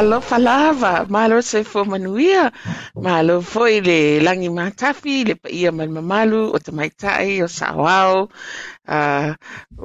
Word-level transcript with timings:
Alofa 0.00 0.38
lava 0.48 0.92
malo 1.14 1.36
se 1.50 1.58
fo 1.70 1.80
manuia 1.92 2.44
malo 3.06 3.34
foi 3.52 3.74
le 3.88 3.98
langi 4.26 4.48
matafi 4.58 5.14
le 5.28 5.34
paia 5.42 5.70
man 5.78 5.90
mamalu 5.96 6.40
o 6.54 6.58
te 6.64 6.70
maitai 6.78 7.32
o 7.46 7.48
saoao 7.58 8.18
uh, 8.94 9.30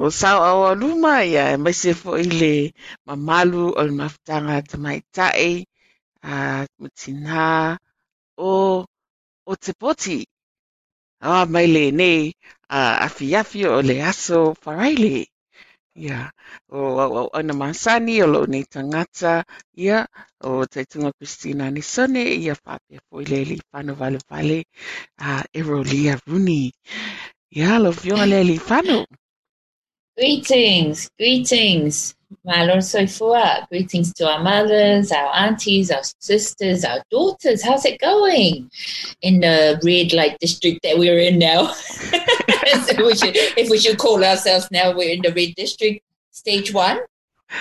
o 0.06 0.08
saoao 0.20 0.62
aluma 0.72 1.14
ia 1.32 1.44
e 1.54 1.58
mai 1.64 1.76
se 1.82 1.92
foi 2.02 2.24
le 2.42 2.54
mamalu 3.08 3.64
o 3.80 3.82
le 3.88 3.94
mafutanga 4.00 4.56
te 4.70 4.78
maitai 4.86 5.52
uh, 6.30 6.64
mutina 6.80 7.44
o 8.38 8.52
o 9.52 9.54
te 9.64 9.72
poti 9.82 10.20
Ah, 11.24 11.46
mai 11.54 11.68
le 11.76 11.84
nei 12.00 12.34
uh, 12.78 13.06
o 13.78 13.82
le 13.90 13.96
aso 14.12 14.40
faraile 14.64 15.31
Ia, 15.96 16.32
o, 16.72 17.30
ana 17.34 17.54
masani 17.54 18.22
o 18.24 18.28
lo 18.28 18.46
nei 18.46 18.64
tangata, 18.64 19.44
ia, 19.76 20.08
o 20.40 20.66
taitunga 20.66 21.12
Christina 21.18 21.70
ni 21.72 21.82
sone, 21.82 22.24
ia 22.24 22.56
whapea 22.56 23.00
fo 23.10 23.20
i 23.22 23.26
leli 23.26 23.58
whanu 23.74 23.96
vale 23.96 24.20
vale, 24.30 24.64
a 25.20 25.44
Erolia 25.54 26.16
Rooney. 26.28 26.72
Ia, 27.56 27.80
lo 27.80 27.92
fionga 27.92 28.26
leli 28.26 28.58
whanu. 28.58 29.06
Greetings, 30.18 31.10
greetings. 31.20 32.16
Malo 32.46 32.78
Soifua. 32.78 33.68
Greetings 33.70 34.14
to 34.14 34.26
our 34.32 34.42
mothers, 34.44 35.12
our 35.12 35.34
aunties, 35.36 35.92
our 35.92 36.04
sisters, 36.20 36.86
our 36.86 37.04
daughters. 37.12 37.64
How's 37.64 37.86
it 37.86 38.00
going 38.00 38.70
in 39.22 39.42
the 39.42 39.80
red 39.84 40.14
light 40.14 40.38
district 40.40 40.84
that 40.84 40.98
we're 40.98 41.20
in 41.20 41.40
now? 41.40 41.74
so 42.86 43.06
we 43.06 43.16
should, 43.16 43.36
if 43.36 43.70
we 43.70 43.78
should 43.78 43.98
call 43.98 44.24
ourselves 44.24 44.70
now, 44.72 44.96
we're 44.96 45.14
in 45.14 45.22
the 45.22 45.34
red 45.34 45.56
district, 45.56 46.04
stage 46.32 46.74
one, 46.74 47.00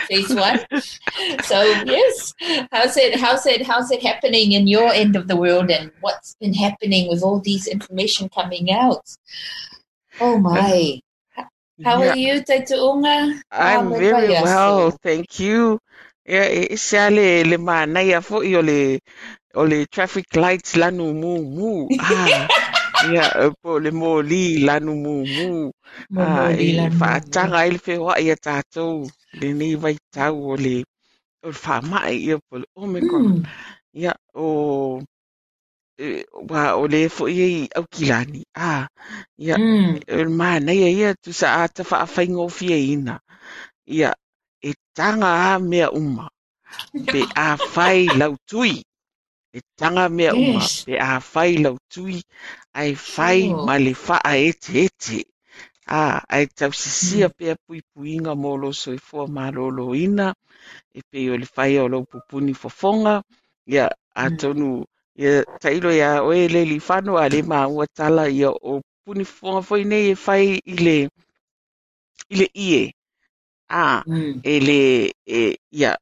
phase 0.09 0.35
one. 0.35 0.61
so 1.45 1.62
yes, 1.85 2.35
how's 2.71 2.97
it? 2.97 3.19
How's 3.19 3.47
it? 3.47 3.67
How's 3.67 3.91
it 3.91 4.03
happening 4.03 4.53
in 4.53 4.67
your 4.67 4.93
end 4.93 5.17
of 5.17 5.29
the 5.29 5.37
world, 5.37 5.71
and 5.71 5.91
what's 6.01 6.35
been 6.37 6.55
happening 6.55 7.09
with 7.09 7.23
all 7.23 7.41
these 7.41 7.67
information 7.67 8.29
coming 8.29 8.71
out? 8.73 9.05
Oh 10.21 10.39
my. 10.39 11.01
How 11.83 12.03
yeah. 12.03 12.11
are 12.11 12.17
you, 12.17 12.43
Taituunga? 12.43 13.41
I'm 13.51 13.89
very 13.89 14.29
well, 14.29 14.91
thank 14.91 15.41
you. 15.41 15.81
Yeah, 16.27 16.47
e 16.47 16.77
se 16.77 16.99
ale 16.99 17.45
le 17.45 17.57
manai 17.57 18.12
a 18.15 18.21
fo 18.21 18.43
i 18.43 18.55
o 18.55 18.61
le 18.61 19.01
o 19.55 19.65
le 19.65 19.87
traffic 19.87 20.37
lights 20.37 20.77
lanu 20.77 21.15
mu 21.15 21.43
mu. 21.43 21.89
Ah. 21.99 22.77
Ia, 23.08 23.25
po 23.62 23.79
le 23.85 23.91
mōli 23.91 24.64
lanu 24.67 24.93
mu 25.05 25.14
mu. 25.37 25.49
Ah, 26.20 26.50
e 26.52 26.67
whaatanga 27.00 27.64
i 27.67 27.70
le 27.75 27.81
whewha 27.87 28.14
i 28.25 28.29
a 28.35 28.37
tātou. 28.37 29.08
Le 29.41 29.49
nei 29.58 29.75
vai 29.82 29.97
tau 30.14 30.35
o 30.52 30.56
le 30.64 30.76
o 31.47 31.50
whaamai 31.62 32.14
ia 32.29 32.37
po 32.49 32.58
le 32.61 32.67
Omicron. 32.76 33.41
Mm. 33.41 33.44
Ia, 34.02 34.12
o 34.35 35.00
e, 35.99 36.25
wa 36.50 36.62
o 36.81 36.87
le 36.93 37.08
fo 37.08 37.29
ia 37.29 37.47
i 37.47 37.69
au 37.79 37.85
kilani. 37.94 38.43
Ah, 38.55 38.85
ia, 39.38 39.56
Mm. 39.56 40.00
e 40.06 40.25
maa 40.41 40.58
nei 40.61 40.93
ia 41.00 41.14
tu 41.23 41.32
sa 41.32 41.49
a 41.62 41.69
ta 41.69 41.82
wha 41.91 42.05
whaingo 42.14 42.49
fia 42.49 42.76
ina. 42.76 43.17
Ia, 43.87 44.12
e 44.62 44.75
tanga 44.97 45.31
a 45.49 45.58
mea 45.58 45.88
uma. 45.91 46.29
Pe 47.12 47.20
a 47.37 47.56
whai 47.75 48.06
lau 48.20 48.37
tui. 48.47 48.82
E 49.56 49.61
tanga 49.79 50.08
mea 50.08 50.35
uma. 50.37 50.64
Yes. 50.64 50.85
Pe 50.85 50.94
a 50.99 51.20
whai 51.32 51.52
lau 51.64 51.76
tui. 51.93 52.23
Ai 52.81 52.91
whai 53.14 53.41
Sure. 53.41 53.67
ma 53.67 53.75
le 53.85 53.93
wha 54.06 54.19
ete 54.49 54.73
ete. 54.87 55.19
Ah, 55.87 56.23
ai 56.35 56.47
tau 56.58 56.73
sisia 56.82 57.26
Mm. 57.26 57.32
pea 57.38 57.55
pui 57.67 57.81
puinga 57.94 58.32
mo 58.43 58.56
lo 58.62 58.70
so 58.81 58.91
i 58.99 58.99
fua 59.08 59.25
malolo 59.37 59.94
ina. 60.06 60.29
E 60.99 61.00
pe 61.11 61.20
o 61.32 61.37
le 61.43 61.47
whai 61.56 61.79
o 61.82 61.88
lo 61.93 61.99
pupuni 62.11 62.55
fofonga. 62.62 63.14
Ia, 63.67 63.87
a 64.14 64.25
Mm. 64.25 64.37
tonu, 64.41 64.85
ia, 65.23 65.44
tailo 65.62 65.91
ia 66.00 66.11
oe 66.29 66.49
le 66.55 66.62
li 66.70 66.79
whano 66.88 67.12
a 67.25 67.26
le 67.35 67.41
maa 67.50 67.67
ua 67.76 67.87
tala 67.99 68.25
ia 68.31 68.50
o 68.50 68.81
puni 69.05 69.25
fofonga 69.25 69.62
foi 69.69 69.82
nei 69.85 70.06
e 70.12 70.17
whai 70.26 70.47
i 70.73 70.76
le, 70.87 70.99
i 72.32 72.35
le 72.41 72.47
ie. 72.55 72.82
Ah, 73.70 74.05
Mm. 74.06 74.43
e 74.43 74.55
le, 74.67 74.81
e, 75.26 75.56
ia, 75.73 75.97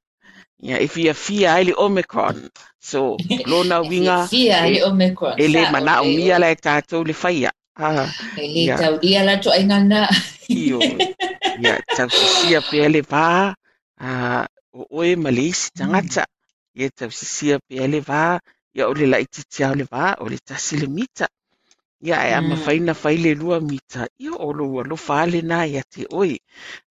ia, 0.62 0.76
e 0.80 0.88
fia 0.88 1.14
fia 1.14 1.54
ai 1.54 1.64
le 1.64 1.74
Omicron. 1.76 2.50
So, 2.80 3.20
lona 3.44 3.80
winga, 3.90 4.30
Fia 4.30 4.66
e, 4.66 4.70
le 4.72 4.84
Omicron. 4.84 5.36
e 5.36 5.48
le 5.48 5.62
Sa 5.62 5.72
mana 5.72 6.02
o 6.02 6.06
o 6.06 6.10
le 6.12 6.16
mia 6.16 6.38
la 6.38 6.50
e 6.50 6.56
tātou 6.56 7.04
le 7.06 7.14
whaia. 7.22 7.50
Ah, 7.76 8.12
e 8.36 8.46
le 8.54 8.64
ia, 8.64 8.76
tau 8.78 8.98
ria 9.02 9.22
la 9.24 9.36
to 9.40 9.50
aingana. 9.50 10.08
io, 10.48 10.82
ia, 11.54 11.78
tau 11.94 12.08
sisia 12.10 12.60
pea 12.62 12.88
le 12.88 13.02
vā, 13.02 13.54
ah, 14.00 14.46
o 14.72 14.86
oe 15.00 15.16
ma 15.16 15.30
le 15.30 15.44
isi 15.52 15.70
Mm. 15.76 15.78
tangata. 15.78 16.24
Ia 16.78 16.90
tau 16.90 17.10
sisia 17.10 17.58
pea 17.68 17.86
le 17.88 18.00
vā, 18.00 18.38
ia 18.74 18.88
o 18.88 18.94
le 18.94 19.06
lai 19.12 19.24
titi 19.26 19.64
au 19.64 19.74
le 19.74 19.84
vā, 19.84 20.14
o 20.22 20.28
le 20.28 20.38
tasi 20.44 20.76
le 20.82 20.88
mita. 20.88 21.28
Ia 22.06 22.18
e 22.28 22.32
ama 22.38 22.56
Mm. 22.56 22.62
whaina 22.64 22.94
whai 23.02 23.16
le 23.24 23.34
lua 23.34 23.60
mita. 23.60 24.06
Ia 24.18 24.32
o 24.46 24.52
lo 24.52 24.66
ua 24.74 24.82
lo 24.90 24.96
whaale 25.06 25.40
nā 25.42 25.60
ia 25.72 25.82
te 25.90 26.06
oe. 26.12 26.38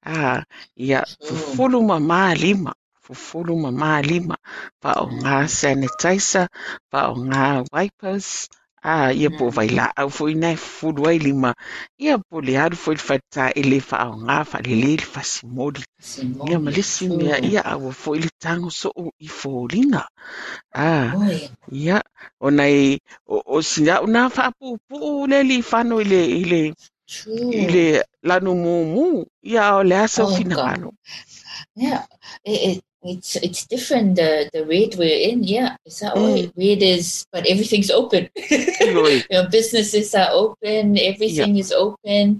Ah, 0.05 0.43
ia 0.75 1.05
Sure. 1.05 1.27
fufulu 1.27 1.81
ma 1.89 1.97
mā 1.99 2.21
lima. 2.43 2.73
Fufulu 3.07 3.55
ma 3.63 3.71
mā 3.71 3.91
lima. 4.05 4.35
Pa 4.81 4.93
o 5.03 5.07
ngā 5.23 5.47
sanitizer, 5.49 6.47
pa 6.91 7.09
o 7.11 7.15
ngā 7.15 7.65
wipers. 7.73 8.47
Ah, 8.83 9.11
ia 9.11 9.29
po 9.31 9.49
vai 9.51 9.67
Mm. 9.67 9.75
la 9.75 9.85
au 9.97 10.09
foi 10.09 10.33
nai 10.35 10.55
fufulu 10.55 11.07
ai 11.09 11.17
lima. 11.19 11.53
Ia 11.99 12.17
po 12.19 12.39
le 12.41 12.55
aru 12.63 12.75
foi 12.77 12.95
le 12.95 13.03
whaita 13.09 13.51
e 13.55 13.63
le 13.63 13.79
wha 13.89 13.99
o 14.11 14.15
ngā 14.25 14.37
wha 14.51 14.59
le 14.67 14.75
le 14.83 14.91
le 15.01 15.05
whasimori. 15.15 15.83
Ia 16.47 16.59
malisi 16.59 17.09
mea 17.09 17.37
Sure. 17.37 17.49
ia 17.51 17.61
au 17.65 17.91
foi 17.91 18.19
le 18.19 18.29
tango 18.39 18.69
so 18.69 18.91
o 18.95 19.11
i 19.19 19.27
fōringa. 19.27 20.03
Oi. 21.11 21.49
ia 21.71 22.01
o 22.39 22.49
nei 22.49 22.99
o, 23.27 23.41
o 23.45 23.61
sina 23.61 24.01
una 24.01 24.27
wha 24.29 24.51
pu 24.59 24.77
pu 24.87 25.27
le 25.27 25.43
li 25.43 25.61
whano 25.71 25.99
i 26.01 26.05
le, 26.05 26.21
i 26.41 26.43
le, 26.51 26.61
i 27.59 27.63
le 27.73 27.85
lanu 28.23 28.53
mu 28.63 28.75
mu. 28.93 29.05
Ia 29.43 29.75
o 29.79 29.83
le 29.83 29.95
asa 30.05 30.23
o 30.23 30.27
Oh 30.27 30.35
fina 30.35 30.55
God. 30.55 30.65
ngano. 30.65 30.89
Yeah, 31.75 32.05
it, 32.45 32.59
it 32.77 32.83
it's 33.07 33.35
it's 33.37 33.65
different. 33.65 34.15
The 34.17 34.49
the 34.53 34.65
rate 34.65 34.95
we're 34.97 35.21
in, 35.31 35.43
yeah, 35.43 35.75
it's 35.85 35.99
that 36.01 36.13
Mm. 36.15 36.51
Rate 36.57 36.83
is, 36.83 37.25
but 37.31 37.45
everything's 37.47 37.89
open. 37.91 38.29
Ioi. 38.37 39.23
Your 39.29 39.47
businesses 39.49 40.13
are 40.15 40.29
open. 40.31 40.97
Everything 40.99 41.57
is 41.57 41.71
open. 41.71 42.39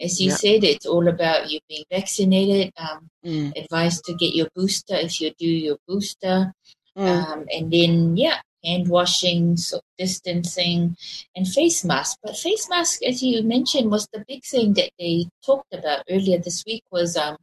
As 0.00 0.20
you 0.20 0.30
ia. 0.30 0.36
said, 0.36 0.64
it's 0.64 0.86
all 0.86 1.06
about 1.08 1.50
you 1.50 1.60
being 1.68 1.84
vaccinated. 1.90 2.72
Um, 2.76 3.08
Mm, 3.26 3.52
advised 3.58 4.04
to 4.06 4.14
get 4.14 4.32
your 4.34 4.48
booster 4.54 4.94
if 4.94 5.20
you 5.20 5.32
do 5.38 5.46
your 5.66 5.76
booster. 5.88 6.54
mm, 6.96 7.04
Um, 7.04 7.44
and 7.52 7.70
then 7.70 8.16
yeah, 8.16 8.38
hand 8.64 8.88
washing, 8.88 9.56
so 9.58 9.80
distancing, 9.98 10.96
and 11.36 11.46
face 11.46 11.84
mask. 11.84 12.16
But 12.22 12.36
face 12.38 12.70
mask, 12.70 13.02
as 13.02 13.22
you 13.22 13.42
mentioned, 13.42 13.90
was 13.90 14.06
the 14.12 14.24
big 14.26 14.44
thing 14.44 14.72
that 14.74 14.90
they 14.98 15.26
talked 15.44 15.74
about 15.74 16.04
earlier 16.08 16.38
this 16.38 16.64
week. 16.66 16.82
Was 16.90 17.16
um 17.18 17.36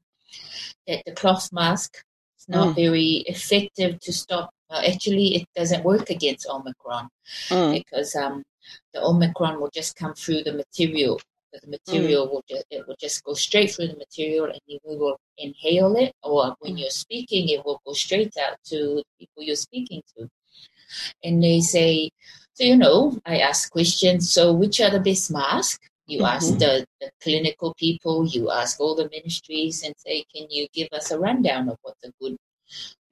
that 0.87 1.03
the 1.05 1.11
cloth 1.13 1.49
mask 1.51 2.01
is 2.45 2.55
not 2.55 2.69
mm, 2.69 2.75
very 2.75 3.23
effective 3.27 3.99
to 3.99 4.13
stop. 4.13 4.49
Well, 4.69 4.81
actually, 4.85 5.35
it 5.35 5.47
doesn't 5.55 5.83
work 5.83 6.09
against 6.09 6.47
Omicron 6.49 7.09
mm, 7.49 7.73
because 7.73 8.15
um, 8.15 8.43
the 8.93 9.03
Omicron 9.03 9.59
will 9.59 9.69
just 9.73 9.95
come 9.95 10.13
through 10.13 10.43
the 10.43 10.53
material. 10.53 11.19
The 11.53 11.59
mm, 11.59 11.71
material 11.71 12.27
will 12.27 12.43
just, 12.49 12.65
it 12.69 12.87
will 12.87 12.95
just 12.99 13.23
go 13.23 13.33
straight 13.33 13.71
through 13.71 13.87
the 13.87 13.97
material, 13.97 14.45
and 14.45 14.59
you 14.65 14.79
will 14.83 15.17
inhale 15.37 15.95
it. 15.95 16.13
Or 16.23 16.55
when 16.59 16.75
mm. 16.75 16.79
you're 16.81 16.89
speaking, 16.89 17.49
it 17.49 17.65
will 17.65 17.81
go 17.85 17.93
straight 17.93 18.33
out 18.37 18.57
to 18.65 18.77
the 18.77 19.03
people 19.19 19.43
you're 19.43 19.55
speaking 19.55 20.01
to. 20.17 20.29
And 21.23 21.43
they 21.43 21.59
say, 21.61 22.11
so 22.53 22.63
you 22.63 22.77
know, 22.77 23.19
I 23.25 23.39
ask 23.39 23.71
questions. 23.71 24.31
So 24.31 24.53
which 24.53 24.79
are 24.79 24.89
the 24.89 24.99
best 24.99 25.31
masks? 25.31 25.79
You 26.07 26.23
ask 26.25 26.53
Mhm. 26.53 26.59
the, 26.59 26.85
the 27.01 27.11
clinical 27.21 27.73
people, 27.75 28.27
you 28.27 28.51
ask 28.51 28.79
all 28.79 28.95
the 28.95 29.09
ministries 29.09 29.83
and 29.83 29.95
say, 29.97 30.23
can 30.33 30.47
you 30.49 30.67
give 30.73 30.89
us 30.93 31.11
a 31.11 31.19
rundown 31.19 31.69
of 31.69 31.77
what's 31.81 32.03
a 32.03 32.11
good, 32.21 32.37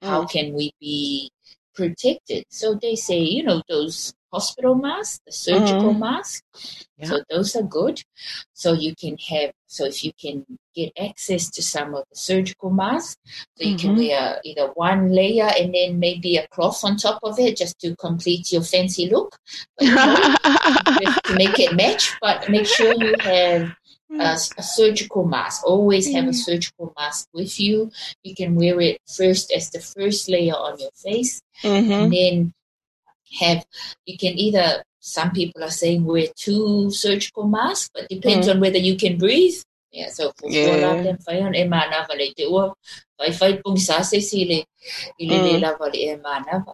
how 0.02 0.24
Mm, 0.24 0.30
can 0.30 0.54
we 0.54 0.72
be 0.80 1.30
protected? 1.74 2.44
So 2.50 2.74
they 2.74 2.96
say, 2.96 3.20
you 3.20 3.42
know, 3.42 3.62
those 3.68 4.14
hospital 4.34 4.74
mask, 4.86 5.20
the 5.26 5.32
surgical 5.32 5.92
mm. 5.94 6.00
masks, 6.06 6.42
Yeah. 6.98 7.08
so 7.08 7.14
those 7.30 7.50
are 7.58 7.62
good. 7.80 7.96
So 8.52 8.68
you 8.84 8.92
can 9.02 9.16
have, 9.30 9.50
so 9.66 9.84
if 9.92 9.98
you 10.04 10.12
can 10.24 10.36
get 10.74 10.90
access 11.08 11.50
to 11.54 11.62
some 11.62 11.94
of 11.98 12.02
the 12.10 12.16
surgical 12.28 12.70
masks, 12.70 13.16
so 13.56 13.62
you 13.70 13.76
can 13.82 13.92
Mhm. 13.94 13.98
wear 14.02 14.40
either 14.48 14.66
one 14.74 15.00
layer 15.18 15.50
and 15.58 15.68
then 15.74 15.90
maybe 16.06 16.36
a 16.36 16.46
cloth 16.54 16.80
on 16.84 16.96
top 16.96 17.18
of 17.22 17.38
it 17.38 17.56
just 17.62 17.76
to 17.82 17.94
complete 17.96 18.52
your 18.52 18.62
fancy 18.62 19.04
look. 19.14 19.30
But 19.76 19.86
you 19.88 19.94
know, 19.94 20.16
to 21.26 21.34
make 21.42 21.58
it 21.58 21.74
match, 21.74 22.04
but 22.20 22.48
make 22.48 22.66
sure 22.66 22.92
you 23.04 23.14
have 23.22 23.62
a, 24.20 24.30
a 24.58 24.62
surgical 24.62 25.24
mask. 25.26 25.66
Always 25.66 26.06
have 26.14 26.26
a 26.26 26.28
Mm, 26.36 26.44
surgical 26.46 26.92
mask 26.98 27.28
with 27.32 27.58
you. 27.58 27.90
You 28.22 28.34
can 28.34 28.54
wear 28.54 28.80
it 28.80 28.98
first 29.18 29.52
as 29.52 29.70
the 29.70 29.80
first 29.80 30.28
layer 30.28 30.54
on 30.54 30.78
your 30.78 30.94
face, 31.06 31.42
mhm. 31.62 31.90
and 31.90 32.12
then 32.12 32.34
have 33.40 33.64
you 34.06 34.16
can 34.18 34.38
either 34.38 34.82
some 35.00 35.32
people 35.32 35.62
are 35.62 35.70
saying 35.70 36.04
wear 36.04 36.28
two 36.34 36.90
surgical 36.90 37.46
masks, 37.46 37.90
but 37.94 38.08
depends 38.08 38.48
Mm, 38.48 38.54
on 38.54 38.60
whether 38.60 38.78
you 38.78 38.96
can 38.96 39.18
breathe. 39.18 39.54
Yeah, 39.92 40.08
so 40.08 40.32
for 40.42 40.50
Yeah. 40.50 41.16
fai 41.24 41.40
on 41.40 41.54
e 41.54 41.64
mana 41.64 42.04
vale 42.08 42.32
te 42.36 42.46
ua 42.46 42.74
fai 43.18 43.30
fai 43.30 43.52
pung 43.62 43.76
sa 43.78 44.02
se 44.02 44.20
si 44.20 44.44
le 44.44 44.64
i 45.20 45.24
le 45.28 45.38
le 45.38 45.54
Mm, 45.54 45.94
e 45.94 46.16
mana 46.16 46.64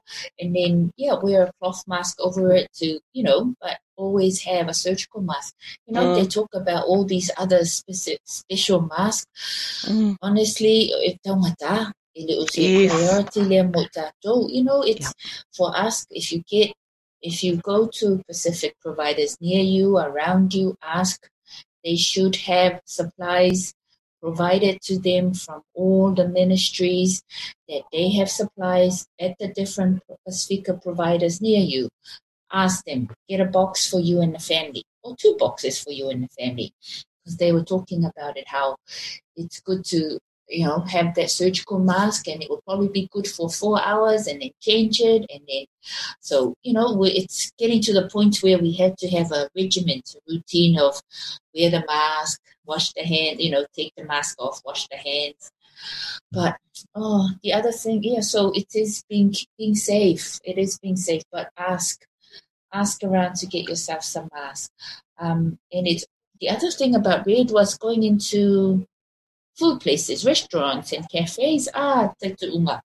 and 0.40 0.56
then 0.56 0.90
yeah 0.96 1.14
wear 1.22 1.42
a 1.44 1.52
cloth 1.60 1.82
mask 1.86 2.18
over 2.20 2.52
it 2.52 2.68
to 2.72 2.98
you 3.12 3.22
know 3.22 3.54
but 3.60 3.78
always 3.96 4.40
have 4.40 4.68
a 4.68 4.74
surgical 4.74 5.20
mask 5.20 5.54
you 5.86 5.92
know 5.94 6.06
they 6.12 6.24
mm, 6.24 6.30
talk 6.36 6.48
about 6.54 6.86
all 6.86 7.04
these 7.04 7.30
other 7.36 7.64
specific 7.64 8.20
special 8.24 8.80
masks 8.80 9.26
mm. 9.86 10.16
honestly 10.22 10.90
if 11.04 11.16
taumata 12.26 12.32
ele 12.32 12.38
o 12.38 12.46
se 12.46 12.62
Yes. 12.62 12.92
priority 12.92 13.40
le 13.40 13.62
mo 13.64 13.84
tātou, 13.94 14.48
you 14.50 14.62
know 14.64 14.84
Yeah. 14.84 14.92
it's 14.94 15.14
for 15.56 15.76
us 15.76 16.06
if 16.10 16.32
you 16.32 16.42
get 16.48 16.72
if 17.22 17.44
you 17.44 17.56
go 17.56 17.86
to 17.86 18.22
Pacific 18.26 18.74
providers 18.80 19.36
near 19.40 19.62
you 19.62 19.98
around 19.98 20.54
you 20.54 20.76
ask 20.82 21.28
they 21.84 21.96
should 21.96 22.36
have 22.36 22.80
supplies 22.84 23.74
provided 24.20 24.80
to 24.82 24.98
them 24.98 25.32
from 25.34 25.62
all 25.74 26.12
the 26.12 26.28
ministries 26.28 27.22
that 27.68 27.82
they 27.92 28.10
have 28.12 28.30
supplies 28.30 29.06
at 29.18 29.34
the 29.38 29.48
different 29.48 30.02
Pacifica 30.26 30.74
providers 30.74 31.40
near 31.40 31.60
you 31.60 31.88
ask 32.52 32.84
them 32.84 33.08
get 33.28 33.40
a 33.40 33.44
box 33.44 33.88
for 33.88 34.00
you 34.00 34.20
and 34.20 34.34
the 34.34 34.38
family 34.38 34.84
or 35.02 35.16
two 35.16 35.36
boxes 35.38 35.82
for 35.82 35.90
you 35.92 36.10
and 36.10 36.24
the 36.24 36.28
family 36.38 36.72
because 37.24 37.36
they 37.38 37.52
were 37.52 37.64
talking 37.64 38.04
about 38.04 38.36
it 38.36 38.48
how 38.48 38.76
it's 39.36 39.60
good 39.60 39.84
to 39.84 40.18
you 40.50 40.66
know 40.66 40.80
have 40.80 41.14
that 41.14 41.30
surgical 41.30 41.78
mask 41.78 42.28
and 42.28 42.42
it 42.42 42.50
will 42.50 42.62
probably 42.66 42.88
be 42.88 43.08
good 43.12 43.26
for 43.26 43.48
four 43.48 43.80
hours 43.82 44.26
and 44.26 44.42
then 44.42 44.50
change 44.60 45.00
it 45.00 45.24
and 45.30 45.40
then 45.48 45.64
so 46.20 46.54
you 46.62 46.72
know 46.72 47.02
it's 47.04 47.52
getting 47.58 47.80
to 47.80 47.92
the 47.92 48.08
point 48.08 48.38
where 48.38 48.58
we 48.58 48.72
have 48.72 48.96
to 48.96 49.08
have 49.08 49.30
a 49.32 49.48
regiment 49.56 50.14
a 50.16 50.32
routine 50.32 50.78
of 50.78 51.00
wear 51.54 51.70
the 51.70 51.84
mask 51.86 52.40
wash 52.66 52.92
the 52.92 53.02
hand 53.02 53.40
you 53.40 53.50
know 53.50 53.64
take 53.74 53.92
the 53.96 54.04
mask 54.04 54.36
off 54.38 54.60
wash 54.64 54.86
the 54.88 54.96
hands. 54.96 55.50
But 56.32 56.56
oh 56.94 57.30
the 57.42 57.52
other 57.52 57.72
thing 57.72 58.02
yeah 58.02 58.20
so 58.20 58.52
it 58.54 58.68
is 58.74 59.04
being 59.08 59.34
being 59.56 59.74
safe. 59.74 60.38
It 60.44 60.58
is 60.58 60.78
being 60.78 60.96
safe 60.96 61.22
but 61.32 61.50
ask 61.56 62.04
ask 62.72 63.02
around 63.02 63.34
to 63.36 63.46
get 63.46 63.68
yourself 63.68 64.02
some 64.04 64.28
masks 64.32 64.70
um 65.18 65.58
and 65.72 65.86
it's 65.88 66.04
the 66.40 66.48
other 66.48 66.70
thing 66.70 66.94
about 66.94 67.26
red 67.26 67.50
was 67.50 67.76
going 67.76 68.02
into 68.02 68.86
food 69.60 69.80
places, 69.80 70.24
restaurants 70.24 70.92
and 70.92 71.08
cafes. 71.10 71.68
Ah, 71.74 72.12
unga. 72.24 72.82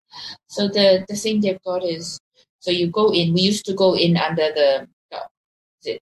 So 0.47 0.67
the 0.67 1.05
the 1.09 1.15
thing 1.15 1.41
they've 1.41 1.63
got 1.63 1.83
is 1.83 2.19
so 2.59 2.71
you 2.71 2.87
go 2.87 3.13
in. 3.13 3.33
We 3.33 3.41
used 3.41 3.65
to 3.67 3.73
go 3.73 3.95
in 3.95 4.17
under 4.17 4.49
the 4.59 4.87
the, 5.83 5.99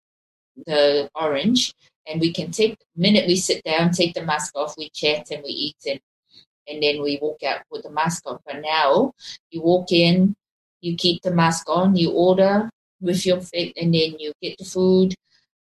the 0.65 1.09
orange, 1.15 1.73
and 2.07 2.19
we 2.19 2.33
can 2.33 2.51
take 2.51 2.77
minute 2.95 3.27
we 3.27 3.35
sit 3.35 3.63
down, 3.63 3.91
take 3.91 4.13
the 4.13 4.23
mask 4.23 4.55
off, 4.55 4.75
we 4.77 4.89
chat 4.89 5.31
and 5.31 5.43
we 5.43 5.49
eat, 5.49 5.81
and 5.85 5.99
and 6.67 6.81
then 6.81 7.01
we 7.01 7.19
walk 7.21 7.43
out 7.43 7.61
with 7.71 7.83
the 7.83 7.91
mask 7.91 8.23
on. 8.25 8.39
But 8.45 8.61
now 8.61 9.13
you 9.51 9.61
walk 9.61 9.91
in, 9.91 10.35
you 10.81 10.95
keep 10.95 11.21
the 11.21 11.31
mask 11.33 11.69
on, 11.69 11.95
you 11.95 12.11
order 12.11 12.69
with 13.01 13.25
your 13.25 13.37
and 13.55 13.93
then 13.93 14.15
you 14.19 14.31
get 14.41 14.57
the 14.57 14.65
food. 14.65 15.13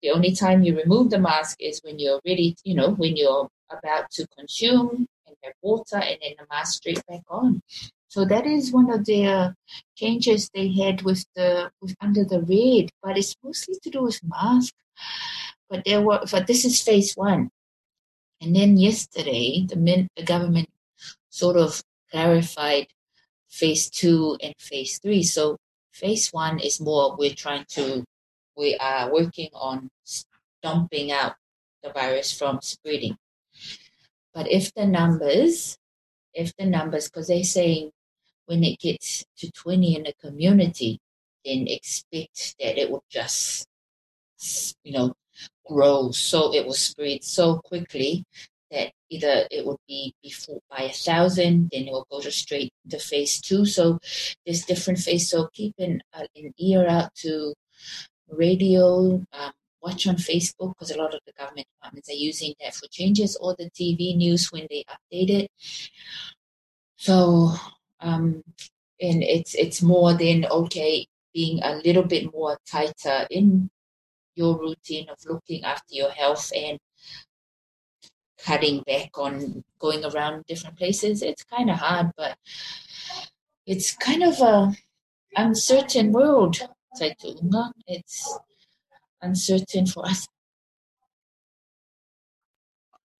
The 0.01 0.11
only 0.11 0.33
time 0.33 0.63
you 0.63 0.75
remove 0.75 1.09
the 1.09 1.19
mask 1.19 1.57
is 1.59 1.81
when 1.83 1.99
you're 1.99 2.21
ready, 2.25 2.55
you 2.63 2.75
know, 2.75 2.91
when 2.91 3.17
you're 3.17 3.49
about 3.69 4.09
to 4.11 4.27
consume 4.37 5.07
and 5.27 5.35
have 5.43 5.53
water, 5.61 5.97
and 5.97 6.17
then 6.21 6.33
the 6.37 6.45
mask 6.49 6.75
straight 6.75 7.05
back 7.07 7.21
on. 7.29 7.61
So 8.07 8.25
that 8.25 8.47
is 8.47 8.71
one 8.71 8.89
of 8.91 9.05
the 9.05 9.53
changes 9.95 10.49
they 10.53 10.71
had 10.71 11.03
with 11.03 11.25
the 11.35 11.71
with 11.81 11.95
under 12.01 12.23
the 12.23 12.41
red, 12.41 12.89
but 13.03 13.17
it's 13.17 13.35
mostly 13.43 13.75
to 13.83 13.89
do 13.89 14.03
with 14.03 14.19
mask. 14.23 14.73
But 15.69 15.83
there 15.85 16.01
were, 16.01 16.21
but 16.31 16.47
this 16.47 16.65
is 16.65 16.81
phase 16.81 17.13
one, 17.13 17.51
and 18.41 18.55
then 18.55 18.77
yesterday 18.77 19.65
the, 19.67 19.75
min, 19.75 20.07
the 20.15 20.23
government 20.23 20.69
sort 21.29 21.57
of 21.57 21.83
clarified 22.09 22.87
phase 23.49 23.89
two 23.89 24.37
and 24.41 24.55
phase 24.57 24.97
three. 24.97 25.23
So 25.23 25.57
phase 25.91 26.29
one 26.29 26.59
is 26.59 26.81
more 26.81 27.15
we're 27.15 27.35
trying 27.35 27.65
to 27.69 28.03
we 28.59 28.75
are 28.75 29.11
working 29.11 29.49
on 29.53 29.89
stomping 30.03 31.11
out 31.13 31.33
the 31.81 31.89
virus 31.91 32.37
from 32.37 32.59
spreading. 32.61 33.17
But 34.33 34.51
if 34.51 34.73
the 34.73 34.85
numbers, 34.85 35.77
if 36.33 36.53
the 36.57 36.65
numbers, 36.65 37.07
because 37.07 37.27
they're 37.27 37.43
saying 37.43 37.91
when 38.45 38.63
it 38.65 38.77
gets 38.79 39.23
to 39.37 39.49
20 39.49 39.95
in 39.95 40.03
the 40.03 40.13
community, 40.21 40.99
then 41.45 41.67
expect 41.67 42.55
that 42.59 42.77
it 42.77 42.91
will 42.91 43.05
just, 43.09 43.65
you 44.83 44.91
know, 44.91 45.13
grow 45.65 46.11
so 46.11 46.53
it 46.53 46.65
will 46.65 46.73
spread 46.73 47.23
so 47.23 47.59
quickly 47.63 48.25
that 48.71 48.91
either 49.09 49.47
it 49.49 49.65
would 49.65 49.79
be 49.87 50.13
before 50.21 50.59
by 50.69 50.83
a 50.83 50.93
thousand, 50.93 51.69
then 51.71 51.87
it 51.87 51.91
will 51.91 52.05
go 52.11 52.19
to 52.19 52.31
straight 52.31 52.71
to 52.89 52.99
phase 52.99 53.39
two. 53.39 53.65
So 53.65 53.99
there's 54.45 54.65
different 54.65 54.99
phase. 54.99 55.29
So 55.29 55.47
keep 55.53 55.75
an, 55.79 56.01
uh, 56.13 56.25
an 56.35 56.53
ear 56.59 56.85
out 56.87 57.15
to 57.21 57.53
radio, 58.31 59.25
um, 59.33 59.51
watch 59.81 60.07
on 60.07 60.15
Facebook 60.15 60.73
because 60.73 60.91
a 60.91 60.97
lot 60.97 61.13
of 61.13 61.21
the 61.25 61.33
government 61.33 61.67
departments 61.75 62.09
are 62.09 62.13
using 62.13 62.53
that 62.59 62.75
for 62.75 62.87
changes 62.87 63.37
or 63.39 63.55
the 63.57 63.69
TV 63.71 64.15
news 64.15 64.51
when 64.51 64.67
they 64.69 64.83
update 64.89 65.29
it. 65.29 65.51
So 66.97 67.53
um, 68.01 68.43
and 69.01 69.23
it's 69.23 69.55
it's 69.55 69.81
more 69.81 70.13
than 70.13 70.45
okay 70.45 71.07
being 71.33 71.61
a 71.63 71.75
little 71.85 72.03
bit 72.03 72.31
more 72.33 72.57
tighter 72.65 73.27
in 73.29 73.69
your 74.35 74.59
routine 74.59 75.07
of 75.09 75.17
looking 75.25 75.63
after 75.63 75.93
your 75.93 76.09
health 76.09 76.51
and 76.55 76.79
cutting 78.43 78.81
back 78.87 79.09
on 79.17 79.63
going 79.79 80.03
around 80.05 80.45
different 80.47 80.77
places. 80.77 81.21
It's 81.21 81.43
kind 81.43 81.69
of 81.69 81.77
hard, 81.77 82.11
but 82.17 82.37
it's 83.65 83.95
kind 83.95 84.23
of 84.23 84.39
a 84.39 84.73
uncertain 85.35 86.11
world. 86.11 86.59
It's 87.87 88.39
uncertain 89.21 89.85
for 89.85 90.05
us. 90.05 90.27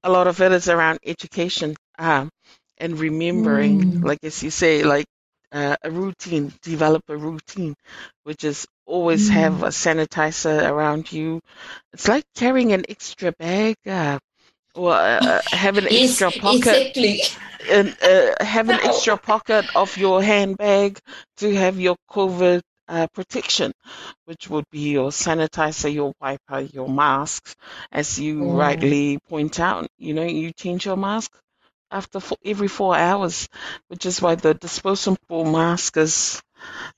A 0.03 0.09
lot 0.09 0.27
of 0.27 0.39
it 0.41 0.51
is 0.51 0.69
around 0.69 0.99
education 1.05 1.75
um, 1.97 2.29
and 2.77 2.97
remembering, 2.97 3.81
mm. 3.81 4.03
like 4.03 4.19
as 4.23 4.41
you 4.41 4.49
say, 4.49 4.83
like 4.83 5.05
uh, 5.51 5.75
a 5.83 5.91
routine, 5.91 6.53
develop 6.61 7.03
a 7.09 7.17
routine, 7.17 7.75
which 8.23 8.43
is 8.43 8.65
always 8.85 9.29
mm. 9.29 9.33
have 9.33 9.63
a 9.63 9.67
sanitizer 9.67 10.69
around 10.69 11.11
you. 11.11 11.41
It's 11.93 12.07
like 12.07 12.23
carrying 12.35 12.71
an 12.71 12.85
extra 12.87 13.33
bag. 13.33 13.75
Uh, 13.85 14.19
or 14.75 14.93
uh, 14.93 15.19
uh 15.21 15.41
have 15.51 15.77
an 15.77 15.87
yes, 15.89 16.21
extra 16.21 16.31
pocket 16.39 16.95
exactly. 16.95 17.21
and 17.69 17.97
uh, 18.01 18.43
have 18.43 18.69
an 18.69 18.79
extra 18.83 19.17
pocket 19.17 19.65
of 19.75 19.97
your 19.97 20.21
handbag 20.21 20.99
to 21.37 21.53
have 21.55 21.79
your 21.79 21.95
COVID 22.09 22.61
uh, 22.89 23.07
protection, 23.07 23.71
which 24.25 24.49
would 24.49 24.65
be 24.71 24.89
your 24.91 25.11
sanitizer, 25.11 25.93
your 25.93 26.13
wiper, 26.19 26.59
your 26.59 26.89
masks, 26.89 27.55
as 27.91 28.19
you 28.19 28.39
mm. 28.39 28.57
rightly 28.57 29.19
point 29.29 29.59
out. 29.59 29.87
You 29.97 30.13
know, 30.15 30.23
you 30.23 30.51
change 30.51 30.85
your 30.85 30.97
mask 30.97 31.31
after 31.91 32.19
four, 32.19 32.37
every 32.43 32.67
four 32.67 32.95
hours, 32.95 33.47
which 33.87 34.05
is 34.05 34.21
why 34.21 34.35
the 34.35 34.53
disposable 34.53 35.45
mask 35.45 35.97
is 35.97 36.41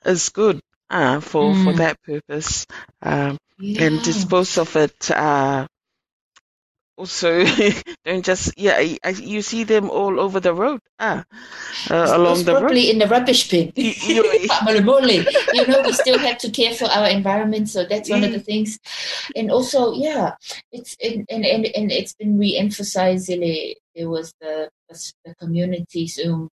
is 0.05 0.29
good 0.29 0.61
uh, 0.89 1.19
for 1.19 1.53
mm. 1.53 1.63
for 1.63 1.73
that 1.73 2.01
purpose, 2.01 2.65
um, 3.01 3.37
yeah. 3.59 3.83
and 3.83 4.01
dispose 4.01 4.57
of 4.57 4.75
it 4.75 5.11
uh, 5.11 5.67
also 6.97 7.43
don't 8.05 8.25
just 8.25 8.57
yeah 8.57 8.79
you 8.79 9.41
see 9.41 9.63
them 9.63 9.89
all 9.89 10.19
over 10.19 10.39
the 10.39 10.53
road. 10.53 10.79
Ah 10.99 11.23
uh, 11.89 12.07
along 12.15 12.43
the 12.43 12.51
probably 12.51 12.87
road. 12.87 12.93
in 12.93 12.99
the 12.99 13.07
rubbish 13.07 13.49
bin. 13.49 13.71
You, 13.81 13.93
you, 14.07 15.67
know 15.67 15.81
we 15.81 15.93
still 15.93 16.19
have 16.19 16.37
to 16.39 16.49
care 16.49 16.73
for 16.73 16.85
our 16.85 17.07
environment 17.07 17.69
so 17.69 17.85
that's 17.85 18.09
one 18.09 18.23
of 18.23 18.31
the 18.31 18.39
things. 18.39 18.79
And 19.35 19.51
also 19.51 19.93
yeah 19.93 20.35
it's 20.71 20.95
and 21.01 21.25
and, 21.29 21.45
and, 21.45 21.65
and 21.65 21.91
it's 21.91 22.13
been 22.13 22.37
re-emphasized 22.37 23.29
it 23.29 24.05
was 24.05 24.33
the 24.41 24.69
the 25.25 25.35
community 25.35 26.07
zoom 26.07 26.49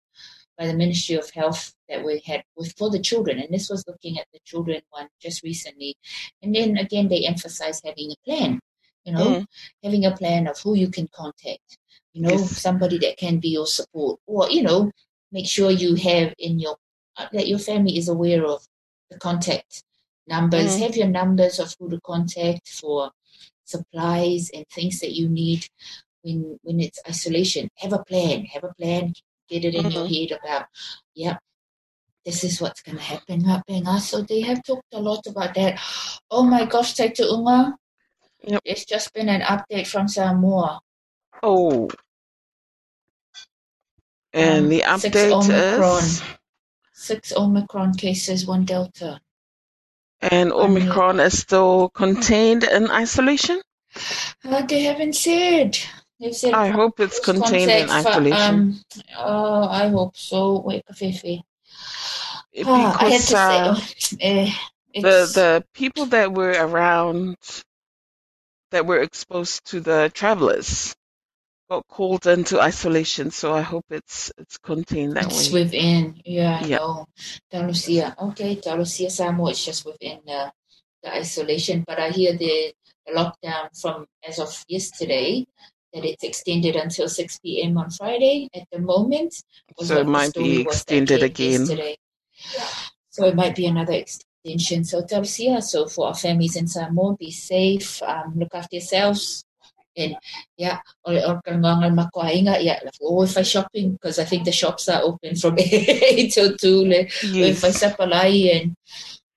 by 0.59 0.67
the 0.67 0.75
ministry 0.75 1.17
of 1.17 1.29
health 1.31 1.75
that 1.89 2.05
we 2.05 2.23
had 2.25 2.43
with 2.57 2.73
for 2.77 2.91
the 2.91 2.99
children. 2.99 3.39
And 3.39 3.53
this 3.53 3.69
was 3.69 3.85
looking 3.87 4.19
at 4.19 4.27
the 4.33 4.41
children 4.45 4.81
one 4.91 5.09
just 5.21 5.43
recently. 5.43 5.97
And 6.43 6.55
then 6.55 6.77
again 6.77 7.09
they 7.09 7.27
emphasized 7.27 7.83
having 7.85 8.13
a 8.13 8.17
plan 8.25 8.61
you 9.07 9.13
know, 9.13 9.27
mm. 9.27 9.47
having 9.83 10.05
a 10.05 10.17
plan 10.17 10.47
of 10.49 10.59
who 10.61 10.75
you 10.77 10.89
can 10.91 11.09
contact, 11.15 11.79
you 12.13 12.23
know, 12.23 12.31
yes. 12.31 12.61
somebody 12.61 12.99
that 12.99 13.17
can 13.17 13.39
be 13.39 13.49
your 13.49 13.67
support, 13.67 14.21
or, 14.27 14.51
you 14.51 14.63
know, 14.63 14.91
make 15.33 15.47
sure 15.47 15.71
you 15.71 15.95
have 15.95 16.35
in 16.39 16.59
your, 16.59 16.77
uh, 17.17 17.27
that 17.33 17.47
your 17.47 17.59
family 17.59 17.97
is 17.97 18.09
aware 18.09 18.45
of 18.45 18.67
the 19.11 19.19
contact 19.19 19.85
numbers, 20.27 20.77
mm. 20.77 20.81
have 20.81 20.97
your 20.97 21.09
numbers 21.09 21.61
of 21.61 21.75
who 21.79 21.89
to 21.89 22.01
contact 22.01 22.69
for 22.69 23.13
supplies 23.65 24.51
and 24.53 24.67
things 24.69 25.01
that 25.01 25.13
you 25.13 25.29
need 25.29 25.67
when 26.23 26.59
when 26.63 26.81
it's 26.81 27.01
isolation. 27.09 27.69
Have 27.77 27.93
a 27.93 28.05
plan, 28.05 28.45
have 28.47 28.65
a 28.65 28.75
plan, 28.75 29.15
get 29.49 29.65
it 29.65 29.75
in 29.75 29.85
mm-hmm. 29.85 29.91
your 29.93 30.09
head 30.09 30.39
about, 30.39 30.67
yeah, 31.15 31.37
this 32.25 32.43
is 32.43 32.61
what's 32.61 32.83
going 32.83 32.99
to 32.99 33.05
happen, 33.05 33.45
So 34.01 34.23
they 34.23 34.41
have 34.41 34.63
talked 34.65 34.93
a 34.93 34.99
lot 34.99 35.25
about 35.27 35.55
that. 35.55 35.79
Oh 36.31 36.43
my 36.43 36.65
gosh, 36.65 36.95
Taita 36.95 37.25
Unga, 37.33 37.77
Yep. 38.47 38.63
It's 38.65 38.85
just 38.85 39.13
been 39.13 39.29
an 39.29 39.41
update 39.41 39.87
from 39.89 40.07
Samoa. 40.09 40.81
Oh. 41.43 41.91
And 44.33 44.65
um, 44.65 44.69
the 44.69 44.83
update 44.83 45.33
Omicron, 45.33 45.99
is 45.99 46.23
six 46.93 47.33
Omicron 47.37 47.95
cases, 47.95 48.47
one 48.47 48.65
Delta. 48.65 49.21
And 50.21 50.53
Omicron 50.53 51.21
is 51.21 51.39
still 51.39 51.89
contained 51.89 52.63
in 52.65 52.91
isolation? 52.91 53.61
Uh, 54.45 54.63
they 54.63 54.83
haven't 54.83 55.15
said. 55.15 55.79
They've 56.21 56.35
said 56.35 56.55
I 56.55 56.69
hope 56.69 57.01
it's 57.01 57.21
contained 57.21 57.71
in 57.71 57.91
isolation. 57.91 58.81
For, 58.91 59.01
um, 59.01 59.15
oh, 59.19 59.69
I 59.69 59.89
hope 59.89 60.17
so. 60.17 60.61
Wait. 60.61 60.85
Because 60.87 61.45
ah, 62.65 62.97
I 63.01 63.11
had 63.11 63.21
to 63.21 63.37
uh, 63.37 63.75
say, 63.75 64.49
uh, 64.49 64.51
the 64.95 65.31
the 65.35 65.65
people 65.75 66.07
that 66.07 66.33
were 66.33 66.53
around 66.53 67.37
that 68.71 68.87
were 68.87 69.01
exposed 69.01 69.67
to 69.71 69.81
the 69.81 70.11
travelers 70.15 70.95
got 71.69 71.87
called 71.89 72.27
into 72.27 72.61
isolation. 72.61 73.31
So 73.31 73.53
I 73.55 73.63
hope 73.63 73.85
it's 73.91 74.33
it's 74.39 74.59
contained 74.59 75.17
that 75.17 75.27
it's 75.27 75.53
way. 75.53 75.65
within, 75.65 76.21
yeah. 76.25 76.65
yeah. 76.65 76.79
No, 76.79 77.07
Talusia. 77.53 78.17
Okay, 78.19 78.57
Talusia 78.57 79.11
Samoa 79.11 79.51
is 79.51 79.65
just 79.65 79.85
within 79.85 80.21
the, 80.27 80.53
the 81.03 81.15
isolation. 81.15 81.85
But 81.87 81.99
I 81.99 82.11
hear 82.11 82.37
the, 82.37 82.73
the 83.07 83.13
lockdown 83.13 83.69
from 83.81 84.07
as 84.27 84.39
of 84.39 84.65
yesterday 84.69 85.47
that 85.93 86.05
it's 86.05 86.25
extended 86.25 86.77
until 86.77 87.09
6 87.09 87.39
p.m. 87.39 87.79
on 87.79 87.91
Friday 87.91 88.49
at 88.55 88.67
the 88.71 88.79
moment. 88.79 89.35
So 89.79 89.99
it 89.99 90.07
might 90.07 90.35
be 90.35 90.63
extended 90.63 91.23
again. 91.23 91.61
Yesterday. 91.61 91.97
So 93.11 93.27
it 93.27 93.35
might 93.35 93.57
be 93.57 93.67
another 93.67 93.95
extension 93.95 94.27
extension. 94.47 94.85
So 94.85 95.03
Tausia, 95.03 95.63
so 95.63 95.87
for 95.87 96.09
our 96.09 96.15
families 96.15 96.57
in 96.57 96.67
Samoa, 96.67 97.17
be 97.17 97.31
safe, 97.31 98.03
um, 98.03 98.35
look 98.37 98.55
after 98.55 98.77
yourselves. 98.77 99.45
And 99.99 100.15
yeah, 100.59 100.81
or 101.05 101.15
or 101.15 101.41
kangangal 101.41 101.97
makuainga, 101.97 102.63
yeah, 102.63 102.81
go 103.01 103.23
if 103.23 103.37
I 103.39 103.43
shopping 103.43 103.93
because 103.93 104.19
I 104.19 104.25
think 104.25 104.45
the 104.45 104.53
shops 104.53 104.91
are 104.91 105.01
open 105.01 105.37
from 105.37 105.57
eight 105.59 106.33
till 106.33 106.55
two. 106.55 106.85
Le, 106.85 107.09
yes. 107.25 107.57
If 107.57 107.65
I 107.65 107.69
sapalai 107.69 108.61
and 108.61 108.77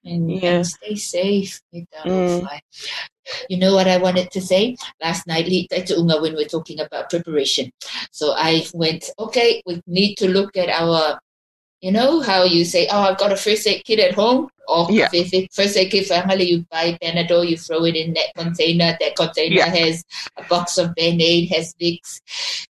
and, 0.03 0.29
yeah. 0.29 0.55
and 0.55 0.67
stay 0.67 0.95
safe. 0.95 1.61
Mm. 1.73 2.45
You 3.47 3.57
know 3.57 3.73
what 3.73 3.87
I 3.87 3.97
wanted 3.97 4.31
to 4.31 4.41
say 4.41 4.75
last 5.01 5.27
night, 5.27 5.47
when 5.47 6.35
we're 6.35 6.45
talking 6.45 6.81
about 6.81 7.09
preparation. 7.09 7.71
So 8.11 8.33
I 8.35 8.65
went, 8.73 9.09
okay, 9.17 9.61
we 9.65 9.81
need 9.87 10.15
to 10.15 10.27
look 10.27 10.57
at 10.57 10.67
our 10.67 11.21
you 11.81 11.91
know 11.91 12.19
how 12.19 12.43
you 12.43 12.65
say, 12.65 12.87
"Oh, 12.91 13.01
I've 13.01 13.17
got 13.17 13.31
a 13.31 13.37
first 13.37 13.65
aid 13.67 13.83
kit 13.85 13.99
at 13.99 14.13
home." 14.13 14.49
Oh, 14.71 14.87
Yeah. 14.89 15.09
First 15.51 15.77
aid 15.77 15.89
kit 15.91 16.05
family, 16.05 16.43
you 16.51 16.65
buy 16.71 16.97
Panadol, 17.01 17.47
you 17.49 17.57
throw 17.57 17.85
it 17.85 17.95
in 17.95 18.13
that 18.13 18.29
container. 18.37 18.95
That 18.99 19.15
container 19.15 19.55
Yeah. 19.55 19.69
has 19.73 20.03
a 20.37 20.43
box 20.43 20.77
of 20.77 20.93
Band-Aid, 20.93 21.49
has 21.49 21.73
Vicks, 21.81 22.21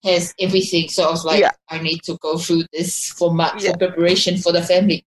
has 0.03 0.33
everything. 0.39 0.89
So 0.89 1.07
I 1.07 1.11
was 1.11 1.23
like, 1.23 1.39
Yeah. 1.39 1.51
I 1.69 1.79
need 1.79 2.03
to 2.03 2.17
go 2.17 2.37
through 2.37 2.63
this 2.73 3.09
for 3.17 3.33
my 3.33 3.49
for 3.57 3.75
preparation 3.77 4.37
for 4.37 4.51
the 4.51 4.61
family. 4.61 5.03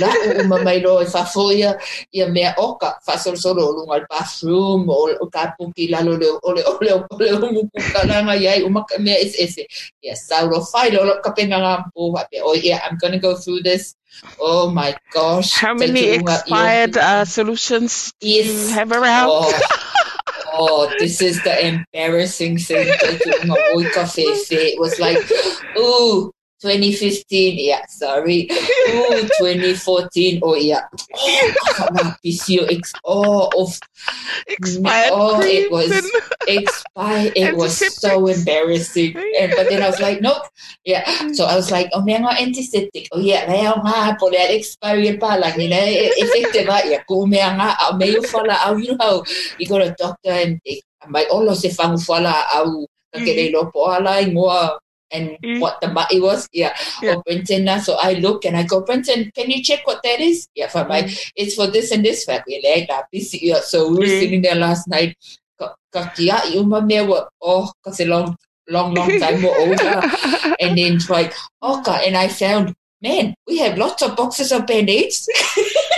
La 0.00 0.08
o 0.08 0.42
mamai 0.50 0.82
lo 0.84 1.00
e 1.00 1.06
whafo 1.06 1.54
ia, 1.54 1.78
ia 2.12 2.28
mea 2.28 2.52
oka, 2.58 2.98
whasorosoro 3.06 3.62
o 3.62 3.72
lunga 3.72 4.04
bathroom, 4.10 4.90
o 4.90 5.08
o 5.20 5.26
ka 5.32 5.54
puki 5.58 5.88
lalo 5.90 6.16
le 6.18 6.28
o 6.42 6.50
le 6.52 6.62
o 6.66 6.76
le 6.82 6.92
o 6.92 7.16
le 7.16 7.32
o 7.32 7.52
muku 7.52 7.78
kalanga 7.94 8.34
iai, 8.36 8.62
o 8.64 8.68
maka 8.68 8.98
mea 8.98 9.16
ese 9.16 9.38
ese. 9.46 9.64
Ia 10.04 10.16
sauro 10.16 10.60
whai 10.74 10.90
lo 10.90 11.04
lo 11.04 11.20
ka 11.22 11.32
penga 11.32 11.56
ngā 11.56 11.84
po 11.94 12.12
wape. 12.12 12.36
Oh 12.42 12.52
yeah, 12.54 12.80
I'm 12.84 12.98
gonna 12.98 13.18
go 13.18 13.34
through 13.36 13.62
this. 13.62 13.94
Oh 14.40 14.70
my 14.70 14.96
gosh. 15.12 15.54
How 15.54 15.74
many 15.74 16.00
tuunga 16.00 16.30
i 16.30 16.32
o- 16.32 16.34
expired 16.34 16.96
uh, 16.96 17.24
solutions 17.24 18.12
do 18.20 18.28
you 18.28 18.68
have 18.68 18.92
around? 18.92 19.30
Oh, 19.30 19.60
oh, 20.52 20.92
this 20.98 21.20
is 21.22 21.42
the 21.42 21.54
embarrassing 21.66 22.58
thing. 22.58 22.86
Te 22.86 23.18
tuunga 23.18 23.56
oi. 23.76 23.84
It 24.50 24.78
was 24.80 24.98
like, 24.98 25.18
ooh, 25.78 26.32
2015, 26.60 27.54
yeah, 27.58 27.86
sorry. 27.86 28.50
Ooh, 28.90 29.22
2014, 29.38 30.40
oh 30.42 30.54
yeah. 30.58 30.90
Oh, 31.14 31.54
God, 31.78 32.18
PCO 32.18 32.66
ex- 32.66 32.92
oh, 33.04 33.46
of 33.54 33.78
expired 34.48 35.12
oh, 35.14 35.40
it 35.40 35.70
was 35.70 35.90
and- 35.90 36.10
expired. 36.48 37.32
It 37.36 37.54
was 37.54 37.78
so 37.78 38.26
embarrassing. 38.26 39.14
And 39.38 39.52
but 39.54 39.70
then 39.70 39.82
I 39.82 39.86
was 39.86 40.00
like, 40.00 40.20
nope. 40.20 40.42
Yeah. 40.84 41.06
So 41.32 41.46
I 41.46 41.54
was 41.54 41.70
like, 41.70 41.90
oh 41.94 42.02
man, 42.02 42.26
antiseptic. 42.26 43.06
Oh 43.12 43.20
yeah, 43.22 43.46
leo 43.46 43.78
nga 43.86 44.18
po 44.18 44.26
le 44.26 44.42
expired 44.50 45.20
pa 45.22 45.38
lang 45.38 45.54
ni 45.54 45.70
na 45.70 45.78
effective 46.18 46.66
ah. 46.66 46.82
Yeah, 46.82 47.06
ko 47.06 47.26
me 47.26 47.38
nga 47.38 47.76
me 47.94 48.18
fala 48.26 48.58
au 48.66 48.76
you 48.82 48.98
know. 48.98 49.22
You 49.62 49.66
go 49.70 49.78
to 49.78 49.94
doctor 49.94 50.34
and 50.34 50.58
they 50.66 50.82
may 51.06 51.26
olo 51.30 51.54
se 51.54 51.70
fangu 51.70 52.02
fala 52.02 52.34
au 52.58 52.82
ka 53.14 53.22
kere 53.22 53.54
lo 53.54 53.70
po 53.70 53.86
ala 53.86 54.18
ingoa 54.20 54.76
and 55.10 55.36
Mm. 55.44 55.60
what 55.60 55.80
the 55.80 55.88
body 55.88 56.20
was. 56.20 56.48
Yeah. 56.52 56.74
Yeah. 57.02 57.16
Oh, 57.16 57.22
Brenton, 57.24 57.68
so 57.80 57.96
I 58.00 58.14
look 58.14 58.44
and 58.44 58.56
I 58.56 58.62
go, 58.64 58.80
Brenton, 58.82 59.30
can 59.34 59.50
you 59.50 59.62
check 59.62 59.86
what 59.86 60.02
that 60.02 60.20
is? 60.20 60.48
Yeah, 60.54 60.68
for 60.68 60.84
my, 60.84 61.08
it's 61.36 61.54
for 61.54 61.66
this 61.66 61.90
and 61.92 62.04
this 62.04 62.24
family. 62.24 62.60
Like. 62.62 62.88
Yeah, 63.12 63.60
so 63.60 63.88
we 63.88 63.98
were 63.98 64.04
Mm. 64.04 64.20
sitting 64.20 64.42
there 64.42 64.54
last 64.56 64.88
night. 64.88 65.16
Ka 65.58 65.74
ka 65.92 66.12
kia 66.14 66.40
i 66.44 66.56
uma 66.56 66.80
mea 66.82 67.02
wa, 67.02 67.26
oh, 67.42 67.72
kasi 67.84 68.04
long, 68.04 68.36
long, 68.68 68.94
long 68.94 69.10
time 69.18 69.40
more 69.40 69.56
older. 69.58 70.02
and 70.60 70.76
then 70.78 70.98
like, 71.08 71.32
okay, 71.62 72.06
and 72.06 72.16
I 72.16 72.28
found, 72.28 72.74
man, 73.02 73.34
we 73.46 73.58
have 73.58 73.78
lots 73.78 74.02
of 74.02 74.16
boxes 74.16 74.50
of 74.52 74.66
band-aids. 74.66 75.28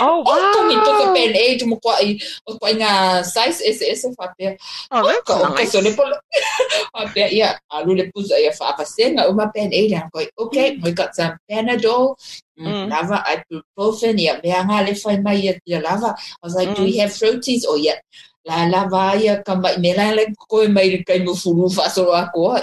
oh 0.01 0.23
Oh, 0.27 0.53
kami 0.57 0.75
to 0.75 0.91
ka 0.91 1.05
wow! 1.09 1.13
band-aid 1.13 1.59
mo 1.67 1.75
kwa 1.81 1.97
i, 2.01 2.19
o 2.47 2.57
kwa 2.57 2.71
nga 2.77 3.23
size 3.25 3.61
SS 3.65 4.13
whapea. 4.17 4.57
Oh, 4.91 5.07
that's 5.07 5.25
Ka 5.25 5.49
nice. 5.53 5.71
so 5.71 5.79
le 5.81 5.91
polo. 5.93 6.15
Whapea, 6.95 7.31
yeah, 7.31 7.57
alu 7.71 7.95
le 7.95 8.11
pusa 8.13 8.37
ia 8.37 8.51
whaapasenga 8.53 9.29
uma 9.29 9.49
band-aid. 9.53 9.93
I'm 9.93 10.09
going, 10.13 10.29
okay, 10.37 10.77
we 10.77 10.91
got 10.91 11.15
some 11.15 11.37
Panadol, 11.49 12.15
Mm. 12.59 12.67
mm. 12.67 12.89
lava, 12.89 13.23
ibuprofen, 13.33 14.19
ia 14.19 14.39
mea 14.43 14.61
nga 14.65 14.83
le 14.85 14.93
mai 15.21 15.39
ia, 15.41 15.53
ia 15.65 15.79
lava. 15.81 16.13
I 16.13 16.43
was 16.43 16.55
like, 16.55 16.75
do 16.75 16.83
we 16.83 16.97
have 16.97 17.09
fruities? 17.09 17.65
Oh, 17.67 17.75
yeah. 17.75 17.97
La 18.45 18.65
lava 18.65 19.15
ia 19.21 19.43
ka 19.43 19.55
mai, 19.55 19.77
me 19.77 19.93
la 19.95 20.11
le 20.11 20.25
koe 20.49 20.67
mai 20.67 20.89
le 20.89 21.03
kai 21.03 21.19
mo 21.19 21.33
furu 21.33 21.69
a 21.69 22.29
koa. 22.33 22.57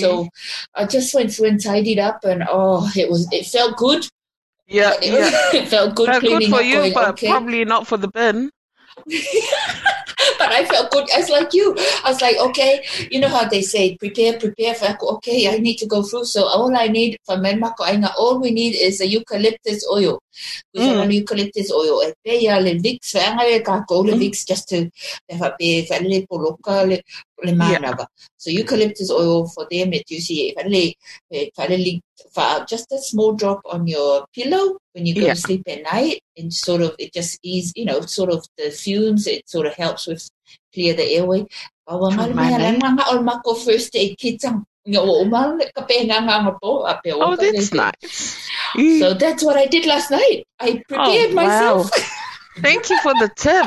So 0.00 0.28
I 0.74 0.84
just 0.86 1.14
went 1.14 1.32
through 1.32 1.48
and 1.48 1.62
tidied 1.62 2.00
up, 2.00 2.24
and 2.24 2.42
oh, 2.50 2.90
it 2.96 3.08
was 3.08 3.28
it 3.30 3.46
felt 3.46 3.76
good. 3.76 4.06
yeah, 4.66 4.94
It, 5.00 5.12
yeah. 5.54 5.60
it 5.60 5.68
felt 5.68 5.94
good 5.94 6.08
Felt 6.08 6.22
good 6.22 6.44
for 6.50 6.56
up. 6.56 6.64
you, 6.64 6.74
going, 6.74 6.92
but 6.94 7.08
okay. 7.10 7.28
probably 7.28 7.64
not 7.64 7.86
for 7.86 7.98
the 7.98 8.08
bin. 8.08 8.50
but 10.38 10.50
I 10.52 10.64
felt 10.66 10.90
good. 10.90 11.06
I 11.14 11.18
was 11.18 11.30
like 11.30 11.54
you. 11.54 11.74
I 12.04 12.10
was 12.10 12.20
like, 12.20 12.36
okay, 12.38 12.84
you 13.10 13.20
know 13.20 13.28
how 13.28 13.48
they 13.48 13.62
say, 13.62 13.96
prepare, 13.96 14.38
prepare. 14.38 14.74
For, 14.74 14.96
okay, 15.14 15.48
I 15.48 15.58
need 15.58 15.76
to 15.78 15.86
go 15.86 16.02
through. 16.02 16.24
So 16.24 16.44
all 16.44 16.76
I 16.76 16.86
need 16.88 17.16
for 17.24 17.36
Menmako 17.36 17.86
Ainga, 17.86 18.12
all 18.18 18.38
we 18.40 18.50
need 18.50 18.74
is 18.74 19.00
a 19.00 19.06
eucalyptus 19.06 19.86
oil. 19.90 20.20
We 20.74 20.80
Mm. 20.80 21.06
mm. 21.06 21.12
eucalyptus 21.14 21.70
oil. 21.72 22.02
E 22.08 22.12
pe 22.24 22.38
ia 22.44 22.60
le 22.60 22.74
Vicks, 22.78 23.14
whaanga 23.14 23.44
le 23.50 23.60
kako 23.60 24.02
le. 24.06 24.12
Vicks 24.16 24.44
just 24.46 24.68
to 24.68 24.84
te 25.28 25.34
whape, 25.40 25.88
whae 25.90 26.00
le 26.08 26.26
poloka 26.26 26.86
le, 26.88 27.00
le 27.44 27.52
manava. 27.52 28.06
So 28.36 28.50
eucalyptus 28.50 29.10
oil 29.10 29.46
for 29.48 29.66
them, 29.70 29.92
it 29.92 30.10
you 30.10 30.20
see, 30.20 30.54
whae 30.56 30.68
le, 30.68 30.94
whae 31.56 31.76
le, 31.76 32.00
just 32.68 32.92
a 32.92 32.98
small 32.98 33.32
drop 33.32 33.60
on 33.64 33.86
your 33.86 34.24
pillow 34.34 34.78
when 34.92 35.06
you 35.06 35.14
go 35.14 35.20
Yeah. 35.22 35.34
to 35.34 35.40
sleep 35.40 35.62
at 35.66 35.82
night 35.82 36.20
and 36.36 36.52
sort 36.52 36.82
of 36.82 36.94
it 36.98 37.12
just 37.12 37.38
ease 37.42 37.72
you 37.74 37.84
know 37.84 38.00
sort 38.02 38.30
of 38.30 38.44
the 38.58 38.70
fumes 38.70 39.26
it 39.26 39.48
sort 39.48 39.66
of 39.66 39.74
helps 39.74 40.06
with 40.06 40.28
clear 40.74 40.94
the 40.94 41.06
airway 41.16 41.44
nga 41.88 41.96
le 41.96 42.34
mea 42.34 42.54
Tumane. 42.54 42.78
lang 42.82 42.96
nga 42.96 43.04
o 43.10 43.22
mako 43.22 43.54
first 43.54 43.94
aid 43.96 44.16
kit 44.18 44.44
ang 44.44 44.64
Oh, 47.20 47.36
that's 47.36 47.72
nice. 47.72 48.50
so 48.98 49.14
that's 49.14 49.44
what 49.44 49.56
I 49.56 49.66
did 49.66 49.86
last 49.86 50.10
night 50.10 50.44
I 50.58 50.82
prepared 50.88 51.32
Oh, 51.32 51.36
wow. 51.36 51.82
myself 51.82 51.90
Thank 52.62 52.90
you 52.90 52.98
for 52.98 53.14
the 53.14 53.28
tip. 53.28 53.66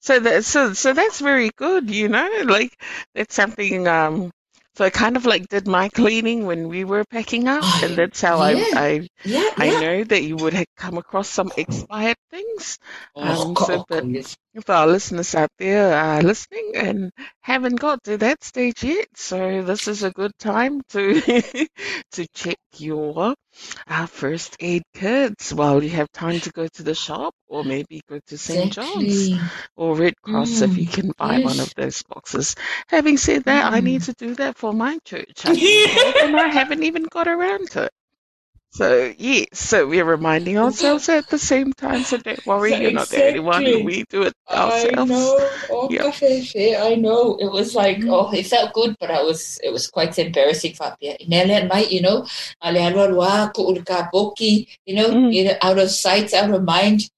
So 0.00 0.18
that 0.20 0.44
so 0.44 0.72
so 0.74 0.92
that's 0.92 1.20
very 1.20 1.50
good, 1.56 1.90
you 1.90 2.08
know. 2.08 2.28
Like 2.44 2.78
that's 3.14 3.34
something. 3.34 3.88
Um, 3.88 4.30
so 4.76 4.84
I 4.84 4.90
kind 4.90 5.16
of 5.16 5.24
like 5.24 5.48
did 5.48 5.66
my 5.66 5.88
cleaning 5.88 6.46
when 6.46 6.68
we 6.68 6.84
were 6.84 7.04
packing 7.04 7.48
up, 7.48 7.66
Oh, 7.66 7.80
and 7.82 7.96
that's 7.96 8.20
how 8.20 8.40
yeah. 8.40 8.42
I 8.42 8.66
I 8.74 9.08
yeah 9.24 9.50
I 9.58 9.70
yeah 9.70 9.80
know 9.80 10.04
that 10.04 10.22
you 10.22 10.36
would 10.36 10.52
have 10.54 10.66
come 10.76 10.98
across 10.98 11.28
some 11.28 11.52
expired 11.56 12.16
things. 12.30 12.78
oh, 13.16 13.50
Um, 13.50 13.54
God, 13.54 13.68
so 13.68 13.80
oh, 13.80 13.84
but-. 13.88 14.36
If 14.54 14.70
our 14.70 14.86
listeners 14.86 15.34
out 15.34 15.50
there 15.58 15.94
are 15.94 16.22
listening 16.22 16.72
and 16.76 17.12
haven't 17.42 17.76
got 17.76 18.02
to 18.04 18.16
that 18.18 18.42
stage 18.42 18.82
yet, 18.82 19.08
so 19.16 19.62
this 19.62 19.86
is 19.88 20.02
a 20.02 20.10
good 20.10 20.32
time 20.38 20.80
to 20.90 21.20
to 22.12 22.26
check 22.34 22.56
your 22.78 23.34
uh, 23.88 24.06
first 24.06 24.56
aid 24.60 24.82
kits 24.94 25.52
while 25.52 25.82
you 25.84 25.90
have 25.90 26.10
time 26.12 26.40
to 26.40 26.50
go 26.52 26.66
to 26.68 26.82
the 26.82 26.94
shop 26.94 27.34
or 27.48 27.64
maybe 27.64 28.02
go 28.08 28.18
to 28.28 28.38
St. 28.38 28.72
John's 28.72 29.30
or 29.76 29.96
Red 29.96 30.14
Cross 30.22 30.62
if 30.62 30.78
you 30.78 30.86
Mm, 30.86 30.88
can 30.88 31.12
buy 31.18 31.38
one 31.38 31.60
of 31.60 31.70
those 31.76 32.02
boxes. 32.02 32.54
Having 32.88 33.18
said 33.18 33.44
that, 33.44 33.72
I 33.72 33.80
Mm. 33.80 33.82
need 33.82 34.02
to 34.02 34.14
do 34.14 34.34
that 34.36 34.56
for 34.56 34.72
my 34.72 34.98
church. 35.04 35.44
I 35.46 35.56
and 36.20 36.36
I 36.40 36.48
haven't 36.48 36.82
even 36.84 37.04
got 37.04 37.28
around 37.28 37.70
to 37.72 37.84
it. 37.84 37.92
So 38.74 39.14
yes, 39.18 39.46
so 39.52 39.86
we're 39.86 40.04
reminding 40.04 40.58
ourselves 40.58 41.08
at 41.08 41.28
the 41.28 41.38
same 41.38 41.72
time. 41.74 42.02
So 42.02 42.16
don't 42.16 42.44
worry, 42.44 42.70
So 42.72 42.76
you're 42.78 42.90
not 42.90 43.08
the 43.08 43.24
only 43.28 43.38
one. 43.38 43.62
We 43.84 44.04
do 44.10 44.22
it 44.22 44.34
ourselves. 44.50 44.98
I 44.98 45.04
know. 45.04 45.48
Oh, 45.70 45.88
Yeah. 45.92 46.10
I 46.82 46.96
know. 46.96 47.36
It 47.38 47.52
was 47.52 47.76
like, 47.76 47.98
Mm. 47.98 48.10
oh, 48.10 48.32
it 48.34 48.48
felt 48.48 48.72
good, 48.72 48.96
but 48.98 49.12
I 49.12 49.22
was, 49.22 49.60
it 49.62 49.70
was 49.70 49.86
quite 49.86 50.18
embarrassing. 50.18 50.74
At 50.80 51.68
night, 51.68 51.92
you 51.92 52.02
know, 52.02 52.26
ale 52.64 52.78
alwa 52.82 53.14
wa 53.14 53.48
ko 53.54 53.74
boki, 54.12 54.66
you 54.86 54.96
know, 54.96 55.08
Mm. 55.08 55.32
you 55.32 55.44
know, 55.44 55.56
out 55.62 55.78
of 55.78 55.90
sight, 55.92 56.34
out 56.34 56.50
of 56.50 56.64
mind. 56.64 57.08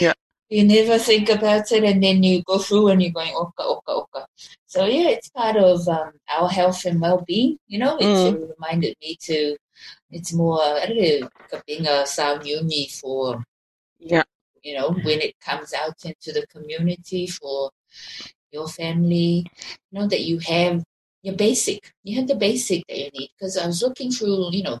Yeah. 0.00 0.14
You 0.50 0.64
never 0.64 0.98
think 0.98 1.28
about 1.28 1.70
it, 1.70 1.84
and 1.84 2.02
then 2.02 2.24
you 2.24 2.42
go 2.42 2.58
through 2.58 2.88
and 2.88 3.00
you're 3.02 3.12
going, 3.12 3.34
oka, 3.36 3.62
oka, 3.62 3.92
oka. 4.02 4.26
So 4.66 4.84
yeah, 4.86 5.10
it's 5.10 5.28
part 5.30 5.56
of 5.56 5.86
um, 5.86 6.10
our 6.28 6.48
health 6.48 6.84
and 6.86 7.00
well-being. 7.00 7.58
You 7.68 7.78
know, 7.78 7.98
it 7.98 8.04
Mm. 8.04 8.50
reminded 8.58 8.96
me 9.00 9.16
to. 9.30 9.56
It's 10.10 10.32
more, 10.32 10.60
I 10.62 10.86
don't 10.86 10.98
know, 10.98 11.60
being 11.66 11.86
a 11.86 12.06
sound 12.06 12.46
uni 12.46 12.88
for 12.88 13.44
Yeah. 13.98 14.22
you 14.62 14.76
know, 14.76 14.90
when 14.90 15.20
it 15.20 15.38
comes 15.40 15.72
out 15.72 16.04
into 16.04 16.32
the 16.32 16.46
community 16.48 17.26
for 17.26 17.70
your 18.50 18.68
family, 18.68 19.46
you 19.90 19.98
know, 20.00 20.06
that 20.06 20.22
you 20.22 20.38
have 20.40 20.82
your 21.22 21.34
basic, 21.36 21.92
you 22.04 22.16
have 22.18 22.28
the 22.28 22.34
basic 22.34 22.86
that 22.88 22.98
you 22.98 23.10
need. 23.10 23.30
Because 23.38 23.56
I 23.56 23.66
was 23.66 23.82
looking 23.82 24.10
through, 24.10 24.50
you 24.52 24.62
know, 24.62 24.78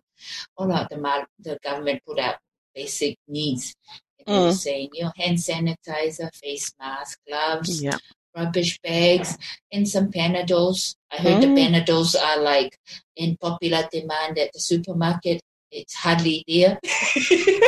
all 0.56 0.72
out 0.72 0.88
the, 0.90 1.26
the 1.40 1.58
government 1.62 2.02
put 2.06 2.18
out 2.18 2.36
basic 2.74 3.16
needs. 3.28 3.74
And 4.18 4.26
they 4.26 4.46
were 4.46 4.52
Mm. 4.52 4.56
saying, 4.56 4.90
you 4.94 5.04
know, 5.04 5.12
hand 5.16 5.38
sanitizer, 5.38 6.34
face 6.34 6.72
mask, 6.78 7.18
gloves, 7.26 7.82
Yeah. 7.82 7.98
Rubbish 8.38 8.78
bags, 8.80 9.36
and 9.72 9.88
some 9.88 10.08
Panadols. 10.10 10.94
I 11.12 11.16
heard 11.24 11.42
the 11.42 11.48
Mm. 11.48 11.58
Panadols 11.58 12.14
are 12.16 12.40
like 12.42 12.78
in 13.16 13.36
popular 13.36 13.82
demand 13.90 14.38
at 14.38 14.50
the 14.52 14.60
supermarket. 14.60 15.40
It's 15.70 15.94
hardly 15.94 16.44
there. 16.48 16.78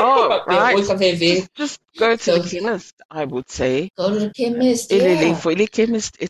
Oh, 0.02 0.42
right. 0.46 0.76
Just, 0.76 1.54
just 1.54 1.80
go 1.98 2.16
to 2.16 2.32
the 2.38 2.48
chemist, 2.48 2.94
I 3.10 3.24
would 3.26 3.50
say. 3.50 3.90
Go 3.96 4.08
to 4.14 4.20
the 4.20 4.30
chemist. 4.30 4.90
Ele 4.92 5.12
Yeah. 5.12 5.42
ele 5.50 5.66
chemist 5.68 6.16
e. 6.20 6.28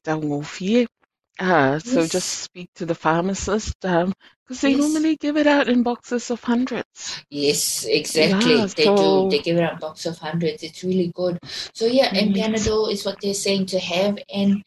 Ah, 1.40 1.78
so 1.82 2.00
Yes. 2.00 2.10
just 2.10 2.28
speak 2.42 2.68
to 2.74 2.84
the 2.84 2.94
pharmacist, 2.94 3.74
um, 3.86 4.12
because 4.46 4.60
they 4.60 4.70
Yes. 4.72 4.78
normally 4.78 5.16
give 5.16 5.38
it 5.38 5.46
out 5.46 5.68
in 5.68 5.82
boxes 5.82 6.30
of 6.30 6.42
hundreds. 6.44 7.22
Yes, 7.30 7.84
exactly. 7.88 8.56
Yeah, 8.56 8.66
they 8.66 8.84
so- 8.84 8.96
do. 9.24 9.30
They 9.30 9.42
give 9.42 9.56
it 9.56 9.62
out 9.62 9.74
a 9.76 9.78
box 9.78 10.04
of 10.04 10.18
hundreds. 10.18 10.62
It's 10.62 10.84
really 10.84 11.10
good. 11.14 11.38
So 11.72 11.86
yeah, 11.86 12.10
and 12.14 12.36
Yes. 12.36 12.46
Panadol 12.66 12.92
is 12.92 13.04
what 13.06 13.20
they're 13.22 13.32
saying 13.32 13.66
to 13.66 13.78
have, 13.78 14.18
and 14.32 14.62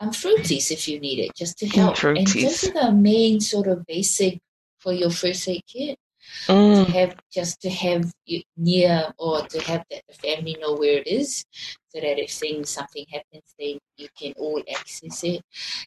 um, 0.00 0.10
fruities 0.10 0.70
if 0.70 0.86
you 0.86 1.00
need 1.00 1.18
it, 1.20 1.34
just 1.34 1.58
to 1.60 1.66
help. 1.66 2.02
And 2.04 2.26
those 2.26 2.64
are 2.64 2.72
the 2.72 2.92
main 2.92 3.40
sort 3.40 3.66
of 3.68 3.86
basic 3.86 4.38
for 4.80 4.92
your 4.92 5.10
first 5.10 5.48
aid 5.48 5.62
kit. 5.66 5.98
mm. 6.46 6.84
to 6.84 6.92
have 6.92 7.16
just 7.32 7.62
to 7.62 7.70
have 7.70 8.12
near 8.58 9.10
or 9.16 9.40
to 9.48 9.58
have 9.62 9.82
that 9.90 10.02
the 10.08 10.14
family 10.14 10.58
know 10.60 10.74
where 10.74 10.98
it 10.98 11.06
is, 11.06 11.42
so 11.88 12.00
that 12.00 12.18
if 12.18 12.30
things 12.30 12.70
something 12.70 13.06
happens, 13.10 13.54
then 13.58 13.78
you 13.96 14.08
can 14.18 14.32
all 14.36 14.62
access 14.70 15.24
it. 15.24 15.42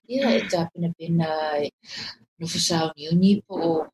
Yeah, 0.07 0.29
it's 0.29 0.53
up 0.53 0.69
in 0.75 0.85
a 0.85 0.93
bin 0.97 1.17
no 1.17 2.47
for 2.47 2.93
uni 2.95 3.43
po 3.47 3.87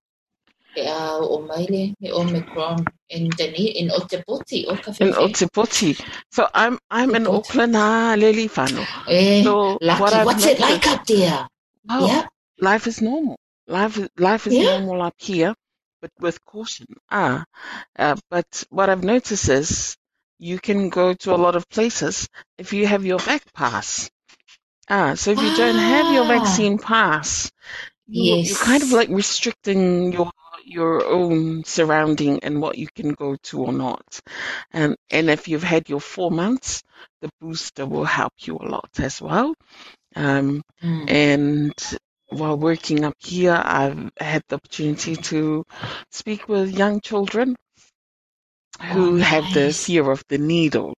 e 0.76 0.82
a 0.82 1.20
o 1.20 1.42
maile 1.42 1.94
me 2.00 2.12
Omicron 2.12 2.86
in 3.10 3.30
Dani 3.30 3.66
in 3.82 3.90
Otepoti 3.90 4.66
o 4.68 4.74
In 5.04 5.14
Otepoti. 5.14 6.00
So 6.32 6.48
I'm 6.54 6.80
I'm 6.90 7.16
in 7.16 7.28
Auckland 7.28 7.76
ah 7.76 8.16
Lily 8.18 8.48
Fano. 8.48 8.84
Eh, 9.08 9.44
so 9.44 9.78
lucky. 9.82 10.02
what 10.02 10.26
What's 10.26 10.46
it 10.46 10.60
like 10.60 10.88
up 10.88 11.06
there? 11.06 11.48
Oh, 11.90 12.08
yeah. 12.08 12.28
life 12.60 12.88
is 12.88 13.02
normal. 13.02 13.38
Life 13.68 13.98
is 13.98 14.10
life 14.18 14.48
is 14.48 14.54
yeah. 14.54 14.78
normal 14.78 15.02
up 15.02 15.16
here, 15.18 15.54
but 16.02 16.12
with 16.20 16.44
caution. 16.46 16.88
Ah, 17.12 17.46
uh, 17.98 18.16
but 18.30 18.64
what 18.70 18.90
I've 18.90 19.04
noticed 19.04 19.50
is 19.50 19.98
you 20.40 20.60
can 20.60 20.90
go 20.90 21.14
to 21.14 21.34
a 21.34 21.38
lot 21.38 21.56
of 21.56 21.70
places 21.70 22.28
if 22.58 22.74
you 22.74 22.88
have 22.88 23.06
your 23.06 23.20
vac 23.20 23.42
pass. 23.54 24.10
Ah, 24.90 25.16
so 25.16 25.32
if 25.32 25.42
you 25.42 25.50
ah. 25.50 25.58
don't 25.58 25.76
have 25.76 26.14
your 26.14 26.24
ah. 26.24 26.28
vaccine 26.28 26.78
pass, 26.78 27.52
you're, 28.08 28.38
yes. 28.38 28.50
you're 28.50 28.60
kind 28.60 28.84
of 28.84 28.92
like 28.92 29.10
restricting 29.10 30.14
your 30.14 30.32
your 30.64 31.06
own 31.06 31.64
surrounding 31.64 32.44
and 32.44 32.62
what 32.62 32.78
you 32.78 32.88
can 32.94 33.14
go 33.14 33.38
to 33.42 33.64
or 33.64 33.74
not. 33.74 34.20
And 34.72 34.96
and 35.10 35.30
if 35.30 35.48
you've 35.48 35.64
had 35.64 35.90
your 35.90 36.02
four 36.02 36.32
months, 36.32 36.84
the 37.22 37.30
booster 37.40 37.86
will 37.86 38.06
help 38.06 38.34
you 38.42 38.58
a 38.58 38.68
lot 38.68 38.90
as 39.00 39.22
well. 39.22 39.56
Um, 40.16 40.62
mm. 40.84 41.10
And 41.10 41.74
while 42.30 42.58
working 42.58 43.06
up 43.06 43.16
here, 43.20 43.60
I've 43.64 44.12
had 44.20 44.44
the 44.48 44.56
opportunity 44.56 45.16
to 45.16 45.66
speak 46.12 46.50
with 46.50 46.78
young 46.78 47.00
children 47.02 47.56
who 48.82 49.08
oh, 49.08 49.12
nice. 49.12 49.28
have 49.28 49.54
the 49.54 49.74
fear 49.74 50.10
of 50.10 50.24
the 50.30 50.38
needle. 50.38 50.94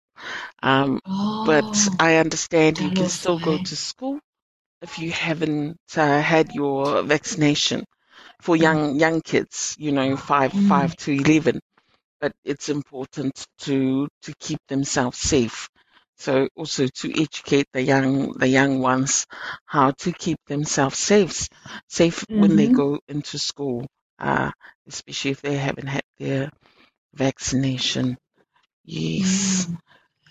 Um, 0.62 1.00
oh, 1.06 1.44
but 1.46 1.78
I 2.00 2.18
understand 2.18 2.80
you 2.80 2.92
can 2.92 3.08
still 3.10 3.40
go 3.40 3.58
to 3.58 3.76
school 3.76 4.20
if 4.82 5.00
you 5.00 5.12
haven't 5.12 5.78
uh, 5.96 6.22
had 6.22 6.54
your 6.54 7.04
vaccination 7.04 7.86
for 8.42 8.56
mm. 8.56 8.62
young 8.62 9.00
young 9.00 9.22
kids, 9.22 9.76
you 9.80 9.92
know, 9.92 10.18
five 10.18 10.52
mm. 10.52 10.68
five 10.68 10.96
to 10.98 11.12
eleven. 11.12 11.60
But 12.22 12.34
it's 12.44 12.70
important 12.70 13.46
to 13.60 14.08
to 14.24 14.34
keep 14.40 14.60
themselves 14.68 15.18
safe. 15.18 15.70
So 16.18 16.50
also 16.56 16.88
to 16.88 17.22
educate 17.22 17.68
the 17.72 17.82
young 17.82 18.34
the 18.34 18.48
young 18.48 18.82
ones 18.82 19.26
how 19.66 19.92
to 19.92 20.12
keep 20.12 20.38
themselves 20.48 20.98
safe 20.98 21.48
safe 21.88 22.26
mm-hmm. 22.26 22.42
when 22.42 22.56
they 22.58 22.66
mm-hmm. 22.66 22.76
go 22.76 23.00
into 23.08 23.40
school, 23.40 23.88
uh, 24.20 24.52
especially 24.88 25.32
if 25.32 25.42
they 25.42 25.56
haven't 25.56 25.88
had 25.88 26.04
their 26.18 26.52
vaccination. 27.14 28.18
Yes. 28.86 29.68
Mm. 29.68 29.78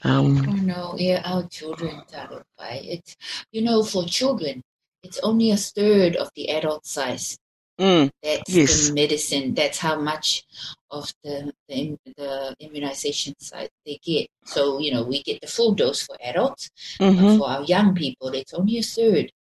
Um, 0.04 0.48
oh 0.48 0.52
no, 0.52 0.94
yeah, 0.96 1.22
our 1.24 1.48
children 1.48 2.02
terrify. 2.08 2.78
It's 2.82 3.16
you 3.50 3.62
know, 3.62 3.82
for 3.82 4.04
children, 4.04 4.62
it's 5.02 5.18
only 5.20 5.50
a 5.50 5.56
third 5.56 6.14
of 6.16 6.30
the 6.36 6.50
adult 6.50 6.86
size. 6.86 7.36
Mm, 7.80 8.10
that's 8.22 8.50
yes. 8.50 8.88
the 8.88 8.94
medicine. 8.94 9.54
That's 9.54 9.78
how 9.78 10.00
much 10.00 10.44
of 10.90 11.12
the, 11.22 11.52
the, 11.68 11.96
the 12.16 12.56
immunization 12.58 13.34
side 13.38 13.70
they 13.86 14.00
get. 14.02 14.28
So 14.44 14.78
you 14.78 14.92
know, 14.92 15.04
we 15.04 15.22
get 15.22 15.40
the 15.40 15.46
full 15.46 15.74
dose 15.74 16.02
for 16.02 16.16
adults, 16.22 16.70
mm-hmm. 17.00 17.38
for 17.38 17.48
our 17.48 17.62
young 17.64 17.94
people, 17.94 18.28
it's 18.28 18.54
only 18.54 18.78
a 18.78 18.82
third. 18.82 19.32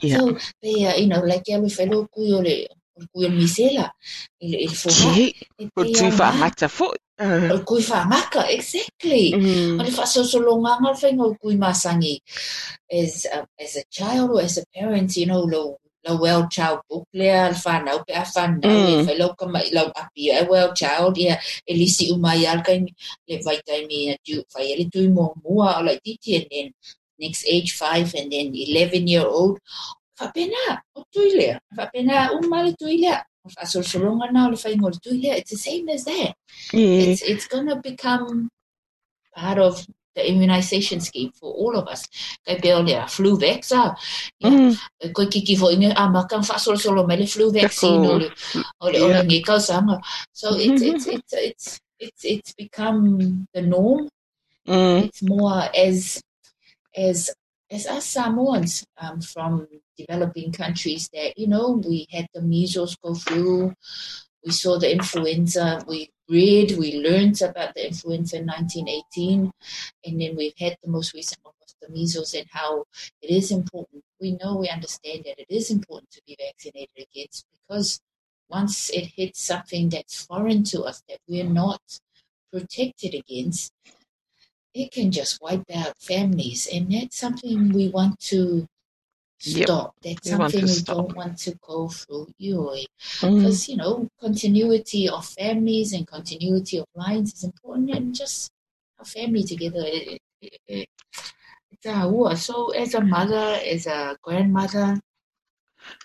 Yeah. 0.00 0.18
So 0.18 0.38
they, 0.62 0.84
uh, 0.86 0.96
you 0.96 1.06
know, 1.06 1.20
like 1.20 1.48
yellow 1.48 1.68
fellow 1.68 2.08
kuyo 3.12 3.30
misela, 3.30 3.92
il 4.40 4.54
il 4.54 4.74
faut. 4.74 4.90
Tu 5.92 6.10
fa 6.10 6.32
mata 6.32 6.68
fo. 6.68 6.92
Kui 7.64 7.82
fa 7.82 8.04
maka 8.04 8.50
exactly. 8.50 9.32
Mm. 9.32 9.80
Oni 9.80 9.90
fa 9.90 10.06
so 10.06 10.24
so 10.24 10.38
longa 10.40 10.78
ngal 10.80 10.96
fa 10.96 11.08
ngol 11.12 11.36
kui 11.40 11.56
masangi 11.56 12.18
as 12.90 13.26
a, 13.26 13.46
as 13.60 13.76
a 13.76 13.84
child 13.90 14.30
or 14.30 14.42
as 14.42 14.58
a 14.58 14.64
parent, 14.74 15.16
you 15.16 15.26
know, 15.26 15.44
lo 15.44 15.78
la 16.04 16.16
well 16.18 16.48
child 16.48 16.80
book 16.90 17.06
lea 17.14 17.30
al 17.30 17.54
whanau 17.54 18.02
pe 18.06 18.12
a 18.12 18.24
whanau 18.34 18.74
mm. 18.74 18.88
e 18.90 19.06
whai 19.06 19.16
lau 19.18 19.30
ka 19.38 19.46
lau 19.76 19.88
api 20.02 20.30
a 20.34 20.42
well 20.50 20.74
child 20.74 21.14
ia 21.18 21.38
e 21.66 21.74
lisi 21.74 22.10
umai 22.14 22.42
al 22.52 22.62
kai 22.66 22.78
le 23.28 23.36
vai 23.46 23.58
tai 23.66 23.86
mi 23.86 24.10
a 24.10 24.16
tu 24.26 24.42
whai 24.54 24.66
ele 24.72 24.90
tui 24.90 25.08
mo 25.08 25.26
mua 25.44 25.78
o 25.78 25.82
lai 25.86 25.98
titi 26.04 26.36
and 26.38 26.46
then 26.50 26.66
next 27.22 27.46
age 27.46 27.70
5 27.78 28.18
and 28.18 28.32
then 28.34 28.50
11 28.50 29.06
year 29.06 29.26
old 29.26 29.62
whapena 30.18 30.80
o 30.96 31.04
tui 31.12 31.30
lea 31.38 31.60
whapena 31.76 32.30
umai 32.38 32.64
le 32.66 32.72
tui 32.80 32.96
lea 32.98 33.22
whasolsolonga 33.44 34.32
na 34.32 34.46
o 34.46 34.50
le 34.50 34.58
whai 34.64 34.76
ngol 34.76 34.94
tuile 35.04 35.36
it's 35.38 35.50
the 35.50 35.56
same 35.56 35.88
as 35.88 36.04
that 36.04 36.34
yeah. 36.72 37.02
it's, 37.10 37.22
it's 37.22 37.46
gonna 37.48 37.76
become 37.76 38.48
part 39.34 39.58
of 39.58 39.86
the 40.14 40.28
immunization 40.28 41.00
scheme 41.00 41.30
for 41.32 41.52
all 41.54 41.76
of 41.76 41.88
us. 41.88 42.06
Kai 42.46 42.58
peo 42.60 42.82
lea 42.82 43.06
flu 43.08 43.38
vax 43.38 43.72
a. 43.72 43.96
Mm. 44.44 44.76
Koe 45.14 45.26
kiki 45.26 45.56
fo 45.56 45.70
inge 45.70 45.92
a 45.96 46.08
maka 46.08 46.36
whaasolo 46.36 46.78
solo 46.78 47.06
me 47.06 47.16
le 47.16 47.26
flu 47.26 47.50
vaccine 47.50 48.06
o 48.06 48.16
le 48.16 48.30
o 48.80 48.90
le 48.90 48.98
yeah. 48.98 49.22
ngi 49.22 49.42
kausanga. 49.42 50.00
So 50.32 50.54
it's, 50.54 50.82
it's, 50.82 51.06
it's, 51.06 51.32
it's, 51.32 51.80
it's, 51.98 52.24
it's 52.24 52.52
become 52.54 53.48
the 53.54 53.62
norm. 53.62 54.08
Mm. 54.68 55.04
It's 55.04 55.22
more 55.22 55.62
as, 55.74 56.22
as, 56.94 57.30
as 57.70 57.86
us 57.86 58.06
Samoans 58.06 58.84
um, 58.98 59.20
from 59.20 59.66
developing 59.96 60.52
countries 60.52 61.08
that, 61.12 61.38
you 61.38 61.46
know, 61.46 61.82
we 61.86 62.06
had 62.10 62.26
the 62.34 62.42
measles 62.42 62.96
go 62.96 63.14
through, 63.14 63.74
we 64.44 64.52
saw 64.52 64.78
the 64.78 64.90
influenza, 64.90 65.84
we 65.86 66.10
read, 66.28 66.76
we 66.78 66.98
learned 66.98 67.40
about 67.42 67.74
the 67.74 67.86
influenza 67.86 68.38
in 68.38 68.46
1918, 68.46 69.50
and 70.04 70.20
then 70.20 70.36
we've 70.36 70.56
had 70.58 70.76
the 70.82 70.90
most 70.90 71.14
recent 71.14 71.38
one 71.42 71.54
was 71.60 71.74
the 71.80 71.88
measles 71.88 72.34
and 72.34 72.46
how 72.50 72.84
it 73.20 73.30
is 73.30 73.50
important. 73.50 74.02
We 74.20 74.32
know, 74.32 74.56
we 74.56 74.68
understand 74.68 75.24
that 75.24 75.38
it 75.38 75.46
is 75.48 75.70
important 75.70 76.10
to 76.12 76.22
be 76.26 76.36
vaccinated 76.40 77.06
against 77.10 77.44
because 77.52 78.00
once 78.48 78.90
it 78.90 79.12
hits 79.16 79.42
something 79.42 79.88
that's 79.88 80.24
foreign 80.24 80.64
to 80.64 80.82
us 80.82 81.02
that 81.08 81.18
we're 81.28 81.44
not 81.44 81.80
protected 82.52 83.14
against, 83.14 83.72
it 84.74 84.90
can 84.90 85.10
just 85.10 85.40
wipe 85.42 85.64
out 85.74 85.94
families, 85.98 86.66
and 86.72 86.92
that's 86.92 87.18
something 87.18 87.72
we 87.72 87.88
want 87.88 88.18
to 88.18 88.66
stop. 89.42 89.94
Yep. 90.02 90.16
That's 90.16 90.30
something 90.30 90.62
we 90.62 90.68
stop. 90.68 90.96
don't 90.96 91.16
want 91.16 91.38
to 91.38 91.58
go 91.60 91.88
through. 91.88 92.28
Because, 92.38 92.86
mm. 93.20 93.68
you 93.68 93.76
know, 93.76 94.08
continuity 94.20 95.08
of 95.08 95.26
families 95.26 95.92
and 95.92 96.06
continuity 96.06 96.78
of 96.78 96.86
lines 96.94 97.34
is 97.34 97.44
important 97.44 97.90
and 97.90 98.14
just 98.14 98.50
a 99.00 99.04
family 99.04 99.42
together. 99.42 99.82
It, 99.84 100.18
it, 100.40 100.58
it, 100.66 100.88
it's 101.70 101.86
a 101.86 102.36
So 102.36 102.70
as 102.70 102.94
a 102.94 103.00
mother, 103.00 103.58
as 103.66 103.86
a 103.86 104.16
grandmother, 104.22 105.00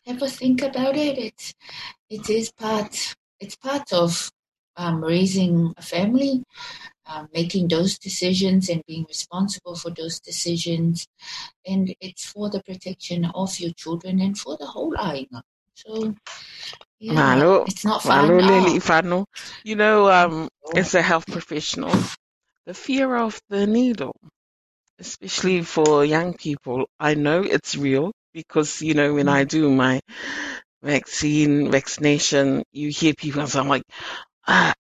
ever 0.05 0.27
think 0.27 0.61
about 0.61 0.95
it. 0.95 1.17
It's 1.17 1.53
it 2.09 2.29
is 2.29 2.51
part 2.51 3.15
it's 3.39 3.55
part 3.55 3.93
of 3.93 4.31
um, 4.77 5.03
raising 5.03 5.73
a 5.77 5.81
family 5.81 6.43
um, 7.07 7.29
making 7.33 7.67
those 7.67 7.97
decisions 7.97 8.69
and 8.69 8.83
being 8.85 9.05
responsible 9.07 9.75
for 9.75 9.91
those 9.91 10.19
decisions. 10.19 11.07
And 11.65 11.93
it's 11.99 12.25
for 12.25 12.49
the 12.49 12.61
protection 12.63 13.25
of 13.25 13.59
your 13.59 13.71
children 13.73 14.19
and 14.19 14.37
for 14.37 14.57
the 14.57 14.65
whole 14.65 14.95
island. 14.97 15.43
So, 15.73 16.15
yeah, 16.99 17.13
Malo, 17.13 17.63
it's 17.65 17.85
not 17.85 18.01
fun. 18.01 18.27
Malo, 18.27 18.39
You 19.63 19.75
know, 19.75 20.09
um, 20.09 20.49
as 20.75 20.95
a 20.95 21.01
health 21.01 21.27
professional, 21.27 21.93
the 22.65 22.73
fear 22.73 23.15
of 23.15 23.39
the 23.49 23.67
needle, 23.67 24.15
especially 24.99 25.61
for 25.61 26.03
young 26.03 26.33
people, 26.33 26.89
I 26.99 27.13
know 27.13 27.41
it's 27.41 27.75
real 27.75 28.11
because, 28.33 28.81
you 28.81 28.93
know, 28.95 29.13
when 29.13 29.29
I 29.29 29.43
do 29.43 29.69
my 29.69 30.01
vaccine, 30.81 31.71
vaccination, 31.71 32.63
you 32.71 32.89
hear 32.89 33.13
people, 33.13 33.41
and 33.41 33.55
I'm 33.55 33.67
like, 33.67 33.83
ah, 34.47 34.73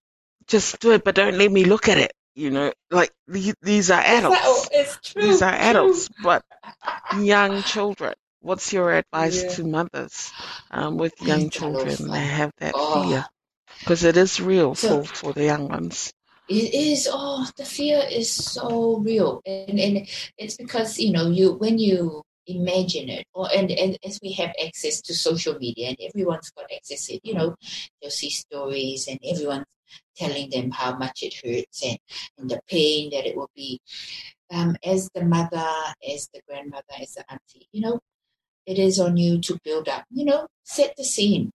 just 0.47 0.79
do 0.79 0.91
it, 0.91 1.03
but 1.03 1.15
don't 1.15 1.37
let 1.37 1.51
me 1.51 1.65
look 1.65 1.89
at 1.89 1.97
it. 1.97 2.11
You 2.37 2.51
know, 2.51 2.71
like 2.91 3.11
these, 3.27 3.55
these 3.63 3.89
are 3.89 3.99
adults. 3.99 4.69
It's, 4.71 5.11
True, 5.11 5.23
these 5.23 5.41
are 5.41 5.51
adults, 5.51 6.07
but 6.21 6.45
young 7.19 7.63
children. 7.63 8.13
What's 8.41 8.71
your 8.71 8.93
advice 8.93 9.41
yeah. 9.41 9.49
to 9.49 9.63
mothers 9.63 10.31
um, 10.69 10.97
with 10.97 11.19
young 11.19 11.49
children? 11.49 12.11
They 12.11 12.19
have 12.19 12.51
that 12.59 12.73
oh. 12.75 13.09
fear 13.09 13.25
because 13.79 14.03
it 14.03 14.17
is 14.17 14.39
real 14.39 14.75
so, 14.75 15.01
for, 15.01 15.15
for 15.15 15.33
the 15.33 15.45
young 15.45 15.67
ones. 15.67 16.13
It 16.47 16.75
is. 16.75 17.09
Oh, 17.11 17.49
the 17.57 17.65
fear 17.65 18.03
is 18.07 18.31
so 18.31 18.97
real, 18.97 19.41
and 19.43 19.79
and 19.79 20.07
it's 20.37 20.57
because 20.57 20.99
you 20.99 21.13
know 21.13 21.31
you 21.31 21.53
when 21.53 21.79
you 21.79 22.21
imagine 22.47 23.09
it. 23.09 23.25
Or 23.33 23.49
and, 23.53 23.71
and 23.71 23.97
as 24.05 24.19
we 24.21 24.33
have 24.33 24.51
access 24.65 25.01
to 25.01 25.13
social 25.13 25.57
media 25.59 25.89
and 25.89 25.97
everyone's 26.01 26.51
got 26.51 26.71
access 26.75 27.07
to 27.07 27.15
it 27.15 27.21
you 27.23 27.33
know 27.33 27.55
you'll 28.01 28.11
see 28.11 28.29
stories 28.29 29.07
and 29.07 29.19
everyone's 29.23 29.65
telling 30.15 30.49
them 30.49 30.71
how 30.71 30.97
much 30.97 31.23
it 31.23 31.33
hurts 31.43 31.83
and, 31.83 31.97
and 32.37 32.49
the 32.49 32.59
pain 32.67 33.09
that 33.11 33.25
it 33.25 33.35
will 33.35 33.51
be. 33.55 33.79
Um, 34.49 34.77
as 34.83 35.09
the 35.13 35.25
mother 35.25 35.67
as 36.09 36.29
the 36.33 36.39
grandmother 36.47 36.95
as 37.01 37.15
the 37.15 37.25
auntie 37.29 37.67
you 37.73 37.81
know 37.81 37.99
it 38.65 38.79
is 38.79 38.97
on 38.97 39.17
you 39.17 39.41
to 39.41 39.59
build 39.63 39.89
up. 39.89 40.05
You 40.09 40.25
know 40.25 40.47
set 40.67 40.93
the 40.97 41.03
scene. 41.03 41.51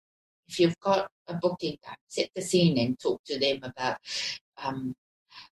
If 0.48 0.60
you've 0.60 0.80
got 0.80 1.10
a 1.28 1.34
booking 1.34 1.78
time, 1.86 1.98
set 2.08 2.30
the 2.36 2.42
scene 2.42 2.78
and 2.78 3.00
talk 3.00 3.22
to 3.26 3.40
them 3.40 3.60
about, 3.64 3.98
um, 4.64 4.96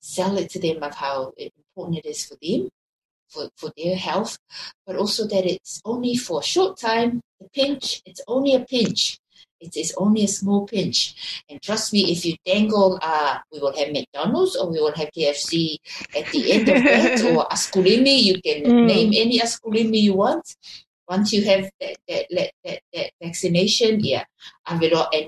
sell 0.01 0.37
it 0.39 0.51
to 0.51 0.59
them 0.59 0.83
of 0.83 0.95
how 0.95 1.33
important 1.37 1.99
it 1.99 2.07
is 2.07 2.25
for 2.25 2.37
them, 2.43 2.69
for, 3.31 3.49
for 3.57 3.73
their 3.77 3.97
health, 3.97 4.39
but 4.87 4.97
also 4.97 5.27
that 5.27 5.47
it's 5.47 5.81
only 5.85 6.17
for 6.17 6.41
a 6.41 6.45
short 6.45 6.79
time, 6.79 7.21
the 7.41 7.49
pinch, 7.55 8.03
it's 8.05 8.21
only 8.29 8.55
a 8.55 8.61
pinch. 8.61 9.19
It 9.61 9.77
is 9.77 9.93
only 9.99 10.25
a 10.25 10.29
small 10.29 10.67
pinch. 10.67 11.43
And 11.51 11.61
trust 11.61 11.93
me, 11.93 12.11
if 12.11 12.25
you 12.25 12.35
dangle, 12.47 12.99
uh, 13.03 13.39
we 13.53 13.59
will 13.59 13.77
have 13.77 13.93
McDonald's 13.93 14.57
or 14.57 14.71
we 14.71 14.81
will 14.81 14.93
have 14.93 15.11
KFC 15.11 15.77
at 16.17 16.27
the 16.33 16.53
end 16.53 16.69
of 16.71 16.83
that, 16.83 17.21
or 17.37 17.45
askulimi, 17.47 18.23
you 18.23 18.41
can 18.41 18.65
mm. 18.65 18.87
name 18.87 19.13
any 19.15 19.39
askulimi 19.39 20.01
you 20.01 20.15
want 20.15 20.57
once 21.11 21.33
you 21.33 21.45
have 21.45 21.69
that, 21.81 21.97
that, 22.07 22.27
that, 22.31 22.51
that, 22.65 22.81
that 22.95 23.11
vaccination, 23.21 23.99
yeah, 23.99 24.23
and 24.69 24.81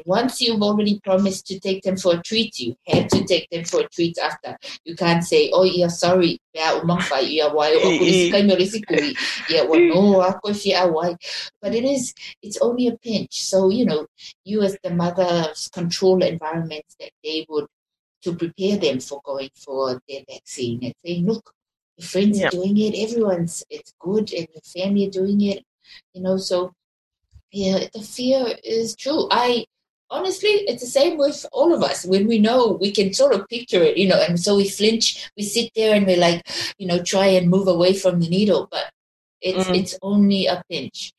once 0.07 0.41
you've 0.41 0.63
already 0.63 1.01
promised 1.03 1.45
to 1.49 1.59
take 1.59 1.83
them 1.83 1.97
for 1.97 2.15
a 2.15 2.23
treat, 2.23 2.57
you 2.61 2.77
have 2.87 3.09
to 3.09 3.25
take 3.25 3.51
them 3.51 3.65
for 3.65 3.81
a 3.81 3.89
treat 3.89 4.17
after. 4.19 4.57
You 4.85 4.95
can't 4.95 5.25
say, 5.25 5.51
oh, 5.53 5.65
yeah, 5.65 5.89
sorry, 5.89 6.41
yeah, 6.55 6.79
umangfa, 6.79 7.29
yeah, 7.29 7.49
why, 7.49 7.73
yeah, 9.49 9.65
well, 9.65 9.81
no, 9.81 10.19
why. 10.93 11.17
But 11.61 11.75
it 11.75 11.85
is, 11.85 12.15
it's 12.43 12.59
only 12.59 12.87
a 12.87 12.97
pinch. 12.99 13.43
So, 13.43 13.69
you 13.69 13.85
know, 13.85 14.07
you 14.45 14.63
as 14.63 14.79
the 14.85 14.91
mothers 14.95 15.69
control 15.73 16.23
environments 16.23 16.95
that 17.01 17.11
they 17.25 17.45
would 17.49 17.67
to 18.23 18.37
prepare 18.37 18.77
them 18.77 19.01
for 19.01 19.21
going 19.25 19.51
for 19.57 20.01
their 20.09 20.21
vaccine 20.31 20.79
and 20.85 20.95
saying, 21.05 21.27
look, 21.27 21.53
your 21.97 22.07
friends 22.07 22.39
yep. 22.39 22.49
are 22.49 22.57
doing 22.57 22.79
it, 22.79 22.95
everyone's 22.97 23.65
it's 23.69 23.93
good, 23.99 24.33
and 24.33 24.47
your 24.55 24.63
family 24.63 25.09
are 25.09 25.11
doing 25.11 25.41
it 25.41 25.65
you 26.13 26.23
know 26.23 26.37
so 26.37 26.73
yeah 27.51 27.87
the 27.93 28.03
fear 28.03 28.57
is 28.65 28.97
true. 28.97 29.29
I 29.31 29.67
honestly 30.11 30.51
it's 30.69 30.83
the 30.83 30.89
same 30.89 31.19
with 31.19 31.45
all 31.53 31.75
of 31.75 31.83
us. 31.83 32.05
When 32.05 32.27
we 32.27 32.39
know 32.39 32.79
we 32.81 32.91
can 32.91 33.13
sort 33.13 33.35
of 33.35 33.49
picture 33.49 33.83
it 33.83 33.97
you 33.97 34.09
know 34.09 34.21
and 34.21 34.39
so 34.39 34.57
we 34.57 34.69
flinch 34.69 35.31
we 35.37 35.43
sit 35.43 35.71
there 35.75 35.95
and 35.95 36.07
we 36.07 36.17
like 36.17 36.47
you 36.79 36.87
know 36.87 37.03
try 37.03 37.27
and 37.27 37.51
move 37.51 37.69
away 37.69 37.95
from 37.95 38.21
the 38.21 38.29
needle 38.29 38.69
but 38.71 38.91
it's 39.41 39.69
mm. 39.69 39.77
it's 39.77 39.99
only 40.03 40.47
a 40.47 40.63
pinch. 40.71 41.13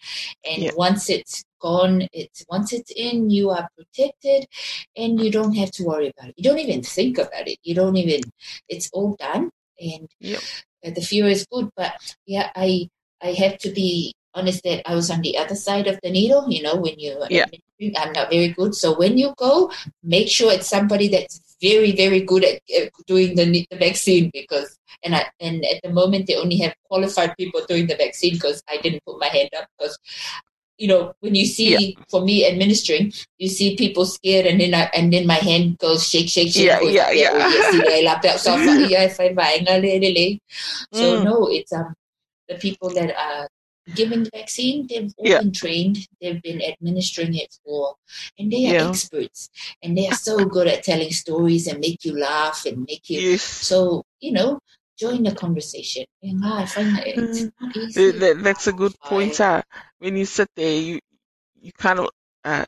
And 0.45 0.63
yeah. 0.63 0.71
once 0.76 1.10
it's 1.10 1.43
gone 1.60 2.08
it's 2.12 2.45
once 2.49 2.73
it's 2.73 2.91
in 2.91 3.30
you 3.30 3.49
are 3.49 3.69
protected 3.78 4.45
and 4.97 5.19
you 5.21 5.32
don't 5.32 5.56
have 5.56 5.71
to 5.71 5.84
worry 5.84 6.12
about 6.15 6.30
it. 6.30 6.36
You 6.38 6.43
don't 6.43 6.60
even 6.60 6.84
think 6.84 7.17
about 7.17 7.47
it. 7.47 7.60
You 7.63 7.76
don't 7.76 7.97
even 7.97 8.21
it's 8.69 8.89
all 8.93 9.15
done 9.17 9.52
and 9.80 10.08
the 10.84 11.02
fear 11.02 11.28
is 11.28 11.45
good 11.52 11.69
but 11.76 11.93
yeah 12.26 12.49
i 12.56 12.89
i 13.21 13.32
have 13.32 13.58
to 13.58 13.69
be 13.69 14.13
honest 14.36 14.63
that 14.63 14.82
I 14.89 14.96
was 14.96 15.10
on 15.10 15.22
the 15.22 15.38
other 15.38 15.56
side 15.56 15.88
of 15.88 16.00
the 16.02 16.12
needle, 16.12 16.46
you 16.50 16.62
know, 16.63 16.76
when 16.76 16.98
you 17.00 17.17
yeah. 17.30 17.46
I'm 17.98 18.13
not 18.13 18.30
very 18.30 18.50
good. 18.50 18.76
So 18.76 18.98
when 18.98 19.17
you 19.17 19.34
go, 19.38 19.72
make 20.04 20.30
sure 20.30 20.52
it's 20.52 20.67
somebody 20.67 21.08
that's 21.08 21.58
very, 21.62 21.91
very 21.91 22.22
good 22.22 22.43
at 22.46 22.62
doing 23.08 23.36
the, 23.36 23.65
the 23.69 23.78
vaccine 23.78 24.30
because 24.34 24.78
and 25.04 25.15
I, 25.15 25.26
and 25.39 25.63
at 25.65 25.82
the 25.84 25.89
moment 25.89 26.28
they 26.28 26.36
only 26.36 26.58
have 26.58 26.74
qualified 26.86 27.36
people 27.38 27.62
doing 27.67 27.88
the 27.88 27.96
vaccine 27.96 28.34
because 28.36 28.63
I 28.69 28.78
didn't 28.78 29.04
put 29.06 29.19
my 29.19 29.28
hand 29.28 29.50
up 29.58 29.67
because 29.78 29.98
you 30.78 30.88
know 30.88 31.13
when 31.19 31.36
you 31.36 31.46
see 31.46 31.93
yeah. 31.93 32.04
for 32.10 32.22
me 32.22 32.48
administering 32.48 33.13
you 33.38 33.48
see 33.48 33.76
people 33.76 34.06
scared 34.06 34.46
and 34.46 34.60
then 34.60 34.74
I, 34.74 34.89
and 34.93 35.13
then 35.13 35.28
my 35.28 35.36
hand 35.36 35.78
goes 35.78 36.08
shake 36.08 36.30
shake 36.30 36.52
shake 36.52 36.65
yeah 36.65 36.80
yeah 36.82 37.12
yeah 37.12 37.32
so 40.91 41.19
mm. 41.19 41.26
no 41.26 41.48
it's 41.48 41.72
um 41.72 41.93
the 42.50 42.56
people 42.56 42.89
that 42.89 43.15
are 43.15 43.48
giving 43.96 44.24
the 44.24 44.30
vaccine, 44.34 44.88
they've 44.88 45.13
all 45.17 45.28
yeah. 45.28 45.39
been 45.39 45.52
trained, 45.52 46.08
they've 46.22 46.41
been 46.41 46.62
administering 46.62 47.36
it 47.36 47.58
for, 47.65 47.96
and 48.38 48.52
they 48.52 48.69
are 48.69 48.74
yeah. 48.74 48.89
experts, 48.89 49.50
and 49.82 49.98
they 49.98 50.08
are 50.08 50.15
so 50.15 50.46
good 50.56 50.67
at 50.67 50.84
telling 50.84 51.12
stories 51.12 51.67
and 51.67 51.80
make 51.80 52.04
you 52.06 52.17
laugh 52.17 52.65
and 52.65 52.86
make 52.88 53.10
you. 53.10 53.19
Yes. 53.19 53.43
So 53.43 54.04
you 54.19 54.32
know, 54.32 54.60
join 54.98 55.24
the 55.24 55.36
conversation. 55.36 56.06
And 56.22 56.41
ah, 56.43 56.62
I 56.62 56.65
find 56.65 56.96
that 56.96 57.08
it's 57.08 57.41
mm. 57.41 57.52
not 57.60 57.78
easy. 57.78 58.12
That, 58.12 58.43
that's 58.43 58.67
a 58.67 58.74
good 58.74 58.98
point. 59.00 59.39
Uh, 59.39 59.62
when 60.00 60.15
you 60.17 60.26
sit 60.26 60.50
there, 60.56 60.80
you 60.80 61.00
you 61.60 61.72
kind 61.74 62.00
of 62.00 62.10
uh, 62.43 62.65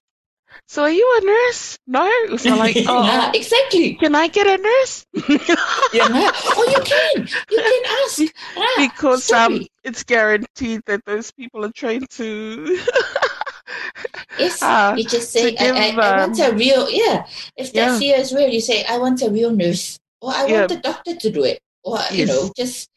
so 0.67 0.83
are 0.83 0.91
you 0.91 1.19
a 1.21 1.25
nurse? 1.25 1.77
No. 1.87 2.37
So 2.37 2.55
like, 2.55 2.75
oh, 2.87 3.03
yeah, 3.03 3.31
exactly. 3.33 3.95
Can 3.95 4.15
I 4.15 4.27
get 4.27 4.47
a 4.47 4.61
nurse? 4.61 5.05
yeah. 5.93 6.31
Oh, 6.33 6.65
you 6.75 6.83
can. 6.83 7.27
You 7.51 7.57
can 7.57 7.83
ask. 8.03 8.21
Ah, 8.57 8.73
because 8.77 9.31
um, 9.31 9.65
it's 9.83 10.03
guaranteed 10.03 10.81
that 10.85 11.03
those 11.05 11.31
people 11.31 11.65
are 11.65 11.71
trained 11.71 12.09
to. 12.11 12.79
yes. 14.39 14.61
Uh, 14.61 14.95
you 14.97 15.03
just 15.03 15.31
say, 15.31 15.51
give, 15.51 15.75
I, 15.75 15.89
I, 15.89 15.91
I, 15.91 16.17
want 16.27 16.39
a 16.39 16.49
um, 16.49 16.57
real. 16.57 16.89
Yeah. 16.89 17.25
If 17.57 17.73
that 17.73 17.91
yeah. 17.91 17.99
fear 17.99 18.17
is 18.17 18.33
real, 18.33 18.49
you 18.49 18.61
say, 18.61 18.85
I 18.85 18.97
want 18.97 19.21
a 19.21 19.29
real 19.29 19.51
nurse, 19.51 19.99
or 20.21 20.31
I 20.31 20.45
yeah. 20.45 20.57
want 20.59 20.69
the 20.69 20.77
doctor 20.77 21.15
to 21.15 21.29
do 21.31 21.43
it, 21.43 21.59
or 21.83 21.97
yes. 21.97 22.13
you 22.13 22.25
know, 22.25 22.51
just 22.55 22.89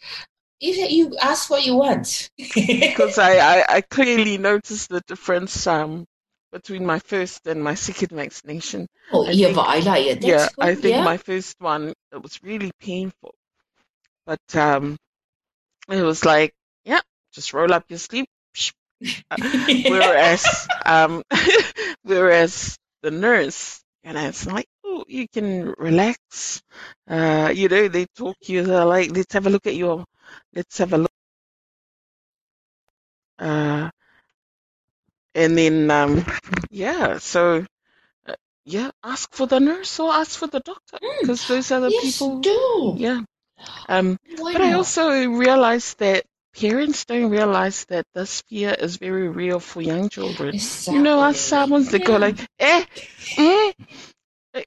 you 0.60 0.74
you 0.74 1.16
ask 1.20 1.50
what 1.50 1.64
you 1.64 1.74
want. 1.74 2.30
because 2.54 3.18
I, 3.18 3.38
I 3.38 3.64
I 3.68 3.80
clearly 3.80 4.38
noticed 4.38 4.88
the 4.88 5.00
difference 5.06 5.66
um 5.66 6.06
between 6.52 6.84
my 6.84 6.98
first 6.98 7.46
and 7.46 7.62
my 7.62 7.74
second 7.74 8.16
vaccination. 8.16 8.86
Oh, 9.12 9.26
I 9.26 9.30
yeah, 9.30 9.46
think, 9.48 9.58
I 9.58 9.78
like 9.80 10.06
it. 10.06 10.24
yeah, 10.24 10.48
good. 10.56 10.64
I 10.64 10.74
think 10.74 10.96
yeah. 10.96 11.04
my 11.04 11.16
first 11.16 11.56
one 11.58 11.92
it 12.12 12.22
was 12.22 12.42
really 12.42 12.70
painful, 12.80 13.34
but 14.26 14.56
um, 14.56 14.96
it 15.88 16.02
was 16.02 16.24
like, 16.24 16.52
yeah, 16.84 17.00
just 17.32 17.52
roll 17.52 17.72
up 17.72 17.84
your 17.88 17.98
sleeve. 17.98 18.26
whereas, 19.86 20.66
um, 20.84 21.22
whereas 22.02 22.76
the 23.02 23.10
nurse, 23.10 23.80
and 24.02 24.18
it's 24.18 24.46
like, 24.46 24.66
oh, 24.84 25.04
you 25.06 25.28
can 25.28 25.74
relax. 25.78 26.62
Uh, 27.08 27.52
you 27.54 27.68
know, 27.68 27.88
they 27.88 28.06
talk 28.16 28.36
you. 28.46 28.64
They're 28.64 28.84
like, 28.84 29.14
let's 29.14 29.32
have 29.34 29.46
a 29.46 29.50
look 29.50 29.66
at 29.66 29.76
your, 29.76 30.04
let's 30.54 30.78
have 30.78 30.92
a 30.92 30.98
look. 30.98 31.10
Uh, 33.38 33.90
and 35.38 35.56
then 35.56 35.90
um, 35.90 36.24
yeah, 36.70 37.18
so 37.18 37.64
uh, 38.26 38.34
yeah, 38.64 38.90
ask 39.04 39.32
for 39.32 39.46
the 39.46 39.60
nurse 39.60 40.00
or 40.00 40.12
ask 40.12 40.38
for 40.38 40.48
the 40.48 40.60
doctor 40.60 40.98
because 41.20 41.42
mm. 41.42 41.48
those 41.48 41.70
are 41.70 41.80
the 41.80 41.90
yes, 41.90 42.18
people. 42.18 42.40
Do. 42.40 42.94
Yeah. 42.98 43.22
Um, 43.88 44.18
Why 44.36 44.52
but 44.52 44.58
not? 44.58 44.68
I 44.68 44.72
also 44.74 45.28
realized 45.28 45.98
that 45.98 46.24
parents 46.58 47.04
don't 47.04 47.30
realize 47.30 47.84
that 47.86 48.04
this 48.14 48.42
fear 48.42 48.74
is 48.78 48.96
very 48.96 49.28
real 49.28 49.60
for 49.60 49.80
young 49.80 50.08
children. 50.08 50.54
Exactly. 50.54 50.96
You 50.96 51.02
know, 51.02 51.20
us 51.20 51.50
that 51.50 51.92
yeah. 51.92 52.06
go 52.06 52.16
like, 52.16 52.38
eh, 52.58 52.84
eh, 53.36 53.72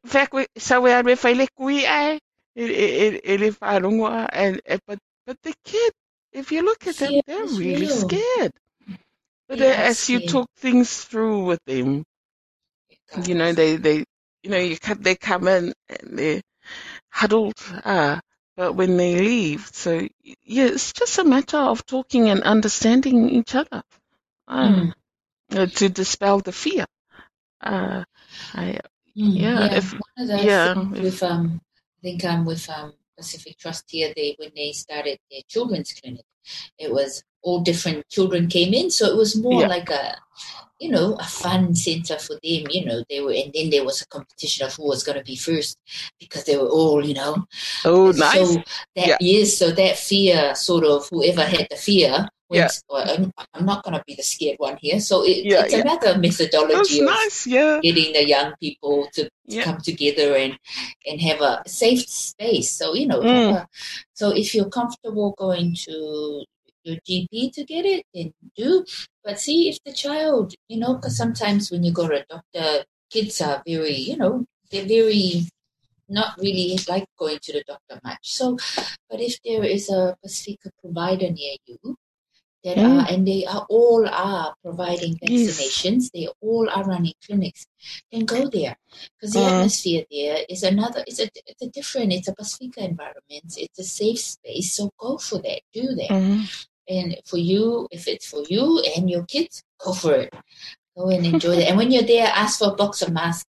fact, 0.05 0.35
so 0.57 0.81
we 0.81 0.91
are 0.91 1.03
with 1.03 1.23
like 1.23 1.49
we 1.57 1.85
eh, 1.85 2.19
ele 2.55 3.55
and 4.33 4.61
but 4.87 4.99
but 5.25 5.37
the 5.43 5.53
kid, 5.65 5.91
if 6.31 6.51
you 6.51 6.63
look 6.63 6.87
at 6.87 6.95
them, 6.95 7.21
they're 7.27 7.45
really 7.45 7.87
real. 7.87 7.95
scared. 7.95 8.51
But 9.51 9.59
yes, 9.59 9.89
as 10.03 10.09
you 10.09 10.19
yeah. 10.19 10.31
talk 10.31 10.49
things 10.55 11.03
through 11.03 11.43
with 11.43 11.59
them, 11.65 12.05
you 13.25 13.35
know, 13.35 13.51
they, 13.51 13.75
they, 13.75 14.05
you 14.43 14.49
know, 14.49 14.57
you 14.57 14.77
they 14.95 15.15
come 15.15 15.45
in 15.49 15.73
and 15.89 16.17
they're 16.17 16.41
huddled, 17.09 17.59
uh, 17.83 18.21
but 18.55 18.75
when 18.75 18.95
they 18.95 19.19
leave, 19.19 19.69
so 19.73 20.07
yeah, 20.23 20.67
it's 20.67 20.93
just 20.93 21.19
a 21.19 21.25
matter 21.25 21.57
of 21.57 21.85
talking 21.85 22.29
and 22.29 22.43
understanding 22.43 23.29
each 23.29 23.53
other, 23.53 23.83
uh, 24.47 24.91
mm. 25.49 25.75
to 25.75 25.89
dispel 25.89 26.39
the 26.39 26.53
fear. 26.53 26.85
Uh, 27.59 28.05
I, 28.53 28.79
mm, 29.17 29.35
yeah, 29.35 29.65
yeah, 29.65 29.73
if, 29.75 29.91
one 29.91 30.01
of 30.17 30.27
the 30.29 30.45
yeah, 30.45 30.79
with 30.81 31.23
um, 31.23 31.59
I 31.99 32.01
think 32.01 32.23
um, 32.23 32.45
with 32.45 32.69
um, 32.69 32.93
Pacific 33.21 33.57
Trust 33.57 33.85
here, 33.87 34.11
they 34.15 34.35
when 34.39 34.51
they 34.55 34.71
started 34.71 35.17
their 35.29 35.41
children's 35.47 35.93
clinic, 35.93 36.25
it 36.77 36.91
was 36.91 37.23
all 37.43 37.61
different 37.61 38.07
children 38.09 38.47
came 38.47 38.73
in. 38.73 38.89
So 38.89 39.05
it 39.05 39.17
was 39.17 39.35
more 39.35 39.61
yeah. 39.61 39.67
like 39.67 39.89
a, 39.89 40.15
you 40.79 40.89
know, 40.89 41.15
a 41.19 41.23
fun 41.23 41.75
center 41.75 42.17
for 42.17 42.33
them. 42.43 42.65
You 42.69 42.85
know, 42.85 43.03
they 43.09 43.21
were, 43.21 43.33
and 43.33 43.51
then 43.53 43.69
there 43.69 43.85
was 43.85 44.01
a 44.01 44.07
competition 44.07 44.65
of 44.65 44.73
who 44.75 44.87
was 44.87 45.03
going 45.03 45.17
to 45.17 45.23
be 45.23 45.35
first 45.35 45.77
because 46.19 46.43
they 46.45 46.57
were 46.57 46.69
all, 46.69 47.05
you 47.05 47.13
know. 47.13 47.45
Oh, 47.85 48.11
nice. 48.11 48.53
So 48.53 48.63
that 48.95 49.07
yeah. 49.07 49.17
yes, 49.19 49.57
so 49.57 49.71
that 49.71 49.97
fear, 49.97 50.55
sort 50.55 50.85
of, 50.85 51.07
whoever 51.09 51.43
had 51.43 51.67
the 51.69 51.77
fear. 51.77 52.27
Yeah. 52.51 52.69
I'm, 52.91 53.31
I'm, 53.53 53.65
not 53.65 53.83
going 53.83 53.93
to 53.97 54.03
be 54.05 54.15
the 54.15 54.23
scared 54.23 54.57
one 54.57 54.77
here. 54.81 54.99
So 54.99 55.23
it, 55.23 55.45
yeah, 55.45 55.63
it's 55.63 55.73
yeah. 55.73 55.81
another 55.81 56.17
methodology 56.17 56.99
of 56.99 57.05
nice, 57.05 57.47
yeah. 57.47 57.79
getting 57.81 58.13
the 58.13 58.27
young 58.27 58.53
people 58.59 59.07
to, 59.13 59.29
to 59.49 59.61
come 59.63 59.77
together 59.79 60.35
and 60.35 60.57
and 61.05 61.21
have 61.21 61.41
a 61.41 61.63
safe 61.67 62.07
space. 62.07 62.71
So 62.71 62.93
you 62.93 63.07
know, 63.07 63.21
mm. 63.21 63.55
a, 63.55 63.67
so 64.13 64.29
if 64.29 64.53
you're 64.53 64.69
comfortable 64.69 65.33
going 65.37 65.75
to 65.85 66.45
your 66.83 66.97
GP 67.07 67.53
to 67.53 67.63
get 67.63 67.85
it, 67.85 68.05
then 68.13 68.33
do. 68.55 68.85
But 69.23 69.39
see 69.39 69.69
if 69.69 69.77
the 69.85 69.93
child, 69.93 70.53
you 70.67 70.79
know, 70.79 70.95
because 70.95 71.15
sometimes 71.17 71.71
when 71.71 71.83
you 71.83 71.91
go 71.91 72.07
to 72.07 72.21
a 72.21 72.25
doctor, 72.27 72.85
kids 73.09 73.41
are 73.41 73.61
very, 73.65 73.95
you 73.95 74.17
know, 74.17 74.45
they're 74.71 74.85
very 74.85 75.47
not 76.09 76.37
really 76.37 76.77
like 76.89 77.05
going 77.17 77.39
to 77.41 77.53
the 77.53 77.63
doctor 77.65 77.99
much. 78.03 78.19
So, 78.23 78.57
but 79.09 79.21
if 79.21 79.37
there 79.43 79.63
is 79.63 79.89
a 79.89 80.15
Pacifica 80.21 80.69
provider 80.81 81.31
near 81.31 81.55
you, 81.65 81.97
that 82.63 82.77
mm. 82.77 82.85
are, 82.85 83.11
and 83.11 83.27
they 83.27 83.45
are 83.45 83.65
all 83.69 84.07
are 84.07 84.53
providing 84.63 85.15
vaccinations. 85.15 85.83
Yes. 85.83 86.09
They 86.13 86.27
all 86.41 86.69
are 86.69 86.83
running 86.83 87.13
clinics. 87.25 87.65
Then 88.11 88.25
go 88.25 88.49
there 88.49 88.77
because 89.19 89.33
the 89.33 89.41
uh. 89.41 89.47
atmosphere 89.47 90.05
there 90.11 90.39
is 90.49 90.63
another. 90.63 91.03
It's 91.07 91.19
a 91.19 91.29
it's 91.45 91.61
a 91.61 91.69
different. 91.69 92.13
It's 92.13 92.27
a 92.27 92.35
Pacifica 92.35 92.83
environment. 92.83 93.53
It's 93.57 93.79
a 93.79 93.83
safe 93.83 94.19
space. 94.19 94.73
So 94.73 94.91
go 94.97 95.17
for 95.17 95.39
that. 95.39 95.61
Do 95.73 95.83
that. 95.83 96.09
Mm. 96.09 96.65
And 96.87 97.15
for 97.25 97.37
you, 97.37 97.87
if 97.91 98.07
it's 98.07 98.29
for 98.29 98.43
you 98.49 98.83
and 98.97 99.09
your 99.09 99.23
kids, 99.23 99.63
go 99.83 99.93
for 99.93 100.13
it. 100.15 100.33
Go 100.97 101.09
and 101.09 101.25
enjoy 101.25 101.53
it. 101.53 101.69
And 101.69 101.77
when 101.77 101.91
you're 101.91 102.03
there, 102.03 102.27
ask 102.27 102.59
for 102.59 102.69
a 102.69 102.75
box 102.75 103.01
of 103.01 103.13
masks. 103.13 103.45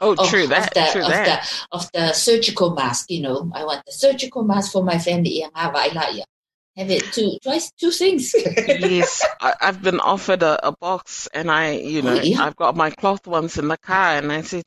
Oh, 0.00 0.12
of, 0.12 0.28
true 0.28 0.46
that. 0.48 0.68
Of 0.68 0.74
the, 0.74 0.92
true 0.92 1.02
of 1.02 1.08
that. 1.08 1.42
The, 1.42 1.76
of 1.76 1.92
the 1.92 2.12
surgical 2.12 2.74
mask, 2.74 3.10
you 3.10 3.22
know, 3.22 3.50
I 3.54 3.64
want 3.64 3.86
the 3.86 3.92
surgical 3.92 4.44
mask 4.44 4.72
for 4.72 4.84
my 4.84 4.98
family. 4.98 5.46
I 5.54 5.62
have 5.62 5.74
it 6.76 7.04
two 7.12 7.38
twice 7.42 7.70
two 7.78 7.90
things. 7.90 8.34
yes, 8.66 9.24
I, 9.40 9.54
have 9.60 9.82
been 9.82 10.00
offered 10.00 10.42
a, 10.42 10.68
a, 10.68 10.72
box, 10.72 11.28
and 11.32 11.50
I, 11.50 11.72
you 11.72 12.02
know, 12.02 12.18
oh, 12.18 12.22
yeah. 12.22 12.42
I've 12.42 12.56
got 12.56 12.76
my 12.76 12.90
cloth 12.90 13.26
ones 13.26 13.58
in 13.58 13.68
the 13.68 13.76
car, 13.76 14.16
and 14.18 14.32
I 14.32 14.42
said, 14.42 14.64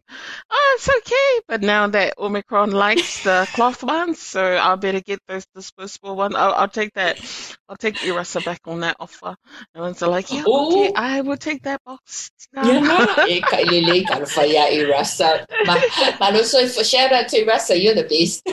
"Oh, 0.49 0.77
it's 0.77 0.89
okay." 0.89 1.41
But 1.47 1.61
now 1.61 1.87
that 1.87 2.17
Omicron 2.17 2.71
likes 2.71 3.23
the 3.23 3.47
cloth 3.53 3.83
ones, 3.83 4.19
so 4.19 4.57
I 4.57 4.75
better 4.75 5.01
get 5.01 5.19
those 5.27 5.45
disposable 5.53 6.15
ones. 6.15 6.35
I'll, 6.35 6.53
I'll 6.53 6.69
take 6.69 6.93
that. 6.93 7.19
I'll 7.67 7.75
take 7.75 7.95
Irasa 7.97 8.43
back 8.43 8.61
on 8.65 8.79
that 8.81 8.95
offer. 8.99 9.35
And 9.73 9.83
one's 9.83 10.01
like, 10.01 10.31
"Yeah, 10.31 10.43
oh. 10.47 10.85
okay, 10.85 10.93
I 10.95 11.21
will 11.21 11.37
take 11.37 11.63
that 11.63 11.83
box." 11.83 12.31
Yeah, 12.53 13.25
e 13.27 13.37
eh, 13.37 13.41
ka 13.41 13.57
ilele 13.57 14.07
ka 14.07 14.19
whaia 14.19 14.71
Irasa. 14.71 15.45
Ma, 15.65 15.75
ma 16.19 16.29
lo 16.29 16.43
so 16.43 16.65
shout 16.83 17.11
out 17.11 17.27
to 17.27 17.43
Irasa, 17.43 17.81
you're 17.81 17.95
the 17.95 18.03
best. 18.03 18.47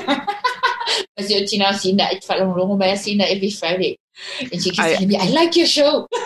Because 1.16 1.30
you're 1.30 1.46
Tina 1.46 1.74
Sina, 1.74 2.08
it's 2.12 2.26
Falun 2.26 2.78
Maya 2.78 2.96
Sina 2.96 3.24
every 3.24 3.50
Friday. 3.50 3.98
And 4.40 4.62
she 4.62 4.70
keeps 4.70 4.78
I, 4.78 4.94
telling 4.94 5.08
me, 5.08 5.16
I 5.16 5.28
like 5.30 5.56
your 5.56 5.66
show. 5.66 6.08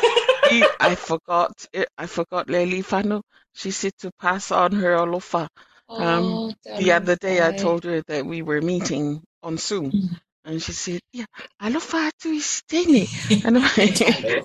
I 0.81 0.95
forgot, 0.95 1.67
I 1.97 2.07
forgot 2.07 2.49
Lely 2.49 2.83
Fano. 2.83 3.23
She 3.55 3.71
said 3.71 3.93
to 3.99 4.11
pass 4.21 4.51
on 4.51 4.73
her 4.73 4.97
alofa. 4.97 5.49
Um, 5.89 6.25
oh, 6.25 6.53
the 6.79 6.93
other 6.93 7.17
day 7.17 7.47
I 7.47 7.53
told 7.53 7.85
her 7.85 8.03
that 8.09 8.25
we 8.27 8.43
were 8.43 8.61
meeting 8.61 9.23
on 9.43 9.57
Zoom. 9.57 9.91
Mm. 9.91 10.21
And 10.45 10.63
she 10.63 10.73
said, 10.73 11.01
yeah, 11.13 11.27
alofa 11.61 12.11
tu 12.19 12.31
istene. 12.33 13.09
And 13.45 13.59
I'm 13.59 14.45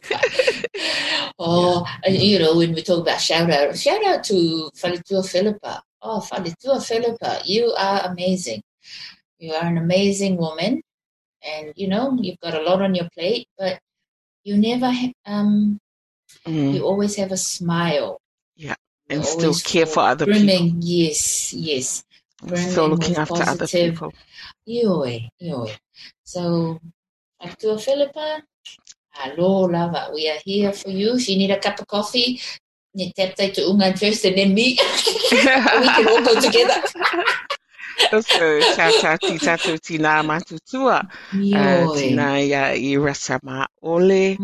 oh, 1.39 1.86
and 2.03 2.15
you 2.15 2.39
know, 2.39 2.57
when 2.57 2.73
we 2.73 2.81
talk 2.81 3.01
about 3.01 3.21
shout 3.21 3.49
out, 3.49 3.77
shout 3.77 4.03
out 4.05 4.23
to 4.25 4.69
Falitua 4.75 5.25
Philippa. 5.25 5.81
Oh, 6.01 6.19
Falitua 6.19 6.86
Philippa, 6.86 7.41
you 7.45 7.73
are 7.77 8.01
amazing. 8.05 8.62
You 9.43 9.51
are 9.60 9.65
an 9.65 9.77
amazing 9.77 10.38
woman, 10.38 10.82
and 11.43 11.73
you 11.75 11.89
know 11.89 12.15
you've 12.15 12.39
got 12.39 12.56
a 12.56 12.63
lot 12.63 12.82
on 12.82 12.95
your 12.95 13.10
plate, 13.12 13.45
but 13.58 13.77
you 14.45 14.56
never 14.56 14.88
um 15.25 15.77
mm. 16.47 16.73
you 16.73 16.86
always 16.88 17.17
have 17.17 17.34
a 17.34 17.36
smile. 17.36 18.21
Yeah, 18.56 18.79
and 19.10 19.19
You're 19.19 19.36
still 19.36 19.53
care 19.56 19.86
for 19.86 19.99
other 19.99 20.23
brimming, 20.23 20.79
people. 20.79 20.88
Yes, 20.88 21.51
yes. 21.51 22.06
Brimming 22.39 22.71
still 22.71 22.88
looking 22.88 23.17
after 23.17 23.43
positive. 23.43 23.51
other 23.51 23.67
people. 23.67 24.13
Yoi, 24.63 25.27
yoi. 25.43 25.75
So, 26.23 26.79
back 27.38 27.60
to 27.60 27.77
Philippa. 27.77 28.43
Hello, 29.12 29.67
lava. 29.67 30.12
We 30.13 30.29
are 30.29 30.39
here 30.45 30.71
for 30.71 30.89
you. 30.89 31.15
If 31.15 31.27
you 31.27 31.36
need 31.36 31.51
a 31.51 31.60
cup 31.60 31.82
of 31.82 31.88
coffee, 31.88 32.39
you 32.93 33.12
tap 33.12 33.36
to 33.36 33.60
Ungan 33.60 33.99
first 33.99 34.23
and 34.23 34.38
then 34.38 34.53
me. 34.53 34.79
we 35.32 35.38
can 35.38 36.08
all 36.08 36.23
go 36.23 36.39
together. 36.39 36.79
so 38.10 38.21
cha 38.75 39.17
ti 39.17 39.38
tatu 39.39 39.77
tina 39.77 40.23
matutua. 40.23 41.03
Uh, 41.34 41.95
tina 41.97 42.39
ia 42.41 42.75
i 42.75 42.97
rasa 42.97 43.39
ma 43.43 43.65
ole. 43.82 44.38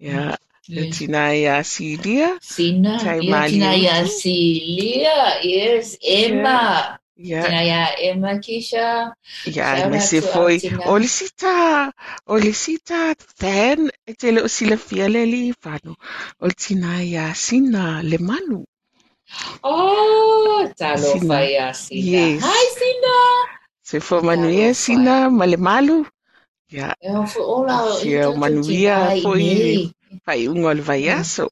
Ia 0.00 0.38
tina 0.92 1.34
ia 1.34 1.64
silia. 1.64 2.38
Sina. 2.40 2.98
Ia 3.02 3.48
tina 3.48 3.74
ia 3.76 4.06
silia. 4.06 5.42
Yes, 5.42 5.98
Emma. 6.02 6.98
Yeah. 7.16 7.46
Tina 7.46 7.62
ia 7.62 7.82
Emma 7.98 8.38
Kisha. 8.38 9.12
Ia, 9.46 9.88
me 9.90 10.00
se 10.00 10.20
foi. 10.20 10.58
O 10.86 10.98
le 10.98 11.06
sita, 11.06 11.92
o 12.26 12.34
le 12.34 12.52
sita 12.52 13.14
fan, 13.38 13.90
e 14.06 14.14
te 14.14 14.32
le 14.32 14.42
o 14.42 14.48
sila 14.48 14.76
fia 14.76 15.08
le 15.08 15.26
li 15.26 15.52
whanu. 15.62 15.94
O 16.40 16.48
tina 16.50 17.02
ia 17.02 17.34
sina 17.34 18.02
le 18.02 18.18
manu. 18.18 18.64
Oh, 19.64 20.66
talo 20.76 21.16
faya 21.22 21.72
Sina. 21.74 22.02
Yes. 22.02 22.42
Hi 22.42 22.64
Sina. 22.76 23.16
Se 23.82 24.00
fo 24.00 24.20
manuia 24.22 24.74
Sina 24.74 25.30
malemalu. 25.30 26.04
Ya. 26.68 26.94
Yeah. 27.00 27.26
for 27.26 27.42
all 27.44 27.68
our 27.68 28.00
yeah, 28.04 28.32
manuia 28.32 29.12
foi 29.22 29.92
fai 30.24 30.48
un 30.48 30.64
ol 30.64 30.80
vaiaso. 30.80 31.48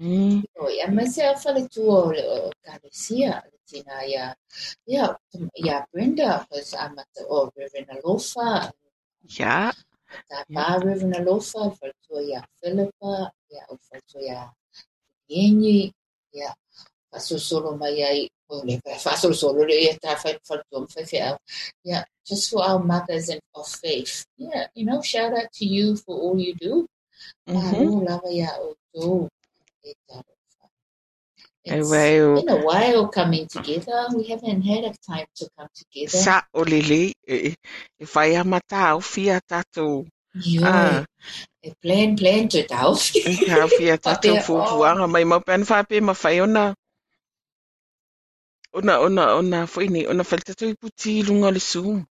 Mm. 0.00 0.42
Oh, 0.58 0.68
ya 0.68 0.86
me 0.88 1.06
se 1.06 1.22
fale 1.38 1.68
tu 1.68 1.86
o 1.90 2.10
Galicia. 2.64 3.42
Tina 3.70 4.02
ya. 4.02 4.34
Ya, 4.86 5.14
ya 5.54 5.86
Brenda 5.92 6.42
was 6.50 6.74
I'm 6.74 6.98
at 6.98 7.06
the 7.14 7.22
oh 7.30 7.50
Reverend 7.54 7.88
Alofa. 7.94 8.72
Ja. 9.26 9.70
Da 10.26 10.42
ba 10.50 10.82
Reverend 10.82 11.14
Alofa, 11.14 11.70
for 11.78 11.90
tu 12.02 12.18
ya 12.18 12.42
Philippa, 12.58 13.30
ya 13.46 13.62
for 13.70 14.00
tu 14.10 14.18
ya 14.18 14.50
Yeni, 15.30 15.94
ya 16.34 16.50
fasosolo 16.50 16.50
mai 16.50 16.50
ai 16.50 16.50
ole 16.50 16.50
fasosolo 16.50 16.50
le 16.50 16.50
ia 16.50 16.50
ta 20.02 20.14
fai 20.16 20.38
faltum 20.46 20.86
fai 20.90 21.04
fai 21.04 21.36
yeah 21.84 22.04
just 22.26 22.50
for 22.50 22.62
our 22.62 22.78
mothers 22.78 23.28
and 23.28 23.40
of 23.54 23.68
faith 23.68 24.24
yeah 24.38 24.66
you 24.74 24.84
know 24.84 25.02
shout 25.02 25.32
out 25.32 25.50
to 25.52 25.64
you 25.64 25.96
for 25.96 26.14
all 26.16 26.38
you 26.38 26.54
do 26.54 26.86
mm-hmm. 27.48 28.06
lava 28.06 28.28
ia 28.30 28.50
o 28.58 28.74
tō 28.94 29.28
It's 31.62 31.90
been 31.90 32.48
a 32.48 32.56
while 32.56 33.08
coming 33.08 33.46
together. 33.46 34.08
We 34.16 34.24
haven't 34.32 34.62
had 34.62 34.84
a 34.84 34.94
time 35.06 35.26
to 35.36 35.44
come 35.56 35.68
together. 35.76 36.16
Sa 36.16 36.40
o 36.54 36.64
lele 36.64 37.12
e 37.28 37.52
e 38.00 38.04
whai 38.14 38.34
amata 38.40 38.96
au 38.96 39.00
fia. 39.00 39.40
Yo, 40.34 40.62
ah. 40.64 41.04
e 41.62 41.72
plan 41.82 42.16
plan 42.16 42.48
to 42.48 42.64
tau. 42.64 42.96
Tau 42.96 43.68
fia 43.76 43.98
tātou 44.04 44.40
fufuanga 44.40 45.06
mai 45.06 45.24
mau 45.24 45.40
pen 45.44 45.62
whape 45.68 46.00
ma 46.00 46.14
whai 46.16 46.40
ona 46.40 46.74
ona 48.72 49.00
ona 49.00 49.34
ona 49.34 49.66
foini 49.66 50.06
ona 50.06 50.24
faltato 50.24 50.66
i 50.66 50.74
puti 50.74 51.22
lunga 51.22 51.50
le 51.50 51.58
Zoom. 51.58 52.06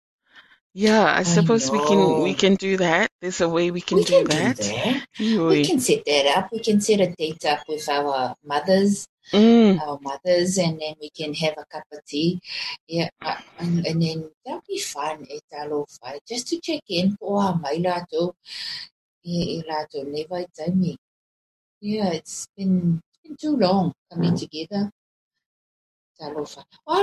Yeah, 0.78 1.06
I 1.06 1.24
suppose 1.24 1.70
I 1.70 1.72
we 1.72 1.80
can 1.88 2.22
we 2.22 2.34
can 2.34 2.56
do 2.56 2.76
that. 2.78 3.10
There's 3.22 3.40
a 3.40 3.48
way 3.48 3.72
we 3.72 3.80
can, 3.80 3.98
we 3.98 4.04
do, 4.04 4.26
can 4.26 4.26
that. 4.26 4.58
do 4.58 4.64
that. 4.64 5.48
We 5.48 5.66
can 5.66 5.80
set 5.80 6.04
that 6.06 6.26
up. 6.38 6.52
We 6.52 6.60
can 6.60 6.82
set 6.82 7.00
a 7.00 7.08
date 7.16 7.46
up 7.46 7.64
with 7.70 7.88
our 7.88 8.36
mothers, 8.44 9.08
mm. 9.32 9.80
our 9.80 9.98
mothers, 10.02 10.58
and 10.58 10.80
then 10.82 10.96
we 11.00 11.10
can 11.12 11.34
have 11.34 11.54
a 11.58 11.66
cup 11.72 11.86
of 11.94 12.04
tea. 12.06 12.42
Yeah, 12.90 13.08
uh, 13.22 13.38
and, 13.58 13.88
and 13.88 14.02
then 14.02 14.30
that'll 14.46 14.64
be 14.68 14.80
fun. 14.80 15.26
Italo 15.30 15.86
fun 16.02 16.20
just 16.28 16.50
to 16.50 16.60
check 16.60 16.84
in. 16.90 17.18
Oh, 17.22 17.54
my 17.54 17.76
lato, 17.76 18.34
lato 19.26 20.06
never 20.06 20.46
tell 20.54 20.76
me. 20.76 20.98
Yeah, 21.80 22.10
it's 22.12 22.48
been, 22.58 23.02
it's 23.14 23.20
been 23.24 23.38
too 23.38 23.56
long 23.56 23.94
coming 24.12 24.36
together. 24.36 24.92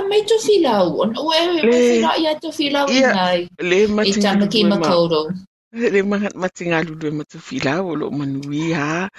Mai 0.09 0.21
to 0.25 0.37
filau. 0.39 1.05
Ue, 1.05 1.39
mai 1.53 1.61
filau 1.61 2.15
ia 2.17 2.33
to 2.41 2.49
filau 2.51 2.87
i. 2.89 3.47
Le 3.61 3.87
matinga. 3.87 4.17
I 4.17 4.21
tamaki 4.21 4.61
makauro. 4.65 5.21
Le 5.93 6.01
matinga 6.41 6.85
lulu 6.85 7.07
e 7.07 7.11
matu 7.11 7.37
filau 7.39 7.95
lo 7.97 8.09
manui 8.11 8.73
ha. 8.73 9.09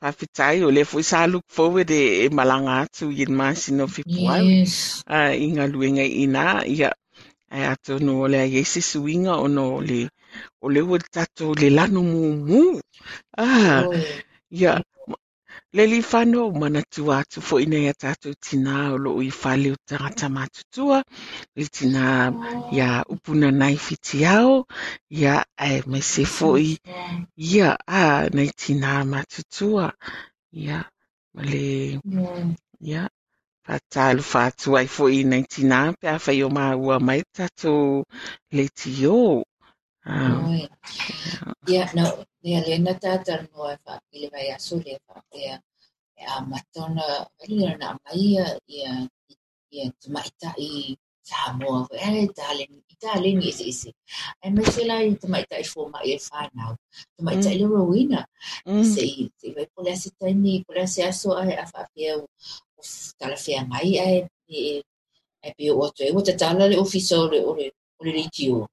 Papitai 0.00 0.62
o 0.62 0.70
le 0.70 0.84
fui 0.84 1.02
sa 1.02 1.26
look 1.26 1.46
forward 1.48 1.90
e, 1.90 2.24
e 2.24 2.28
malanga 2.30 2.86
atu 2.86 3.10
yin 3.10 3.34
masi 3.34 3.74
no 3.74 3.86
fipuau. 3.86 4.42
Yes. 4.42 5.02
Uh, 5.10 5.34
inga 5.34 5.66
luenga 5.66 6.02
ina 6.02 6.62
ia. 6.66 6.90
Ai 7.50 7.64
ato 7.66 7.98
no 7.98 8.26
le 8.26 8.38
a 8.42 8.46
yesi 8.46 8.80
suinga 8.82 9.38
o 9.38 9.46
no 9.46 9.80
le 9.80 10.08
o 10.62 10.68
le 10.70 10.80
o 10.82 10.98
tato 10.98 11.54
le 11.54 11.68
lanu 11.70 12.02
mu 12.02 12.22
mu. 12.46 12.62
Ah. 13.38 13.82
Ia. 14.50 14.82
Le 15.76 15.84
li 15.90 16.00
whanau 16.10 16.48
manatu 16.62 17.02
atu 17.18 17.38
fo 17.46 17.56
ina 17.64 17.78
ia 17.84 17.94
tātou 18.02 18.34
tina 18.46 18.74
o 18.94 18.98
lo 19.04 19.12
i 19.28 19.30
whale 19.40 19.72
o 19.74 19.78
tangata 19.90 20.28
mātutua. 20.36 20.98
Le 21.58 21.64
tina 21.76 22.04
ia 22.76 22.90
upuna 23.14 23.48
nai 23.60 23.74
whiti 23.86 24.20
au. 24.36 24.52
Ia 25.20 25.34
ae 25.66 25.82
me 25.90 26.00
se 26.12 26.24
fo 26.36 26.52
i 26.68 26.70
ia 27.54 27.72
a 28.02 28.04
nei 28.36 28.50
tina 28.62 28.92
mātutua. 29.12 29.90
Ia 30.62 30.78
ma 31.34 31.42
le 31.50 31.66
ia 32.92 33.02
patalu 33.66 34.22
whātu 34.30 34.78
ai 34.78 34.86
fo 34.94 35.10
i 35.18 35.20
nei 35.32 35.44
tina 35.56 35.80
pe 36.00 36.06
a 36.14 36.18
whai 36.24 36.38
o 36.46 36.52
ua 36.86 37.00
mai 37.08 37.20
tātou 37.36 38.04
le 38.56 38.68
Ia, 40.04 41.84
no, 41.96 42.04
ia 42.44 42.60
lēna 42.64 42.92
tātar 43.00 43.46
mō 43.48 43.70
e 43.72 43.76
wha, 43.86 44.00
vai 44.32 44.50
aso 44.52 44.76
le 44.76 44.98
wha, 45.08 45.22
e 45.32 46.34
matona, 46.50 47.06
ili 47.46 47.64
rā 47.64 47.78
nā 47.80 47.94
mai 47.96 48.18
ia 48.20 48.44
i 48.68 48.84
a, 48.84 48.92
i 49.72 49.86
a, 49.86 49.90
tuma 50.04 50.20
i 50.28 50.66
i 50.66 50.96
tā 51.24 51.54
mō, 51.56 51.72
e 51.96 51.96
a, 51.96 52.10
i 52.12 53.32
e 54.44 54.50
me 54.50 54.64
se 54.64 54.84
lai, 54.84 55.14
tuma 55.22 55.40
i 55.40 55.46
tā 55.48 55.60
i 55.60 55.64
fōma 55.68 56.04
i 56.04 56.12
e 56.12 56.18
wha 56.26 56.44
nāu, 56.52 56.76
tuma 57.16 57.32
i 57.32 57.40
tā 57.40 57.54
i 57.54 57.62
lero 57.62 57.84
wina, 57.88 58.26
se 58.92 59.06
i, 59.08 59.30
se 59.40 59.48
i 59.48 59.54
vai 59.56 59.66
pola 59.72 59.96
se 59.96 60.12
taimi, 60.20 60.58
pola 60.68 60.86
se 60.86 61.06
aso 61.08 61.32
a 61.38 61.46
e 61.48 61.56
a 61.56 61.64
wha 61.72 61.86
pia 61.94 62.18
tala 63.16 63.36
fia 63.36 63.64
mai 63.64 63.96
ai 63.98 64.20
e, 64.48 64.82
e, 65.40 65.54
e, 65.56 65.70
o 65.70 65.88
te 65.96 66.04
e, 66.04 66.08
e, 66.08 66.12
e, 66.12 66.12
e, 66.12 66.68
e, 66.68 66.76
e, 66.76 67.62
e, 67.62 67.66
e, 67.68 67.83
o 67.98 68.04
le 68.04 68.12
ritio. 68.12 68.66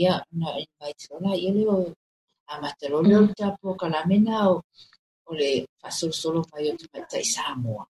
Ia, 0.00 0.14
na 0.38 0.48
i 0.62 0.66
mai 0.80 0.92
te 0.98 1.04
rola, 1.10 1.36
ia 1.36 1.52
le 1.56 1.64
o 1.68 1.78
a 2.52 2.60
matalo 2.60 3.02
le 3.02 3.16
o 3.16 3.26
tapo 3.38 3.74
kalamena 3.80 4.48
o 4.50 4.62
o 5.28 5.34
le 5.34 5.50
whasolosolo 5.82 6.40
mai 6.52 6.70
o 6.70 6.76
tamai 6.80 7.04
tai 7.10 7.24
Samoa. 7.24 7.84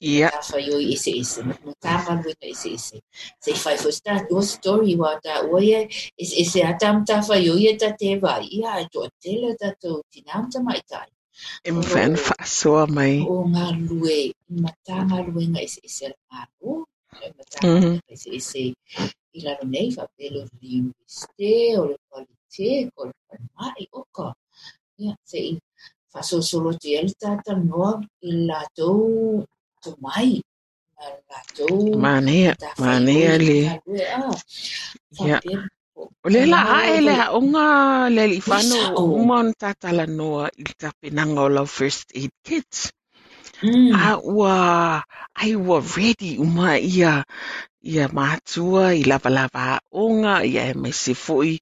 Yeah. 0.00 0.30
Tafayo 0.30 0.80
ise 0.80 1.10
ise. 1.10 1.42
Mutaman 1.42 2.24
wina 2.24 2.46
ise 2.48 2.68
ise. 2.78 2.96
Say 3.40 3.52
fai 3.52 3.76
fo 3.76 3.90
sta 3.90 4.24
o 4.30 4.40
story 4.40 4.96
wa 4.96 5.20
ta 5.20 5.44
oye 5.44 5.88
is 6.16 6.32
ise 6.32 6.60
atam 6.64 7.04
tafayo 7.04 7.54
ye 7.60 7.76
ta 7.76 7.92
te 8.00 8.16
va. 8.16 8.40
Ia 8.40 8.88
to 8.92 9.08
tele 9.22 9.54
ta 9.60 9.72
to 9.82 10.00
tinam 10.12 10.48
ta 10.50 10.60
mai 10.60 10.80
tai. 10.88 11.08
Im 11.68 11.82
fan 11.82 12.16
fa 12.16 12.36
so 12.44 12.86
mai. 12.86 13.20
O 13.28 13.44
ngā 13.44 13.66
lue. 13.88 14.32
Mata 14.48 15.04
ngā 15.04 15.18
lue 15.28 15.44
ngā 15.52 15.60
ise 15.68 15.80
ise 15.84 16.06
ngā 16.08 16.46
lue. 16.60 16.84
Mhm. 17.62 18.00
ngā 18.00 18.34
ise 18.40 18.72
ise. 19.32 19.38
Ila 19.38 19.50
ro 19.58 19.64
nei 19.68 19.88
fa 19.96 20.04
pelo 20.16 20.40
li 20.60 20.74
ste 21.06 21.78
o 21.78 21.82
le 21.90 21.96
qualite 22.08 22.70
o 22.96 23.04
le 23.06 23.36
mai 23.56 23.82
o 23.92 24.00
ka. 24.16 24.28
Ia 24.98 25.12
se 25.24 25.58
fa 26.12 26.20
so 26.22 26.42
solo 26.42 26.70
te 26.82 26.98
el 27.00 27.08
ta 27.20 27.30
ta 27.44 27.54
noa 27.54 27.92
ila 28.28 28.60
to 28.76 28.90
to 29.82 29.90
mai. 30.00 30.42
Lato. 31.00 31.96
Manea, 31.96 32.52
manea 32.78 33.38
le. 33.38 33.80
Ia. 35.24 35.40
O 35.96 36.28
le 36.28 36.42
la 36.52 36.60
ae 36.78 37.00
le 37.00 37.14
a 37.24 37.26
onga 37.38 37.64
le 38.12 38.24
Isa 38.36 38.92
umon 39.00 39.52
tatala 39.60 40.04
noa 40.06 40.44
i 40.60 40.64
ta 40.80 40.92
penanga 41.00 41.40
o 41.46 41.48
lau 41.48 41.66
first 41.78 42.12
aid 42.20 42.32
kits. 42.44 42.92
Mm. 43.62 43.92
A 43.92 44.18
ua, 44.18 45.02
ai 45.34 45.54
ua 45.56 45.80
ready 45.96 46.38
uma 46.38 46.78
ia, 46.78 47.24
ia 47.82 48.08
mātua 48.08 48.94
i 48.96 49.04
lava 49.04 49.28
lava 49.28 49.64
a 49.76 49.80
onga, 49.92 50.40
ia 50.44 50.70
e 50.72 50.74
mai 50.74 50.92
se 50.92 51.14
foi, 51.14 51.58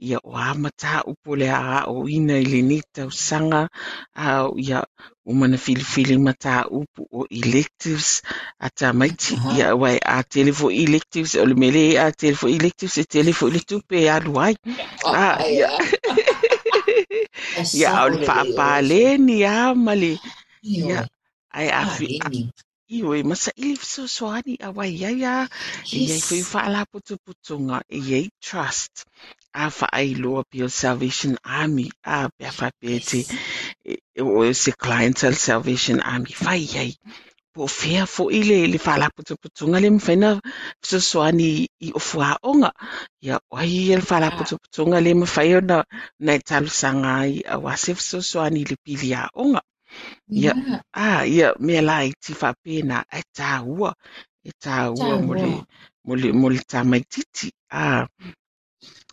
ia 0.00 0.18
o 0.24 0.36
amata 0.36 1.02
upo 1.04 1.36
le 1.36 1.48
a 1.52 1.84
o 1.92 2.08
ina 2.08 2.40
i 2.40 2.44
le 2.44 2.62
nita 2.62 3.04
o 3.06 3.10
sanga, 3.10 3.68
a 4.16 4.48
ia 4.56 4.80
umana 5.26 5.58
fili 5.58 5.84
fili 5.84 6.16
mata 6.18 6.66
upu 6.68 7.06
o 7.10 7.26
electives, 7.30 8.22
a 8.58 8.68
ta 8.70 8.92
maiti, 8.92 9.36
Aha. 9.36 9.56
ia 9.56 9.76
wai 9.76 9.98
a 10.04 10.22
telefo 10.24 10.70
electives, 10.70 11.34
o 11.36 11.44
le 11.44 11.54
mele 11.54 11.98
a 11.98 12.10
telefo 12.12 12.48
electives, 12.48 12.96
e 12.96 13.04
telefo 13.04 13.48
le 13.48 13.60
tupe 13.60 14.08
a 14.08 14.18
luai. 14.20 14.56
Ah, 15.04 15.36
ia. 15.46 15.70
Ia 17.76 18.04
o 18.04 18.08
le 18.08 18.26
whaapale 18.26 19.18
ni 19.18 19.44
a 19.44 19.74
male, 19.74 20.16
ia, 20.62 21.06
ai 21.52 21.68
a 21.70 21.82
Ah, 21.82 21.86
fi, 21.96 22.06
ini. 22.26 22.50
iwe 22.98 23.22
masa 23.22 23.52
ili 23.56 23.76
so 23.76 24.04
soani 24.08 24.56
a 24.60 24.70
wai 24.76 24.92
ia 24.96 25.10
ia, 25.10 25.48
Iei 25.92 26.08
Yes. 26.08 26.24
fui 26.28 26.42
whaala 26.52 26.86
putu 26.92 27.16
putunga, 27.24 27.82
iei 27.90 28.30
trust. 28.40 29.04
A 29.54 29.68
whaai 29.70 30.14
loa 30.22 30.44
pio 30.50 30.68
Salvation 30.68 31.36
Army, 31.44 31.90
a 32.04 32.28
pia 32.38 32.50
whapea 32.58 33.00
te, 33.08 33.18
Yes. 33.18 33.30
e- 33.84 34.22
o 34.22 34.52
se 34.52 34.72
clientele 34.72 35.34
Salvation 35.36 36.00
Army, 36.00 36.32
whai 36.44 36.62
iei. 36.74 36.96
Po 37.54 37.66
fea 37.68 38.06
fo 38.06 38.30
ile 38.30 38.66
le 38.66 38.78
whaala 38.78 39.10
putu 39.16 39.36
putunga 39.42 39.80
le 39.80 39.90
mwhaina 39.90 40.40
so 40.82 40.98
soani 41.00 41.68
i 41.80 41.92
ofua 41.92 42.38
onga. 42.42 42.72
Ia 43.22 43.40
wai 43.50 43.68
ia 43.68 43.96
le 44.00 44.02
whaala 44.10 44.28
Ah. 44.32 44.36
putu 44.38 44.56
putunga 44.62 45.00
le 45.04 45.14
mwhai 45.14 45.54
o 45.56 45.60
na, 45.60 45.84
na 46.20 46.38
talu 46.38 46.68
sanga 46.68 47.26
i 47.28 47.42
a 47.46 47.58
wasef 47.58 48.00
so 48.00 48.18
soani 48.22 48.64
le 48.70 48.76
pili 48.84 49.12
a 49.14 49.28
onga. 49.34 49.60
Ia. 50.36 50.54
Yeah. 50.54 50.82
Ah, 50.94 51.24
ia, 51.26 51.54
mea 51.60 51.82
la 51.82 51.98
i 52.04 52.12
ti 52.20 52.32
whapena, 52.34 53.04
e 53.12 53.22
tā 53.38 53.52
ua, 53.66 53.92
e 54.44 54.50
tā 54.64 54.90
ua 54.92 55.18
mo 55.18 55.34
le, 55.34 55.52
Tawa. 55.52 55.66
mo 56.06 56.14
le, 56.16 56.32
mo 56.32 56.48
le 56.50 56.60
tamaititi. 56.72 57.52
Ah, 57.70 58.06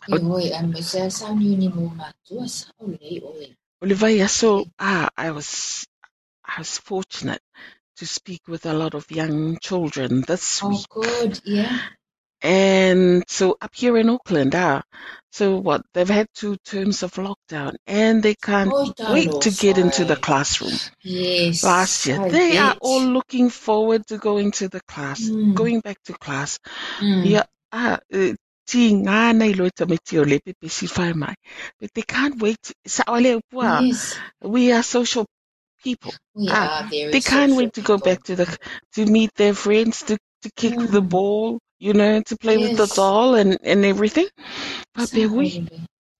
E 0.08 0.18
oi, 0.20 0.52
a 0.54 0.62
me 0.64 0.82
sa 0.84 1.10
sa 1.10 1.34
ni 1.34 1.56
ni 1.58 1.70
mo 1.70 1.84
matua 2.00 2.48
sa 2.48 2.68
o 2.80 2.88
le 2.88 3.22
o 3.26 3.32
vai 3.96 4.22
aso, 4.22 4.66
ah, 4.80 5.10
I 5.18 5.32
was, 5.32 5.86
I 6.46 6.60
was 6.60 6.80
fortunate 6.80 7.42
to 7.98 8.06
speak 8.08 8.48
with 8.48 8.66
a 8.66 8.74
lot 8.74 8.96
of 8.96 9.12
young 9.12 9.58
children 9.62 10.24
this 10.28 10.64
Oh, 10.64 10.70
week. 10.70 10.88
good. 10.90 11.42
Yeah. 11.46 11.80
And 12.42 13.24
so 13.28 13.58
up 13.62 13.72
here 13.76 13.98
in 13.98 14.10
Auckland, 14.10 14.56
ah, 14.56 14.82
so 15.32 15.58
what, 15.58 15.82
they've 15.94 16.08
had 16.10 16.28
two 16.34 16.56
terms 16.66 17.04
of 17.04 17.12
lockdown 17.14 17.76
and 17.86 18.24
they 18.24 18.36
can't 18.36 18.72
wait 18.72 19.42
to 19.42 19.52
get 19.52 19.78
into 19.78 20.06
the 20.06 20.16
classroom. 20.16 20.74
Yes. 21.04 21.64
last 21.64 22.06
year. 22.06 22.20
I 22.22 22.30
They 22.30 22.58
are 22.58 22.76
all 22.82 23.02
looking 23.04 23.50
forward 23.50 24.06
to 24.08 24.18
going 24.18 24.52
to 24.54 24.70
the 24.70 24.82
class, 24.88 25.22
Mm. 25.30 25.54
going 25.54 25.80
back 25.82 25.98
to 26.06 26.14
class. 26.14 26.60
Mm. 27.00 27.26
Yeah, 27.30 27.44
ah, 27.74 28.00
uh, 28.14 28.34
ti 28.68 28.94
ngā 28.96 29.36
nei 29.36 29.54
loe 29.54 29.70
tamiti 29.72 30.20
o 30.20 30.24
le 30.24 30.40
pepe 30.40 30.70
si 30.70 30.88
whai 30.88 31.14
mai. 31.14 31.36
But 31.80 31.94
they 31.94 32.04
can't 32.04 32.42
wait. 32.42 32.72
Sa 32.88 33.04
ole 33.08 33.42
pua, 33.52 33.82
Yes. 33.88 34.18
we 34.42 34.72
are 34.72 34.84
social 34.84 35.26
people. 35.84 36.14
Ah, 36.50 36.88
They 36.90 37.22
can't 37.22 37.56
wait 37.56 37.74
to 37.74 37.82
go 37.82 37.98
people. 37.98 38.12
back 38.12 38.24
to 38.24 38.36
the, 38.36 38.58
to 38.96 39.06
meet 39.06 39.32
their 39.36 39.54
friends, 39.54 40.04
to, 40.04 40.18
to 40.44 40.50
kick 40.56 40.76
the 40.78 41.02
Mm. 41.02 41.10
ball, 41.10 41.60
you 41.80 41.94
know, 41.94 42.22
to 42.22 42.38
play 42.38 42.58
with 42.58 42.76
the 42.78 42.88
Yes. 42.88 42.96
doll 42.96 43.36
and, 43.36 43.58
and 43.64 43.86
everything. 43.86 44.28
But 44.96 45.14
we, 45.14 45.68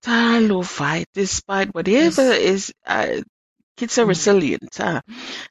talo 0.02 0.64
fight, 0.64 1.06
despite 1.14 1.74
whatever 1.74 2.22
Yes. 2.22 2.38
is, 2.38 2.72
uh, 2.86 3.22
kids 3.76 3.98
are 3.98 4.06
Mm. 4.06 4.08
resilient, 4.08 4.80
ah. 4.80 5.02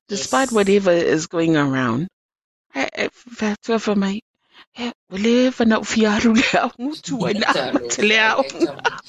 Despite 0.08 0.50
Yes. 0.50 0.52
whatever 0.52 0.92
is 0.92 1.28
going 1.28 1.58
around, 1.58 2.08
whātua 2.76 3.88
wha 3.88 3.96
mai, 3.96 4.22
e, 4.78 4.92
wale 5.12 5.52
whanau 5.52 5.82
whiaru 5.94 6.36
lea 6.36 6.70
ngutu 6.80 7.26
ai 7.28 7.34
nā 7.34 7.54
Talo 7.54 7.74
mate 7.74 8.02
lea 8.04 8.30
fai, 8.38 8.44
ai 8.44 8.52
tamu. 8.66 9.00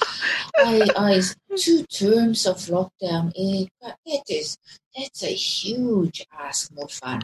I, 0.57 0.91
I, 0.95 1.21
two 1.57 1.83
terms 1.85 2.45
of 2.45 2.57
lockdown, 2.67 3.31
eh, 3.35 3.65
but 3.81 3.97
that 4.05 4.23
is, 4.29 4.57
that's 4.95 5.23
a 5.23 5.33
huge 5.33 6.25
ask, 6.31 6.71
more 6.73 6.87
fun 6.89 7.21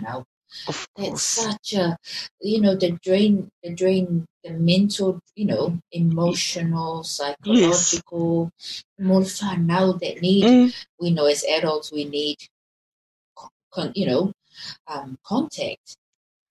That's 0.95 1.23
such 1.23 1.73
a, 1.73 1.97
you 2.41 2.61
know, 2.61 2.75
the 2.75 2.91
drain, 3.03 3.49
the 3.63 3.73
drain, 3.73 4.25
the 4.43 4.51
mental, 4.51 5.19
you 5.35 5.45
know, 5.45 5.79
emotional, 5.91 7.03
psychological, 7.03 8.51
more 8.99 9.23
fun 9.25 9.67
now 9.67 9.93
that 9.93 10.21
need, 10.21 10.43
Mm, 10.45 10.73
we 10.99 11.11
know 11.11 11.25
as 11.25 11.43
adults, 11.45 11.91
we 11.91 12.05
need, 12.05 12.37
con- 13.71 13.91
you 13.95 14.05
know, 14.07 14.33
um, 14.87 15.17
contact. 15.23 15.97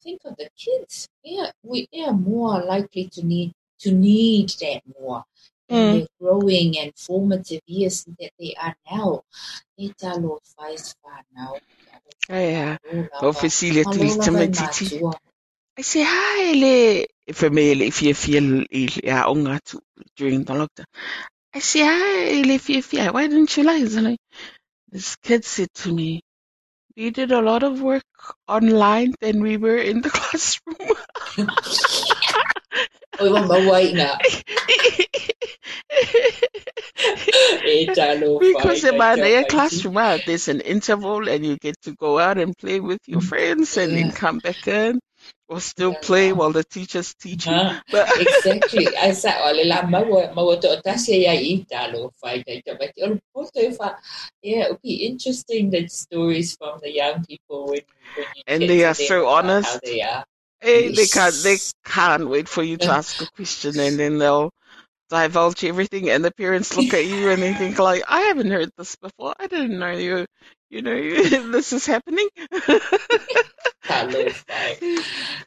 Think 0.02 0.22
of 0.24 0.36
the 0.36 0.48
kids. 0.56 1.08
Yeah, 1.24 1.50
we 1.62 1.88
they 1.92 2.02
are 2.02 2.12
more 2.14 2.62
likely 2.64 3.08
to 3.14 3.22
need 3.24 3.52
to 3.80 3.92
need 3.92 4.50
that 4.60 4.82
more 5.00 5.24
in 5.70 5.90
Mm. 5.92 6.06
growing 6.20 6.78
and 6.78 6.92
formative 6.96 7.62
years 7.66 8.04
that 8.18 8.32
they 8.38 8.54
are 8.60 8.76
now. 8.90 9.22
E 9.78 9.92
talo 10.00 10.40
fais 10.56 10.94
whanau. 11.04 11.58
Aia, 12.30 12.78
Malo 12.84 13.06
o 13.22 13.32
lava. 13.32 13.32
whesilia 13.32 13.84
Malo 13.84 13.92
tuli 13.92 14.10
i 14.10 14.48
titi. 14.50 14.86
mātua. 14.88 15.14
I 15.78 15.82
say, 15.82 16.04
hi, 16.04 16.52
le, 16.54 17.02
e 17.26 17.32
whamea 17.32 17.74
le 17.76 17.90
fia 17.92 18.14
fia 18.14 18.40
i 18.40 18.86
le 18.86 19.10
a 19.12 19.24
onga 19.32 19.60
tu 19.64 19.80
during 20.16 20.44
the 20.44 20.54
lockdown. 20.54 20.86
I 21.54 21.60
say, 21.60 21.80
hi, 21.82 22.42
le 22.42 22.58
fia 22.58 22.82
fia, 22.82 23.12
why 23.12 23.26
didn't 23.28 23.56
you 23.56 23.64
like 23.64 23.82
it? 23.84 24.18
This 24.92 25.16
kid 25.16 25.44
said 25.44 25.68
to 25.84 25.92
me, 25.94 26.22
we 26.96 27.10
did 27.10 27.32
a 27.32 27.42
lot 27.42 27.62
of 27.64 27.82
work 27.82 28.04
online 28.48 29.14
than 29.20 29.42
we 29.42 29.56
were 29.58 29.78
in 29.78 30.02
the 30.02 30.10
classroom. 30.18 30.76
Oi 33.20 33.30
wa 33.30 33.40
mawai 33.48 33.94
na. 33.94 34.18
E 37.66 37.86
talo 37.86 38.40
Because 38.40 38.84
in 38.84 38.96
my 38.96 39.44
classroom, 39.48 39.94
there's 40.26 40.48
an 40.48 40.60
interval 40.60 41.28
and 41.28 41.44
you 41.44 41.56
get 41.56 41.80
to 41.82 41.92
go 41.94 42.18
out 42.18 42.38
and 42.38 42.56
play 42.56 42.80
with 42.80 43.00
your 43.06 43.20
mm. 43.20 43.28
friends 43.28 43.76
and 43.76 43.96
then 43.96 44.12
come 44.12 44.38
back 44.38 44.66
in 44.68 44.98
or 45.48 45.60
still 45.60 45.92
Yeah, 45.92 45.98
play 46.02 46.26
yeah. 46.28 46.32
while 46.32 46.52
the 46.52 46.64
teacher's 46.64 47.14
teaching. 47.14 47.52
Huh? 47.52 47.80
But 47.90 48.08
Exactly. 48.20 48.88
I 48.96 49.12
said, 49.12 49.40
ole 49.42 49.66
la 49.66 49.82
mawa 49.82 50.34
mawa 50.34 50.60
to 50.60 50.82
tasi 50.84 51.22
ya 51.24 51.32
i 51.32 51.64
talo 51.70 52.10
whai 52.22 52.42
kai 52.42 52.62
tau 52.66 52.76
mai. 52.78 52.92
Ole 53.02 53.20
poto 53.32 53.60
e. 53.60 53.76
Yeah, 54.42 54.64
it 54.64 54.70
would 54.70 54.82
be 54.82 55.06
interesting 55.06 55.70
the 55.70 55.86
stories 55.88 56.56
from 56.56 56.80
the 56.82 56.92
young 56.92 57.24
people 57.24 57.66
when, 57.66 57.82
when 58.16 58.26
And 58.46 58.62
they 58.62 58.84
are 58.84 58.94
so 58.94 59.28
honest. 59.28 59.68
how 59.68 59.80
they 59.82 60.02
are. 60.02 60.24
Eh, 60.62 60.92
they 60.94 61.06
can't 61.06 61.34
they 61.42 61.56
can't 61.84 62.28
wait 62.28 62.48
for 62.48 62.62
you 62.62 62.76
to 62.76 62.90
ask 62.90 63.20
a 63.22 63.26
question 63.32 63.78
and 63.78 63.98
then 63.98 64.18
they'll 64.18 64.50
divulge 65.08 65.64
everything 65.64 66.10
and 66.10 66.24
the 66.24 66.32
parents 66.32 66.76
look 66.76 66.92
at 66.92 67.06
you 67.06 67.30
and 67.30 67.40
they 67.40 67.54
think 67.54 67.78
like, 67.78 68.02
I 68.08 68.22
haven't 68.22 68.50
heard 68.50 68.70
this 68.76 68.96
before. 68.96 69.34
I 69.38 69.46
didn't 69.46 69.78
know 69.78 69.92
you 69.92 70.26
you 70.68 70.82
know, 70.82 70.94
this 71.52 71.72
is 71.72 71.86
happening. 71.86 72.28
Hello, 73.82 74.28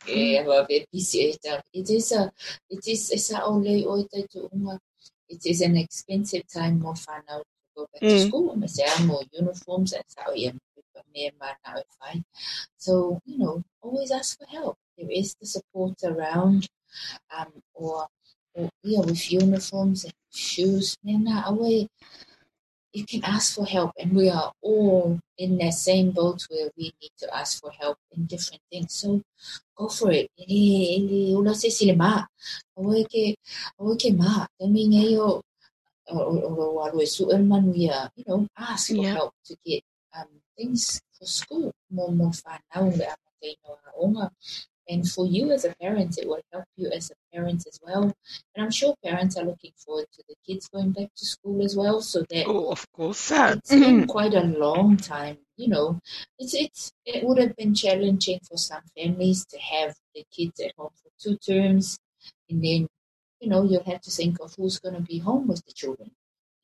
yeah, 0.08 0.44
well, 0.44 0.66
it 0.70 0.88
is 0.94 1.14
a 1.16 1.62
it 1.74 2.88
is 2.88 3.12
it's 3.12 3.34
only 3.34 3.86
it 5.30 5.46
is 5.46 5.62
an 5.62 5.76
expensive 5.76 6.44
time 6.52 6.80
more 6.80 6.96
fun 6.96 7.22
out 7.30 7.44
to 7.44 7.46
go 7.76 7.88
back 7.94 8.02
mm. 8.02 8.10
to 8.10 8.28
school. 8.28 8.68
Say 8.68 9.06
more 9.06 9.24
uniforms 9.34 9.94
and 9.94 10.04
so 10.08 10.34
yeah, 10.34 10.52
and 11.16 11.34
now. 11.40 11.84
So 12.78 13.20
you 13.26 13.40
know, 13.40 13.62
always 13.82 14.12
ask 14.12 14.40
for 14.40 14.48
help. 14.48 14.78
There 15.00 15.12
is 15.12 15.36
the 15.40 15.48
support 15.48 15.96
around, 16.04 16.68
um, 17.32 17.52
or 17.74 18.08
or 18.54 18.70
yeah, 18.84 19.00
with 19.00 19.32
uniforms 19.32 20.04
and 20.04 20.14
shoes. 20.32 20.98
Then 21.04 21.28
away 21.46 21.88
you 22.92 23.06
can 23.06 23.24
ask 23.24 23.56
for 23.56 23.66
help, 23.66 23.92
and 23.98 24.14
we 24.14 24.30
are 24.30 24.52
all 24.62 25.20
in 25.38 25.58
that 25.60 25.74
same 25.74 26.12
boat 26.12 26.44
where 26.50 26.70
we 26.76 26.92
need 27.02 27.16
to 27.20 27.34
ask 27.34 27.62
for 27.62 27.72
help 27.72 27.98
in 28.12 28.26
different 28.26 28.62
things. 28.72 28.94
So 28.94 29.22
go 29.78 29.88
for 29.88 30.12
it. 30.12 30.28
Ele 30.38 31.38
ula 31.38 31.56
se 31.56 31.70
sile 31.70 31.96
ma. 31.96 32.26
Awe 32.78 33.04
ke 33.08 33.38
awe 33.80 33.96
ke 33.96 34.12
ma. 34.12 34.48
Tami 34.60 34.84
ngai 34.92 35.16
o 35.16 35.42
o 36.12 36.76
walu 36.76 37.08
su 37.08 37.24
man 37.40 37.72
we 37.72 37.90
are 37.90 38.10
you 38.16 38.24
know 38.28 38.48
ask 38.58 38.88
for 38.90 38.96
yeah. 38.96 39.14
help 39.14 39.34
to 39.46 39.56
get 39.66 39.84
um 40.18 40.28
things 40.58 41.00
for 41.16 41.26
school 41.26 41.72
more 41.92 42.12
more 42.12 42.34
fun 42.34 42.60
now 42.74 42.84
we 42.84 43.04
are 43.06 43.16
and 44.90 45.08
for 45.08 45.26
you 45.28 45.52
as 45.52 45.66
a 45.66 45.76
parent, 45.80 46.18
it 46.18 46.28
will 46.28 46.42
help 46.52 46.66
you 46.76 46.92
as 46.92 47.12
a 47.12 47.36
parent 47.36 47.66
as 47.68 47.80
well. 47.82 48.04
And 48.56 48.66
I'm 48.66 48.72
sure 48.72 48.96
parents 49.06 49.38
are 49.38 49.46
looking 49.46 49.72
forward 49.78 50.08
to 50.14 50.24
the 50.28 50.36
kids 50.46 50.68
going 50.68 50.92
back 50.92 51.10
to 51.16 51.26
school 51.26 51.64
as 51.64 51.76
well. 51.76 52.02
So 52.02 52.26
that 52.30 52.46
oh, 52.48 52.72
of 52.72 52.92
course, 52.92 53.32
it's 53.32 53.70
been 53.70 54.08
quite 54.08 54.34
a 54.34 54.42
long 54.42 54.98
time. 54.98 55.38
You 55.58 55.70
know, 55.70 56.00
it's 56.40 56.56
it's 56.56 56.92
it 57.06 57.24
would 57.24 57.38
have 57.38 57.56
been 57.56 57.76
challenging 57.76 58.40
for 58.50 58.58
some 58.58 58.82
families 58.98 59.46
to 59.48 59.60
have 59.60 59.94
the 60.16 60.26
kids 60.36 60.60
at 60.60 60.74
home 60.76 60.92
for 61.02 61.12
two 61.20 61.38
terms, 61.38 62.00
and 62.50 62.64
then 62.64 62.88
you 63.40 63.50
know 63.50 63.64
you'll 63.64 63.84
have 63.84 64.02
to 64.02 64.12
think 64.12 64.40
of 64.42 64.56
who's 64.56 64.80
going 64.80 64.96
to 64.96 65.02
be 65.02 65.20
home 65.20 65.48
with 65.48 65.64
the 65.66 65.74
children. 65.74 66.12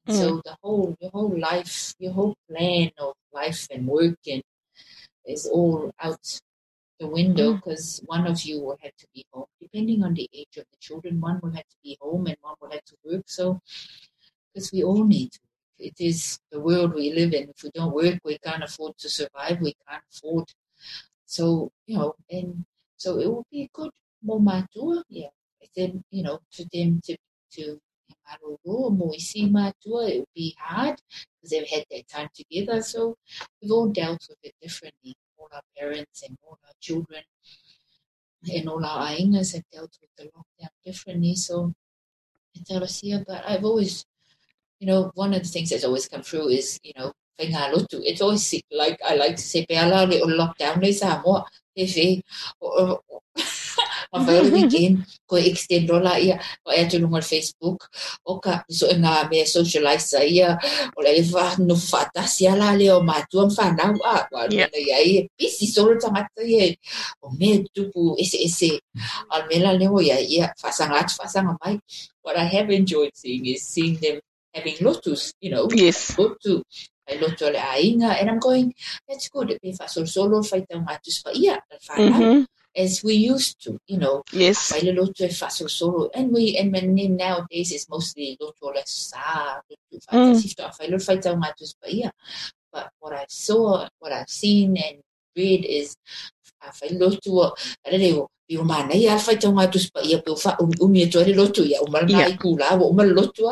Mm. 0.08 0.14
So 0.16 0.42
the 0.44 0.58
whole 0.64 0.96
your 1.00 1.12
whole 1.12 1.38
life, 1.38 1.94
your 2.00 2.14
whole 2.14 2.36
plan 2.50 2.92
of 2.98 3.14
life 3.32 3.68
and 3.70 3.86
work 3.86 4.18
and 4.28 4.42
is 5.28 5.46
all 5.46 5.92
out 6.00 6.40
the 7.00 7.08
window 7.08 7.54
because 7.54 8.00
mm. 8.00 8.08
one 8.08 8.28
of 8.28 8.42
you 8.44 8.62
will 8.62 8.78
have 8.82 8.96
to 8.98 9.08
be 9.14 9.26
home. 9.32 9.46
Depending 9.60 10.04
on 10.04 10.14
the 10.14 10.30
age 10.34 10.58
of 10.58 10.66
the 10.72 10.78
children, 10.80 11.20
one 11.20 11.40
will 11.42 11.52
have 11.52 11.68
to 11.68 11.78
be 11.84 11.98
home 12.02 12.28
and 12.28 12.38
one 12.42 12.56
will 12.62 12.72
have 12.72 12.86
to 12.86 12.96
work. 13.04 13.24
So, 13.28 13.62
because 14.54 14.72
we 14.72 14.84
all 14.84 15.04
need 15.04 15.32
to. 15.34 15.40
It 15.78 15.96
is 16.00 16.40
the 16.52 16.62
world 16.62 16.94
we 16.94 17.12
live 17.12 17.34
in. 17.34 17.50
If 17.50 17.64
we 17.64 17.70
don't 17.74 17.94
work, 17.94 18.20
we 18.24 18.38
can't 18.38 18.64
afford 18.64 18.98
to 19.00 19.10
survive. 19.10 19.60
We 19.60 19.76
can't 19.88 20.04
afford. 20.10 20.46
So, 21.26 21.72
you 21.86 21.98
know, 21.98 22.16
and 22.30 22.64
so 22.96 23.20
it 23.20 23.28
will 23.28 23.46
be 23.52 23.64
a 23.64 23.70
good 23.74 23.92
more 24.24 24.40
mature, 24.40 25.04
yeah. 25.10 25.28
Then, 25.76 26.06
you 26.10 26.24
know, 26.24 26.40
to 26.54 26.66
them 26.72 27.02
to 27.04 27.18
to 27.52 27.82
it 30.08 30.20
would 30.20 30.26
be 30.34 30.56
hard 30.60 30.96
because 31.36 31.50
they've 31.50 31.68
had 31.68 31.86
their 31.90 32.04
time 32.04 32.30
together. 32.34 32.82
So 32.82 33.18
we've 33.62 33.72
all 33.72 33.90
dealt 33.90 34.26
with 34.30 34.38
it 34.44 34.54
differently 34.62 35.16
all 35.46 35.58
our 35.58 35.64
parents 35.78 36.24
and 36.28 36.38
all 36.44 36.58
our 36.66 36.74
children 36.80 37.22
and 38.54 38.70
all 38.70 38.84
our 38.86 39.08
aingas 39.08 39.54
have 39.54 39.64
dealt 39.72 39.98
with 40.02 40.10
the 40.18 40.24
lockdown 40.26 40.70
differently. 40.86 41.36
So 41.36 41.74
it's 42.54 42.72
oh, 42.72 42.86
here, 43.02 43.24
but 43.28 43.44
I've 43.48 43.66
always, 43.66 44.06
you 44.80 44.88
know, 44.88 45.12
one 45.16 45.34
of 45.34 45.44
the 45.44 45.50
things 45.50 45.70
that's 45.70 45.84
always 45.84 46.08
come 46.08 46.22
through 46.22 46.50
is, 46.50 46.80
you 46.84 46.94
know, 46.98 47.14
it's 47.38 48.22
always 48.22 48.62
like 48.72 49.00
I 49.06 49.16
like 49.16 49.36
to 49.36 49.42
say, 49.42 49.66
lockdown, 49.70 50.82
there's 50.82 51.02
a 51.04 51.22
more, 51.26 51.46
Mawhai 54.14 54.50
weekend 54.54 55.06
ko 55.26 55.36
extend 55.38 55.90
rola 55.90 56.18
ia 56.20 56.38
ko 56.62 56.70
e 56.72 56.86
tu 56.90 57.00
lunga 57.02 57.22
Facebook 57.22 57.90
o 58.26 58.38
ka 58.40 58.62
so 58.70 58.86
nga 58.90 59.26
me 59.30 59.46
socialize 59.46 60.20
ia 60.22 60.58
o 60.96 61.02
le 61.02 61.22
va 61.26 61.58
no 61.60 61.76
fata 61.76 62.28
sia 62.28 62.56
la 62.56 62.74
le 62.78 62.90
o 62.94 63.02
matu 63.02 63.42
am 63.42 63.50
fa 63.50 63.72
na 63.74 63.92
wa 63.94 64.26
wa 64.32 64.42
ia 64.52 64.70
ia 65.02 65.22
pisi 65.38 65.66
solo 65.66 65.98
tangata 65.98 66.42
ia 66.46 66.76
o 67.22 67.34
me 67.34 67.66
tupu 67.74 68.16
ese 68.22 68.38
ese. 68.42 68.72
Al 69.32 69.50
mela 69.50 69.74
le 69.74 69.88
o 69.88 70.00
ia 70.02 70.20
ia 70.22 70.54
fa 70.58 70.72
sanga 70.72 71.02
fa 71.10 71.26
sanga 71.28 71.58
mai. 71.62 71.80
What 72.22 72.38
I 72.38 72.46
have 72.46 72.70
enjoyed 72.70 73.14
seeing 73.14 73.46
is 73.46 73.66
seeing 73.66 73.98
them 74.02 74.22
having 74.56 74.78
lotus 74.82 75.34
you 75.42 75.52
know 75.52 75.68
yes. 75.76 76.16
lotu 76.16 76.64
ai 77.08 77.20
lotu 77.20 77.46
le 77.52 77.60
ainga 77.60 78.16
and 78.20 78.30
I'm 78.32 78.40
going 78.40 78.74
that's 79.08 79.28
good 79.30 79.52
be 79.62 79.76
fa 79.76 79.86
solo 79.92 80.08
fight 80.08 80.16
solo 80.16 80.38
fa 80.42 80.58
tanga 80.64 80.86
matus 80.88 81.18
pa 81.24 81.32
ia 81.36 81.60
fa 81.88 81.94
as 82.76 83.04
we 83.04 83.14
used 83.14 83.62
to, 83.64 83.80
you 83.88 83.98
know. 83.98 84.24
Yes. 84.32 84.72
solo. 85.70 86.10
And 86.14 86.32
we 86.32 86.58
and 86.58 86.72
when 86.72 86.96
nowadays 87.16 87.72
it's 87.72 87.90
mostly 87.90 88.38
loto 88.40 88.74
le 88.74 88.82
sa, 88.86 89.62
mm. 90.12 92.12
But 92.72 92.90
what 93.00 93.14
I 93.14 93.26
saw, 93.30 93.88
what 94.00 94.12
I've 94.12 94.30
seen 94.30 94.78
and 94.78 94.98
read 95.36 95.66
is 95.66 95.96
fai 96.74 96.90
lotu 96.90 97.52
ale 97.86 98.28
leo 98.50 98.62
i 98.62 98.66
mana 98.66 98.94
ia 98.94 99.18
fai 99.18 99.36
tau 99.36 99.52
ngatu 99.52 99.80
spa 99.80 100.02
ia 100.02 100.18
pe 100.22 100.36
fa 100.36 100.58
umi 100.60 101.02
e 101.04 101.08
tuare 101.08 101.34
lotu 101.34 101.66
ia 101.66 101.82
o 101.82 101.88
mal 101.90 102.06
mai 102.06 102.38
ku 102.38 102.58
la 102.58 102.78
o 102.78 102.94
mal 102.94 103.10
lotu 103.10 103.50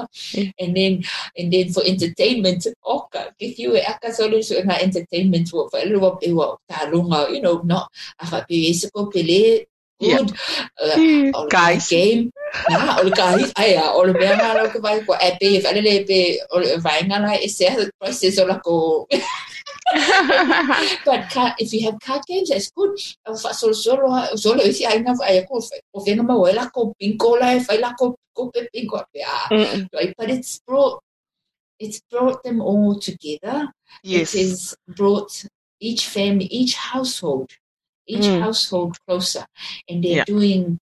and 0.59 0.75
then 0.77 1.03
and 1.37 1.53
then 1.53 1.73
for 1.73 1.83
entertainment 1.85 2.67
oka 2.85 3.33
if 3.39 3.59
you 3.59 3.75
aka 3.77 4.13
solo 4.13 4.41
so 4.41 4.61
na 4.63 4.77
entertainment 4.77 5.49
wo 5.53 5.69
fa 5.69 5.81
lo 5.85 6.17
pe 6.21 6.27
talunga, 6.69 7.33
you 7.33 7.41
know 7.41 7.61
not 7.63 7.89
afa 8.19 8.45
pe 8.47 8.69
ese 8.69 8.89
ko 8.93 9.09
pele 9.09 9.65
good 9.99 10.31
uh, 10.81 11.45
guys. 11.49 11.89
game 11.89 12.29
na 12.69 13.01
o 13.01 13.09
guys 13.09 13.49
ai 13.57 13.73
a 13.73 13.89
bea 14.13 14.53
lo 14.53 14.69
ko 14.69 14.77
vai 14.79 15.01
ko 15.01 15.17
e 15.17 15.29
pe 15.41 15.57
fa 15.61 15.73
le 15.73 16.05
pe 16.05 16.37
o 16.53 16.61
vai 16.85 17.01
ngala 17.01 17.41
ese 17.41 17.65
process 17.97 18.37
ko 18.61 19.07
but 21.05 21.29
card, 21.29 21.53
if 21.59 21.73
you 21.73 21.85
have 21.85 21.99
card 21.99 22.21
games, 22.27 22.49
that's 22.49 22.71
good. 22.71 22.97
Solo 23.35 23.73
solo 23.73 24.35
solo 24.35 24.63
isi 24.63 24.85
ai 24.85 24.97
na 24.99 25.13
ai 25.21 25.45
ko 25.45 25.61
ko 25.93 26.03
venga 26.03 26.23
ma 26.23 26.35
wela 26.35 26.71
ko 26.71 26.93
pinko 27.01 27.39
la 27.39 27.59
fai 27.59 27.77
la 27.77 27.93
ko 27.93 28.15
ko 28.35 28.49
pe 28.49 28.67
pe 28.73 29.21
a. 29.21 29.87
But 30.17 30.29
it's 30.29 30.59
brought 30.65 31.01
it's 31.79 32.01
brought 32.09 32.43
them 32.43 32.61
all 32.61 32.99
together. 32.99 33.69
Yes. 34.03 34.33
It 34.33 34.41
is 34.41 34.75
brought 34.87 35.45
each 35.79 36.07
family, 36.07 36.45
each 36.45 36.75
household, 36.75 37.51
each 38.07 38.25
mm. 38.25 38.39
household 38.39 38.97
closer, 39.05 39.45
and 39.89 40.03
they're 40.03 40.17
yeah. 40.17 40.25
doing 40.25 40.79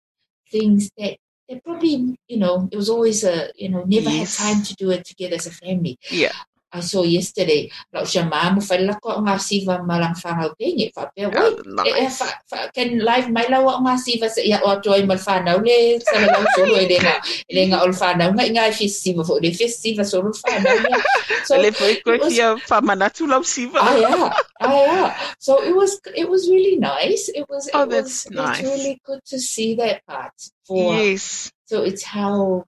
things 0.51 0.89
that 0.97 1.17
they 1.47 1.59
probably, 1.65 2.15
you 2.27 2.37
know, 2.37 2.69
it 2.71 2.75
was 2.75 2.89
always 2.89 3.23
a, 3.23 3.49
you 3.55 3.69
know, 3.69 3.83
never 3.83 4.09
yes. 4.09 4.37
had 4.37 4.53
time 4.53 4.63
to 4.63 4.75
do 4.75 4.91
it 4.91 5.05
together 5.05 5.35
as 5.35 5.47
a 5.47 5.51
family. 5.51 5.97
Yeah. 6.11 6.31
I 6.71 6.81
saw 6.81 7.03
yesterday 7.03 7.71
lau 7.93 8.05
sia 8.05 8.23
mamu 8.23 8.61
fai 8.61 8.79
lako 8.85 9.21
ngā 9.25 9.35
siva 9.41 9.79
malang 9.83 10.13
whangau 10.21 10.53
tengi 10.59 10.91
wha 10.95 11.09
pia 11.15 11.29
wai 11.29 11.49
e 11.89 12.05
e 12.05 12.67
can 12.75 12.99
live 13.09 13.29
mai 13.29 13.47
lau 13.49 13.65
ngā 13.85 13.95
siva 14.05 14.29
sa 14.29 14.41
ia 14.41 14.61
o 14.63 14.73
atoi 14.75 15.05
mal 15.05 15.17
whanau 15.17 15.57
le 15.65 15.79
sa 15.99 16.25
lau 16.25 16.43
solo 16.55 16.77
e 16.77 16.85
renga 16.91 17.15
e 17.49 17.51
renga 17.57 17.81
ol 17.85 17.93
whanau 18.01 18.29
ngai 18.37 18.49
ngai 18.53 18.71
fis 18.73 19.01
siva 19.01 19.23
fo 19.23 19.39
le 19.41 19.53
fis 19.53 19.79
siva 19.81 20.05
solo 20.05 20.31
whanau 20.45 21.01
so 21.47 21.57
le 21.57 21.71
foi 21.71 21.95
koe 22.05 22.17
kia 22.29 22.53
whamanatu 22.69 23.25
lau 23.25 23.41
siva 23.43 23.79
ah 23.81 23.95
yeah 23.97 24.29
ah 24.61 24.73
yeah 24.85 25.09
so 25.39 25.63
it 25.63 25.75
was 25.75 25.99
it 26.15 26.29
was 26.29 26.49
really 26.49 26.75
nice. 26.75 27.29
It 27.29 27.47
was 27.49 27.69
oh 27.73 27.83
it 27.83 27.89
that's 27.89 28.25
was, 28.25 28.31
nice. 28.31 28.59
it's 28.59 28.69
really 28.69 29.01
good 29.05 29.21
to 29.25 29.39
see 29.39 29.75
that 29.75 30.05
part 30.05 30.33
for 30.65 30.93
yes. 30.93 31.51
So 31.65 31.83
it's 31.83 32.03
how 32.03 32.65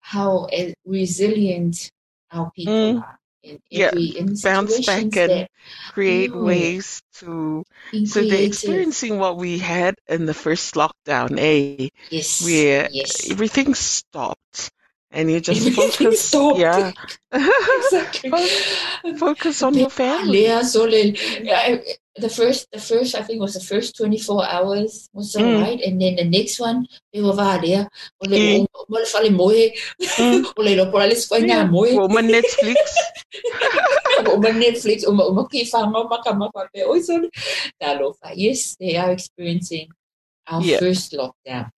how 0.00 0.48
resilient 0.86 1.90
our 2.32 2.50
people 2.50 2.72
mm. 2.72 3.02
are 3.02 3.17
in 3.48 3.60
yeah, 3.70 3.90
in 3.94 4.36
bounce 4.42 4.86
back 4.86 5.16
and 5.16 5.48
create 5.92 6.30
mm, 6.30 6.44
ways 6.44 7.02
to 7.14 7.64
so 8.06 8.20
they're 8.20 8.46
experiencing 8.46 9.18
what 9.18 9.36
we 9.36 9.58
had 9.58 9.94
in 10.08 10.26
the 10.26 10.34
first 10.34 10.74
lockdown, 10.74 11.38
eh? 11.38 11.88
Yes. 12.10 12.44
Where 12.44 12.88
yes. 12.92 13.30
everything 13.30 13.74
stopped 13.74 14.70
and 15.10 15.30
you 15.30 15.40
just 15.40 15.70
focus 15.76 16.20
stopped. 16.20 16.58
yeah. 16.58 16.92
exactly. 17.32 18.30
focus 19.16 19.62
on 19.62 19.74
your 19.74 19.90
family. 19.90 20.44
Yeah, 20.44 20.62
so 20.62 20.88
then, 20.88 21.16
yeah, 21.42 21.78
the 22.20 22.28
first, 22.28 22.68
the 22.72 22.80
first, 22.80 23.14
I 23.14 23.22
think 23.22 23.40
was 23.40 23.54
the 23.54 23.60
first 23.60 23.96
24 23.96 24.44
hours 24.44 25.08
was 25.12 25.34
Mm. 25.34 25.60
right. 25.62 25.80
And 25.80 26.00
then 26.00 26.16
the 26.16 26.24
next 26.24 26.58
one, 26.60 26.86
they 27.12 27.20
were 27.22 27.34
there. 27.34 27.88
Mm. 28.24 28.66
le 28.88 29.06
fale 29.06 29.30
moe. 29.30 29.72
Mm. 30.00 30.44
O 30.56 30.62
le 30.62 30.74
lopo 30.76 30.98
le 30.98 31.46
Yeah. 31.46 31.64
moe. 31.66 31.94
Woman 31.94 32.28
Netflix. 32.28 32.76
o 34.26 34.36
ma 34.40 34.48
Netflix, 34.50 35.04
o 35.06 35.12
ma, 35.12 35.24
o 35.24 35.32
ma 35.32 35.46
ki 35.46 35.64
whanga 35.64 35.98
o 36.04 36.08
ma 36.08 36.22
ka 36.22 36.32
mapa 36.32 36.68
pe. 36.72 36.84
Oi, 36.84 37.00
so, 37.00 37.20
tā 37.80 37.94
lofa. 37.98 38.32
Yes, 38.34 38.76
they 38.80 38.96
are 38.96 39.12
experiencing 39.12 39.88
our 40.46 40.62
Yeah. 40.62 40.78
first 40.80 41.12
lockdown 41.12 41.70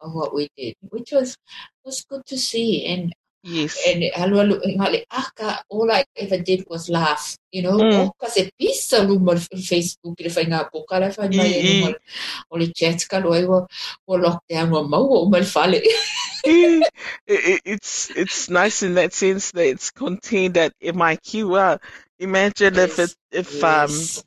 of 0.00 0.12
what 0.14 0.34
we 0.34 0.48
did, 0.56 0.74
which 0.90 1.12
was 1.12 1.36
was 1.84 2.04
good 2.08 2.24
to 2.26 2.38
see. 2.38 2.86
And 2.86 3.12
Yes. 3.44 3.76
And 3.86 4.02
halu 4.16 4.36
halu 4.40 4.56
ngale 4.76 5.04
aka 5.12 5.60
all 5.68 5.90
I 5.92 6.04
ever 6.16 6.38
did 6.40 6.64
was 6.66 6.88
laugh. 6.88 7.36
You 7.52 7.62
know, 7.62 7.76
Mm. 7.76 7.92
mm. 7.92 8.10
ka 8.18 8.26
se 8.32 8.48
pisa 8.58 9.04
luma 9.04 9.34
Facebook 9.36 10.16
le 10.24 10.30
fai 10.32 10.44
ngā 10.48 10.70
poka 10.72 10.98
le 10.98 11.12
fai 11.12 11.28
mai 11.28 11.44
I- 11.52 11.60
e 11.60 11.62
luma 11.84 11.92
o 12.50 12.56
le 12.56 12.72
chat 12.72 13.04
ka 13.08 13.18
loa 13.20 13.44
wa 13.46 13.58
o 14.08 14.12
lockdown 14.16 14.70
wa 14.72 14.82
mau 14.82 15.04
o 15.20 15.28
mai 15.28 15.42
fale. 15.44 15.76
it, 15.84 16.88
it- 17.26 17.62
it's 17.64 18.10
it's 18.16 18.48
nice 18.48 18.82
in 18.82 18.94
that 18.94 19.12
sense 19.12 19.50
that 19.52 19.66
it's 19.66 19.90
contained 19.90 20.56
at 20.56 20.72
MIQ. 20.80 21.52
Uh, 21.56 21.78
imagine 22.18 22.74
if 22.78 22.98
it 22.98 23.14
if 23.30 23.62
um 23.62 23.90
yes. 23.90 24.24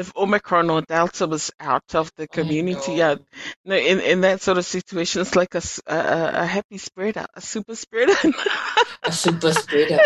If 0.00 0.16
Omicron 0.16 0.70
or 0.70 0.82
Delta 0.82 1.26
was 1.26 1.50
out 1.60 1.94
of 1.94 2.10
the 2.16 2.26
community. 2.26 2.92
know. 2.92 2.96
Yeah, 2.96 3.14
no, 3.64 3.76
in 3.76 4.00
in 4.00 4.22
that 4.22 4.40
sort 4.40 4.58
of 4.58 4.64
situation, 4.64 5.20
it's 5.20 5.36
like 5.36 5.54
a 5.54 6.46
happy 6.46 6.78
spreader, 6.78 7.26
a 7.34 7.40
super 7.40 7.76
spreader. 7.76 8.14
A 9.02 9.12
super 9.12 9.50
spreader 9.52 9.96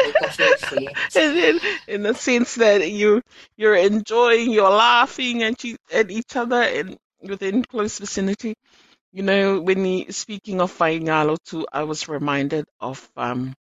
me 0.76 0.88
and 1.16 1.36
in, 1.36 1.61
in 1.88 2.03
the 2.05 2.14
sense 2.14 2.55
that 2.55 2.88
you 2.88 3.22
you're 3.57 3.74
enjoying, 3.74 4.53
you're 4.53 4.70
laughing 4.70 5.42
at 5.42 5.64
you 5.64 5.76
at 5.92 6.12
each 6.12 6.36
other 6.36 6.62
and 6.62 6.97
within 7.20 7.64
close 7.64 7.99
vicinity. 7.99 8.55
You 9.12 9.24
know, 9.24 9.61
when 9.61 9.84
you 9.84 10.12
speaking 10.12 10.61
of 10.61 10.76
Faingalo 10.76 11.36
too, 11.45 11.66
I 11.72 11.82
was 11.82 12.09
reminded 12.09 12.66
of 12.80 13.11
um 13.16 13.55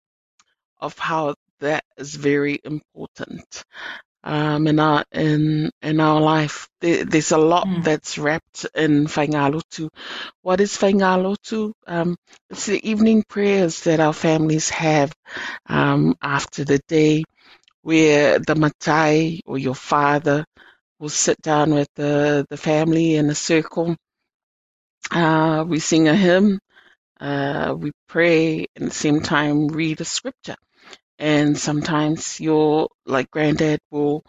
of 0.80 0.98
how 0.98 1.36
that 1.60 1.84
is 1.96 2.16
very 2.16 2.58
important 2.64 3.64
um 4.24 4.66
in 4.66 4.78
our 4.80 5.04
in 5.12 5.70
in 5.82 6.00
our 6.00 6.20
life. 6.20 6.68
There, 6.80 7.04
there's 7.04 7.32
a 7.32 7.38
lot 7.38 7.68
Mm. 7.68 7.82
that's 7.84 8.18
wrapped 8.18 8.66
in 8.74 9.06
Faingalo 9.06 9.62
too. 9.70 9.88
What 10.42 10.60
is 10.60 10.76
Faingalo 10.76 11.36
too? 11.42 11.72
Um, 11.86 12.16
it's 12.50 12.66
the 12.66 12.80
evening 12.88 13.24
prayers 13.28 13.82
that 13.84 14.00
our 14.00 14.12
families 14.14 14.68
have 14.70 15.12
um 15.68 16.14
after 16.22 16.64
the 16.64 16.80
day 16.88 17.24
where 17.82 18.38
the 18.38 18.54
matai 18.56 19.40
or 19.46 19.58
your 19.58 19.74
father 19.76 20.44
will 21.00 21.10
sit 21.10 21.40
down 21.42 21.74
with 21.74 21.88
the, 21.96 22.46
the 22.50 22.56
family 22.56 23.16
in 23.16 23.30
a 23.30 23.34
circle. 23.34 23.96
Uh, 25.10 25.64
we 25.66 25.78
sing 25.78 26.08
a 26.08 26.14
hymn, 26.16 26.58
uh, 27.20 27.74
we 27.78 27.92
pray, 28.08 28.66
and 28.76 28.84
at 28.86 28.90
the 28.90 28.94
same 28.96 29.20
time 29.20 29.68
read 29.68 30.00
a 30.00 30.04
scripture. 30.04 30.56
And 31.20 31.56
sometimes 31.58 32.40
your, 32.40 32.88
like 33.06 33.30
granddad 33.30 33.80
will 33.92 34.24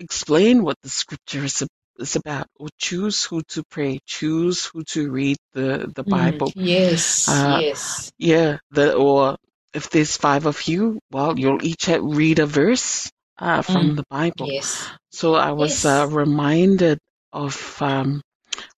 explain 0.00 0.62
what 0.64 0.76
the 0.82 0.88
scripture 0.90 1.44
is, 1.44 1.66
is 1.98 2.16
about 2.16 2.46
or 2.58 2.68
choose 2.78 3.24
who 3.24 3.42
to 3.50 3.64
pray, 3.70 4.00
choose 4.06 4.66
who 4.66 4.84
to 4.84 5.10
read 5.10 5.38
the, 5.54 5.92
the 5.94 6.04
Bible. 6.04 6.52
Mm. 6.56 6.56
Yes, 6.56 7.44
Uh, 7.46 7.62
yes. 7.62 8.12
Yeah, 8.18 8.58
the 8.70 8.94
or 8.94 9.36
if 9.74 9.90
there's 9.90 10.16
five 10.16 10.46
of 10.46 10.62
you, 10.68 11.00
well, 11.10 11.38
you'll 11.38 11.64
each 11.64 11.88
read 11.88 12.38
a 12.40 12.46
verse 12.46 13.10
uh, 13.38 13.62
from 13.62 13.90
Mm. 13.90 13.96
the 13.96 14.04
Bible. 14.10 14.52
Yes. 14.52 14.88
So 15.10 15.34
I 15.34 15.52
was 15.52 15.84
Yes. 15.84 15.84
uh, 15.84 16.06
reminded 16.08 16.98
of 17.32 17.82
um, 17.82 18.22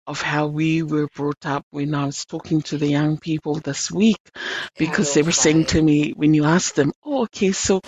of 0.08 0.22
how 0.22 0.47
we 0.47 0.84
were 0.84 1.08
brought 1.16 1.45
up 1.45 1.66
when 1.72 1.93
I 1.95 2.05
was 2.05 2.26
talking 2.26 2.62
to 2.64 2.78
the 2.78 2.88
young 2.88 3.18
people 3.18 3.55
this 3.55 3.91
week, 3.91 4.22
because 4.78 5.14
they 5.14 5.22
were 5.22 5.32
saying 5.34 5.66
to 5.68 5.82
me 5.82 6.12
when 6.12 6.34
you 6.34 6.45
ask 6.45 6.74
them, 6.76 6.93
"Oh, 7.03 7.24
okay, 7.24 7.51
so 7.51 7.82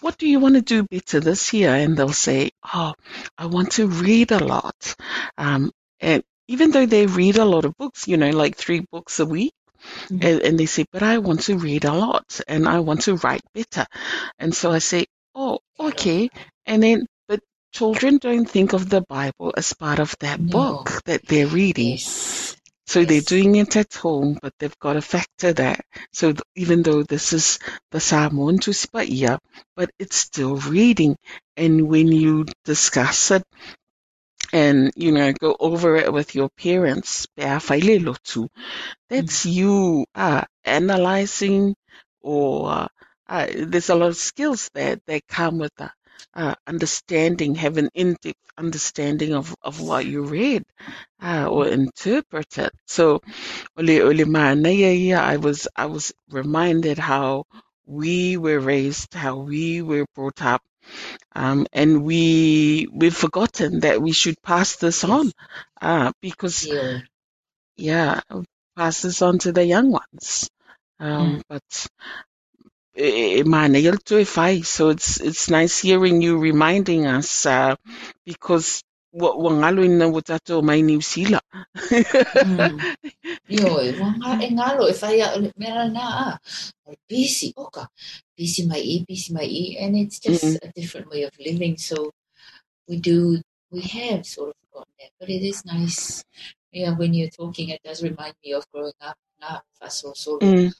what 0.00 0.18
do 0.18 0.28
you 0.28 0.38
want 0.40 0.54
to 0.56 0.62
do 0.62 0.84
better 0.84 1.20
this 1.20 1.52
year?" 1.52 1.74
and 1.74 1.96
they'll 1.96 2.12
say, 2.12 2.50
"Oh, 2.74 2.94
I 3.38 3.46
want 3.46 3.72
to 3.72 3.86
read 3.88 4.32
a 4.32 4.44
lot," 4.44 4.94
um, 5.38 5.70
and 6.00 6.22
even 6.48 6.70
though 6.72 6.86
they 6.86 7.06
read 7.06 7.36
a 7.38 7.44
lot 7.44 7.64
of 7.64 7.76
books, 7.76 8.06
you 8.08 8.16
know, 8.16 8.30
like 8.30 8.56
three 8.56 8.80
books 8.92 9.20
a 9.20 9.26
week. 9.26 9.54
Mhm. 10.10 10.24
And, 10.24 10.42
and 10.42 10.58
they 10.58 10.66
say, 10.66 10.84
but 10.92 11.02
I 11.02 11.18
want 11.18 11.42
to 11.42 11.58
read 11.58 11.84
a 11.84 11.92
lot 11.92 12.40
and 12.48 12.68
I 12.68 12.80
want 12.80 13.02
to 13.02 13.16
write 13.16 13.42
better. 13.54 13.86
And 14.38 14.54
so 14.54 14.70
I 14.72 14.78
say, 14.78 15.06
oh, 15.34 15.58
okay. 15.78 16.30
And 16.66 16.82
then, 16.82 17.06
children 17.72 18.18
don't 18.18 18.48
think 18.48 18.72
of 18.74 18.88
the 18.88 19.02
Bible 19.02 19.54
as 19.56 19.72
part 19.72 19.98
of 19.98 20.14
that 20.20 20.40
No. 20.40 20.48
book 20.50 21.02
that 21.06 21.26
they're 21.26 21.46
reading. 21.46 21.90
Yes. 21.92 22.56
So 22.86 23.04
they're 23.04 23.22
doing 23.22 23.56
it 23.56 23.76
at 23.76 23.94
home, 23.94 24.38
but 24.42 24.52
they've 24.58 24.78
got 24.80 24.94
to 24.94 25.02
factor 25.02 25.52
that. 25.54 25.84
So 26.12 26.32
th- 26.32 26.42
even 26.56 26.82
though 26.82 27.02
this 27.02 27.32
is 27.32 27.58
the 27.90 28.00
Samoan 28.00 28.58
Tusipaia, 28.58 29.38
but 29.76 29.90
it's 29.98 30.16
still 30.16 30.56
reading. 30.56 31.16
And 31.56 31.88
when 31.88 32.08
you 32.08 32.46
discuss 32.64 33.30
it 33.30 33.44
and, 34.52 34.92
you 34.96 35.12
know, 35.12 35.32
go 35.32 35.56
over 35.58 35.96
it 35.96 36.12
with 36.12 36.34
your 36.34 36.50
parents, 36.58 37.26
pea 37.36 37.44
whaile 37.44 38.00
lotu, 38.00 38.48
that's 39.08 39.46
you 39.46 40.06
uh, 40.14 40.42
analyzing 40.64 41.74
or 42.20 42.70
uh, 42.70 42.88
uh, 43.28 43.46
there's 43.56 43.90
a 43.90 43.94
lot 43.94 44.08
of 44.10 44.16
skills 44.16 44.70
that, 44.74 45.00
that 45.06 45.26
come 45.28 45.58
with 45.58 45.74
that. 45.76 45.92
Uh, 46.34 46.54
understanding, 46.66 47.54
have 47.56 47.76
an 47.78 47.88
in-depth 47.94 48.38
understanding 48.58 49.34
of, 49.34 49.54
of 49.62 49.80
what 49.80 50.06
you 50.06 50.22
read 50.24 50.64
uh, 51.22 51.46
or 51.48 51.68
interpret 51.68 52.58
it. 52.58 52.72
So, 52.86 53.20
ole 53.78 53.90
ole 54.02 54.24
maanaya 54.36 54.92
ia, 54.96 55.18
I 55.20 55.36
was 55.38 55.68
I 55.76 55.86
was 55.86 56.12
reminded 56.30 56.98
how 56.98 57.44
we 57.86 58.36
were 58.36 58.60
raised, 58.60 59.14
how 59.14 59.36
we 59.38 59.82
were 59.82 60.06
brought 60.14 60.42
up, 60.42 60.62
um, 61.34 61.66
and 61.72 62.04
we 62.04 62.88
we've 62.92 63.16
forgotten 63.16 63.80
that 63.80 64.00
we 64.02 64.12
should 64.12 64.36
pass 64.42 64.76
this 64.76 65.04
on, 65.04 65.32
uh, 65.80 66.12
because 66.22 66.68
Yeah. 66.68 67.00
yeah, 67.76 68.20
pass 68.76 69.02
this 69.02 69.22
on 69.22 69.38
to 69.40 69.52
the 69.52 69.64
young 69.64 69.90
ones. 69.90 70.50
Um, 71.00 71.42
but 71.48 71.62
eh, 71.74 71.86
eh, 72.18 72.31
man, 72.96 73.74
you'll 73.74 73.96
do 74.04 74.18
it 74.18 74.28
fine. 74.28 74.62
So 74.62 74.90
it's 74.90 75.20
it's 75.20 75.50
nice 75.50 75.80
hearing 75.80 76.22
you 76.22 76.38
reminding 76.38 77.06
us 77.06 77.46
uh, 77.46 77.76
because 78.24 78.82
wa 79.12 79.36
wa 79.36 79.50
ngalo 79.50 79.84
ina 79.84 80.08
wa 80.08 80.20
tatou 80.20 80.62
mai 80.62 80.80
New 80.82 81.00
Zealand. 81.00 81.42
Mm. 81.76 82.80
Yo, 83.48 83.80
e 83.80 83.92
wanga 84.00 84.40
e 84.42 84.48
ngalo 84.50 84.88
e 84.88 84.94
whai 85.00 85.20
a 85.20 85.40
mera 85.56 85.84
nā 85.88 86.04
a. 86.04 86.38
Busy, 87.08 87.52
oka. 87.56 87.88
Busy 88.36 88.66
mai 88.66 88.80
i, 88.80 89.04
busy 89.08 89.32
mai 89.32 89.44
i. 89.48 89.76
And 89.80 89.96
it's 89.96 90.18
just 90.18 90.44
Mm. 90.44 90.58
a 90.62 90.72
different 90.72 91.08
way 91.10 91.22
of 91.24 91.32
living. 91.38 91.76
So 91.78 92.10
we 92.88 92.96
do, 92.96 93.40
we 93.70 93.80
have 93.82 94.26
sort 94.26 94.50
of 94.50 94.56
forgotten 94.68 94.92
that. 95.00 95.10
But 95.20 95.28
it 95.30 95.42
is 95.42 95.64
nice. 95.64 96.24
Yeah, 96.72 96.96
when 96.96 97.12
you're 97.14 97.30
talking, 97.30 97.68
it 97.68 97.80
does 97.84 98.02
remind 98.02 98.34
me 98.44 98.52
of 98.52 98.64
growing 98.72 98.96
up. 99.00 99.16
Nā, 99.42 99.60
whaso 99.80 100.12
solo. 100.14 100.38
Mm, 100.40 100.72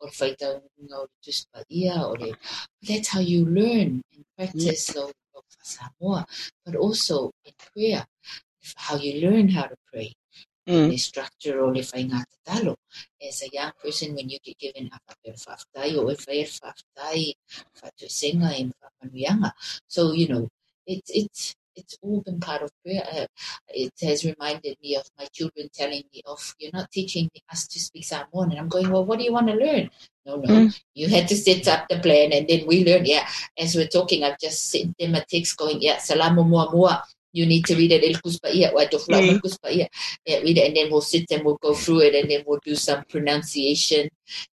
O 0.00 0.06
le 0.06 0.12
whaitau 0.12 0.60
ngā 0.88 0.96
o 0.98 1.06
le 1.06 1.16
tuspa 1.24 1.64
ia, 1.70 1.96
o 2.04 2.12
le... 2.12 2.34
That's 2.82 3.08
how 3.08 3.20
you 3.20 3.44
learn 3.44 4.02
and 4.14 4.24
practice 4.36 4.96
o 4.96 5.10
Samoa. 5.62 6.26
But 6.64 6.76
also 6.76 7.32
in 7.44 7.52
prayer, 7.72 8.04
how 8.76 8.96
you 8.96 9.20
learn 9.26 9.48
how 9.48 9.64
to 9.64 9.76
pray. 9.92 10.14
mm, 10.68 10.90
the 10.90 10.96
structure 10.96 11.60
o 11.60 11.68
le 11.68 11.82
whainga 11.82 12.24
tatalo. 12.30 12.76
As 13.20 13.42
a 13.42 13.48
young 13.52 13.72
person, 13.82 14.14
when 14.14 14.28
you 14.28 14.38
get 14.44 14.58
given 14.58 14.90
a 14.92 14.98
whapere 15.06 15.36
whaftai 15.44 15.96
o 15.96 16.10
e 16.10 16.16
whaer 16.26 16.46
whaftai, 16.46 17.34
whatu 17.80 18.10
senga 18.10 18.52
e 18.56 18.70
whamanuianga. 18.80 19.52
So, 19.88 20.12
you 20.12 20.28
know, 20.28 20.48
it's, 20.86 21.10
it's, 21.10 21.54
it's 21.78 21.96
all 22.02 22.20
been 22.20 22.40
part 22.40 22.62
of 22.62 22.70
prayer. 22.84 23.04
Uh, 23.10 23.26
it 23.68 23.92
has 24.02 24.24
reminded 24.24 24.76
me 24.82 24.96
of 24.96 25.04
my 25.18 25.26
children 25.32 25.68
telling 25.72 26.02
me, 26.12 26.22
oh, 26.26 26.38
you're 26.58 26.72
not 26.72 26.90
teaching 26.90 27.30
us 27.52 27.66
to 27.68 27.80
speak 27.80 28.04
Samoan. 28.04 28.50
And 28.50 28.58
I'm 28.58 28.68
going, 28.68 28.90
well, 28.90 29.04
what 29.04 29.18
do 29.18 29.24
you 29.24 29.32
want 29.32 29.48
to 29.48 29.54
learn? 29.54 29.90
No, 30.26 30.36
no. 30.36 30.54
Mm. 30.66 30.80
You 30.94 31.08
had 31.08 31.28
to 31.28 31.36
set 31.36 31.66
up 31.68 31.88
the 31.88 31.98
plan 31.98 32.32
and 32.32 32.46
then 32.48 32.66
we 32.66 32.84
learn. 32.84 33.06
Yeah, 33.06 33.26
as 33.58 33.74
we're 33.74 33.86
talking, 33.88 34.24
I've 34.24 34.38
just 34.38 34.70
sent 34.70 34.96
them 34.98 35.14
a 35.14 35.24
text 35.24 35.56
going, 35.56 35.80
yeah, 35.80 35.96
salamu 35.96 36.44
mua 36.46 36.70
mua. 36.70 37.02
You 37.32 37.44
need 37.46 37.66
to 37.66 37.76
read 37.76 37.92
it. 37.92 38.02
El 38.04 38.20
kuspaia, 38.20 38.72
wa 38.72 38.84
tofla 38.88 39.20
Mm. 39.20 39.88
yeah, 40.26 40.38
read 40.40 40.58
it, 40.58 40.66
and 40.66 40.76
then 40.76 40.90
we'll 40.90 41.02
sit 41.02 41.30
and 41.30 41.44
we'll 41.44 41.58
go 41.60 41.74
through 41.74 42.00
it, 42.00 42.14
and 42.14 42.30
then 42.30 42.42
we'll 42.46 42.58
do 42.64 42.74
some 42.74 43.04
pronunciation, 43.08 44.08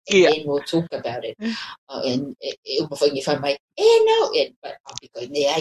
and 0.10 0.20
Yeah. 0.20 0.30
then 0.32 0.44
we'll 0.46 0.60
talk 0.60 0.86
about 0.92 1.24
it. 1.24 1.36
Mm. 1.40 1.56
Uh, 1.90 2.02
and 2.06 2.36
it, 2.42 2.58
it, 2.66 2.90
before 2.90 3.08
you 3.08 3.24
find 3.24 3.44
eh, 3.46 4.00
no, 4.06 4.32
and, 4.36 4.54
but 4.62 4.76
I'll 4.86 4.96
be 5.02 5.10
going, 5.16 5.32
yeah, 5.34 5.56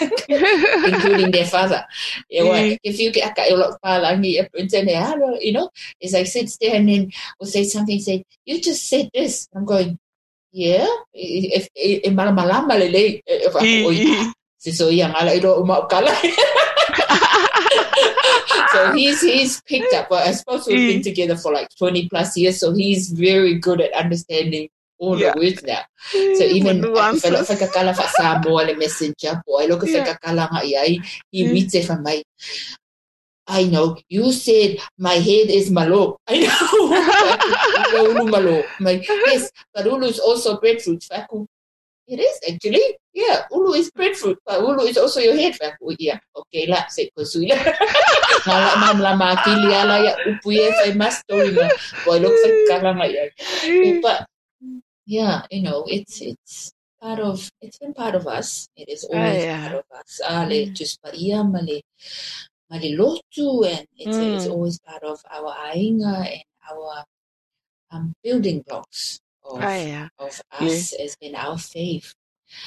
including 0.28 1.30
their 1.30 1.46
father. 1.46 1.84
Mm. 2.32 2.78
if 2.82 2.98
you 2.98 3.12
get 3.12 3.38
a 3.38 3.56
lot 3.56 3.70
of 3.70 3.80
palangi, 3.80 4.38
you 5.40 5.52
know, 5.52 5.70
as 6.02 6.14
I 6.14 6.24
sit 6.24 6.56
there 6.60 6.76
and 6.76 6.88
then 6.88 7.10
we'll 7.38 7.50
say 7.50 7.64
something, 7.64 7.98
say, 8.00 8.24
you 8.44 8.60
just 8.60 8.88
said 8.88 9.10
this. 9.14 9.48
I'm 9.54 9.64
going, 9.64 9.98
yeah, 10.52 10.86
if 11.12 11.68
malamalama 12.14 12.78
lele, 12.78 13.20
if 13.26 13.56
I 13.56 13.60
so 14.70 14.90
young, 14.90 15.12
I 15.12 15.38
don't 15.38 15.66
know 15.66 15.76
so 18.72 18.92
he's 18.92 19.20
he's 19.20 19.60
picked 19.62 19.94
up. 19.94 20.08
But 20.08 20.26
I 20.26 20.32
suppose 20.32 20.66
we've 20.66 20.88
been 20.88 21.00
eh. 21.00 21.02
together 21.02 21.36
for 21.36 21.52
like 21.52 21.68
twenty 21.76 22.08
plus 22.08 22.36
years, 22.36 22.60
so 22.60 22.72
he's 22.72 23.10
very 23.10 23.58
good 23.58 23.80
at 23.80 23.92
understanding 23.92 24.68
all 25.02 25.18
Yeah. 25.18 25.34
the 25.34 25.40
words 25.42 25.62
now. 25.66 25.82
So 26.38 26.44
even 26.46 26.78
if 26.78 26.84
I 26.86 26.88
Nuances. 26.88 27.30
look 27.34 27.50
like 27.50 27.66
a 27.66 27.94
fa 27.94 28.06
Samoa 28.14 28.62
le 28.70 28.74
messenger 28.78 29.42
boy, 29.42 29.66
look 29.66 29.82
if 29.82 29.90
Yeah. 29.90 30.06
I 30.06 30.16
kala 30.22 30.46
nga 30.46 30.62
iai, 30.62 31.02
he 31.34 31.42
Mm. 31.42 31.50
reads 31.52 31.74
it 31.74 31.84
from 31.90 32.06
my 32.06 32.22
I 33.42 33.66
know. 33.66 33.98
You 34.08 34.30
said 34.30 34.78
my 34.96 35.18
head 35.18 35.50
is 35.50 35.66
malo. 35.68 36.22
I 36.30 36.46
know. 36.46 38.24
malo. 38.30 38.62
My, 38.78 39.02
yes, 39.26 39.50
but 39.74 39.82
ulu 39.84 40.06
is 40.06 40.22
also 40.22 40.62
breadfruit. 40.62 41.02
Faku. 41.02 41.44
It 42.06 42.22
is 42.22 42.38
actually. 42.46 42.96
Yeah, 43.12 43.44
ulu 43.50 43.74
is 43.74 43.90
breadfruit, 43.90 44.38
but 44.46 44.62
ulu 44.62 44.86
is 44.86 44.96
also 44.96 45.18
your 45.18 45.34
head. 45.34 45.58
Faku. 45.58 45.90
Yeah. 45.98 46.22
Okay 46.38 46.70
lah. 46.70 46.86
Say 46.86 47.10
kusui 47.10 47.50
lah. 47.50 47.58
Ngalak 48.46 48.74
mam 48.78 48.98
lama 49.02 49.34
kili 49.42 49.74
ala 49.74 49.98
ya 50.06 50.12
upuye 50.22 50.70
say 50.78 50.94
mas 50.94 51.18
story 51.18 51.50
na. 51.50 51.66
Boy 52.06 52.22
look 52.22 52.32
like 52.46 52.58
karang 52.70 53.02
ya. 53.10 53.26
But 53.98 54.30
yeah, 55.06 55.42
you 55.50 55.62
know, 55.62 55.84
it's 55.86 56.20
it's 56.20 56.72
part 57.00 57.18
of 57.18 57.50
it's 57.60 57.78
been 57.78 57.94
part 57.94 58.14
of 58.14 58.26
us. 58.26 58.68
It 58.76 58.88
is 58.88 59.04
always 59.04 59.42
oh, 59.42 59.46
yeah. 59.46 59.68
part 59.68 59.84
of 59.84 59.98
us. 59.98 60.20
Ale 60.28 60.70
just 60.72 61.02
pa 61.02 61.10
iya 61.10 61.42
male 61.42 61.82
Marilotu, 62.72 63.68
and 63.68 63.86
it's, 63.98 64.16
mm. 64.16 64.36
it's 64.36 64.46
always 64.46 64.78
part 64.80 65.02
of 65.02 65.20
our 65.28 65.52
ainga 65.76 66.24
and 66.24 66.48
our 66.72 67.04
um, 67.90 68.14
building 68.24 68.64
blocks 68.66 69.20
of, 69.44 69.62
oh, 69.62 69.68
yeah. 69.68 70.08
of 70.18 70.40
us 70.58 70.94
yeah. 70.96 71.04
as 71.04 71.16
in 71.20 71.34
our 71.34 71.58
faith. 71.58 72.14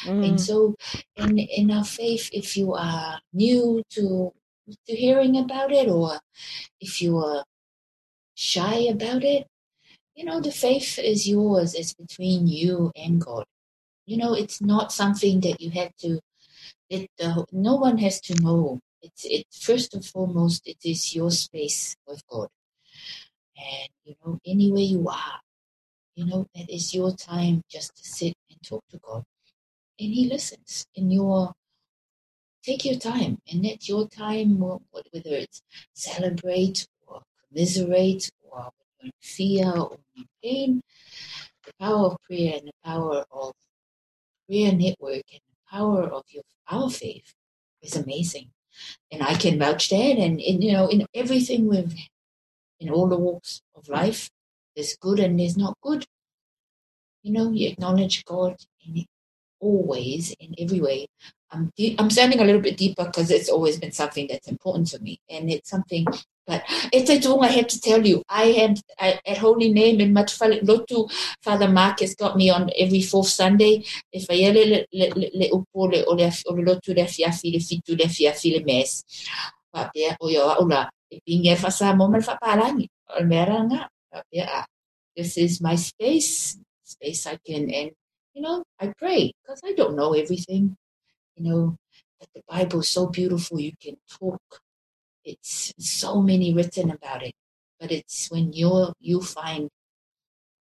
Mm. 0.05 0.29
And 0.29 0.41
so, 0.41 0.75
in 1.15 1.39
in 1.39 1.71
our 1.71 1.83
faith, 1.86 2.29
if 2.33 2.57
you 2.57 2.73
are 2.73 3.19
new 3.33 3.81
to 3.97 4.33
to 4.86 4.95
hearing 4.95 5.38
about 5.38 5.71
it, 5.71 5.89
or 5.89 6.19
if 6.79 7.01
you 7.01 7.17
are 7.17 7.43
shy 8.36 8.89
about 8.89 9.23
it, 9.23 9.47
you 10.16 10.24
know, 10.24 10.39
the 10.39 10.51
faith 10.51 10.97
is 10.97 11.28
yours. 11.28 11.74
It's 11.76 11.93
between 11.93 12.47
you 12.47 12.91
and 12.95 13.20
God. 13.20 13.45
You 14.05 14.18
know, 14.18 14.34
it's 14.34 14.61
not 14.61 14.91
something 14.91 15.41
that 15.41 15.59
you 15.61 15.72
have 15.72 15.95
to. 15.97 16.20
It 16.89 17.09
uh, 17.22 17.43
no 17.51 17.76
one 17.76 17.97
has 17.97 18.22
to 18.22 18.36
know 18.41 18.80
it's 19.01 19.26
it 19.26 19.45
first 19.51 19.93
and 19.93 20.05
foremost 20.05 20.68
it 20.68 20.78
is 20.84 21.16
your 21.16 21.32
space 21.32 21.95
with 22.07 22.22
God. 22.28 22.47
And 23.57 23.89
you 24.03 24.16
know, 24.24 24.39
anywhere 24.45 24.84
you 24.84 25.07
are, 25.09 25.39
you 26.16 26.26
know, 26.26 26.47
that 26.55 26.70
is 26.70 26.93
your 26.93 27.13
time 27.16 27.61
just 27.70 27.95
to 27.97 28.03
sit 28.03 28.34
and 28.49 28.61
talk 28.63 28.84
to 28.91 28.99
God. 28.99 29.24
And 29.99 30.13
He 30.13 30.28
listens. 30.28 30.86
And 30.95 31.11
your 31.11 31.53
take 32.63 32.86
your 32.86 32.99
time 32.99 33.38
and 33.51 33.63
let 33.63 33.88
your 33.88 34.07
time 34.07 34.59
whether 34.59 34.82
it's 35.13 35.61
celebrate 35.93 36.88
or 37.05 37.22
commiserate 37.47 38.30
or 38.49 38.72
in 39.05 39.11
fear 39.21 39.71
or 39.71 39.97
in 40.15 40.25
pain, 40.43 40.81
the 41.65 41.71
power 41.79 42.07
of 42.07 42.17
prayer 42.27 42.55
and 42.57 42.67
the 42.67 42.73
power 42.83 43.23
of 43.31 43.53
prayer 44.47 44.71
network 44.73 45.23
and 45.31 45.41
the 45.47 45.71
power 45.71 46.03
of 46.03 46.23
your 46.29 46.43
our 46.67 46.89
faith 46.89 47.33
is 47.81 47.95
amazing 47.95 48.49
and 49.11 49.23
I 49.23 49.35
can 49.35 49.59
vouch 49.59 49.89
that. 49.89 50.17
And, 50.17 50.39
and 50.41 50.63
you 50.63 50.73
know, 50.73 50.87
in 50.87 51.05
everything 51.13 51.67
we've, 51.67 51.93
in 52.79 52.89
all 52.89 53.07
the 53.07 53.17
walks 53.17 53.61
of 53.75 53.87
life, 53.87 54.29
there's 54.75 54.95
good 54.97 55.19
and 55.19 55.39
there's 55.39 55.57
not 55.57 55.77
good. 55.81 56.05
You 57.23 57.33
know, 57.33 57.51
you 57.51 57.69
acknowledge 57.69 58.23
God 58.25 58.55
in 58.85 59.05
always, 59.59 60.35
in 60.39 60.55
every 60.59 60.81
way. 60.81 61.07
I'm, 61.51 61.71
I'm 61.99 62.09
sounding 62.09 62.39
a 62.39 62.43
little 62.43 62.61
bit 62.61 62.77
deeper 62.77 63.05
because 63.05 63.31
it's 63.31 63.49
always 63.49 63.79
been 63.79 63.91
something 63.91 64.27
that's 64.29 64.47
important 64.47 64.87
to 64.89 64.99
me. 64.99 65.19
And 65.29 65.49
it's 65.49 65.69
something 65.69 66.05
but 66.47 66.61
it's 66.93 67.09
a 67.09 67.19
thing 67.19 67.39
I 67.41 67.47
have 67.47 67.67
to 67.67 67.81
tell 67.81 68.05
you. 68.05 68.21
I 68.29 68.53
had 68.53 68.79
I, 68.99 69.19
at 69.25 69.37
Holy 69.37 69.73
Name 69.73 69.99
in 69.99 70.13
Lotu, 70.13 71.09
Father 71.41 71.67
Mark 71.67 72.01
has 72.01 72.13
got 72.13 72.37
me 72.37 72.51
on 72.51 72.69
every 72.77 73.01
fourth 73.01 73.29
Sunday. 73.29 73.83
If 74.11 74.29
I 74.29 74.51
le 74.53 74.85
le 74.93 75.09
le 75.15 75.49
upo 75.49 75.91
le 75.91 76.05
o 76.05 76.13
le 76.13 76.31
o 76.45 76.53
le 76.53 76.63
lotu 76.63 76.93
le 76.93 77.05
fiafi 77.05 77.51
le 77.51 77.59
fitu 77.59 77.97
le 77.97 78.05
fiafi 78.05 78.53
le 78.53 78.63
mes. 78.63 79.03
Pa 79.73 79.89
pia 79.91 80.15
o 80.21 80.29
yo 80.29 80.55
ula 80.61 80.87
e 81.09 81.19
pinge 81.25 81.57
fa 81.57 81.71
sa 81.71 81.95
mo 81.95 82.07
mal 82.07 82.21
fa 82.21 82.37
palangi. 82.37 82.87
This 85.17 85.37
is 85.37 85.61
my 85.61 85.75
space, 85.75 86.59
space 86.83 87.25
I 87.25 87.39
can 87.43 87.71
and 87.71 87.91
you 88.36 88.43
know 88.43 88.63
I 88.81 88.93
pray 88.99 89.33
because 89.43 89.61
I 89.65 89.73
don't 89.73 89.97
know 89.97 90.13
everything. 90.13 90.77
You 91.38 91.43
know, 91.51 91.77
but 92.19 92.29
the 92.36 92.43
Bible 92.49 92.81
is 92.81 92.89
so 92.89 93.07
beautiful. 93.07 93.59
You 93.59 93.73
can 93.81 93.97
talk 94.09 94.41
it's 95.25 95.73
so 95.79 96.21
many 96.21 96.53
written 96.53 96.91
about 96.91 97.23
it, 97.23 97.33
but 97.79 97.91
it's 97.91 98.29
when 98.31 98.53
you 98.53 98.93
you 99.01 99.21
find 99.21 99.69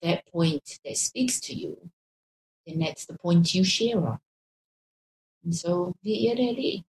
that 0.02 0.26
point 0.32 0.80
that 0.84 0.96
speaks 0.96 1.40
to 1.40 1.54
you, 1.54 1.78
then 2.66 2.80
that's 2.80 3.06
the 3.06 3.18
point 3.18 3.54
you 3.54 3.64
share 3.64 3.98
on. 3.98 4.18
And 5.44 5.54
so, 5.54 5.94
really, 6.04 6.84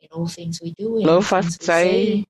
in 0.00 0.08
all 0.12 0.28
things 0.28 0.60
we 0.62 0.72
do, 0.72 0.98
in 0.98 1.14
all 1.14 1.28
things 1.28 1.58
we 1.60 1.68
say, 1.68 2.24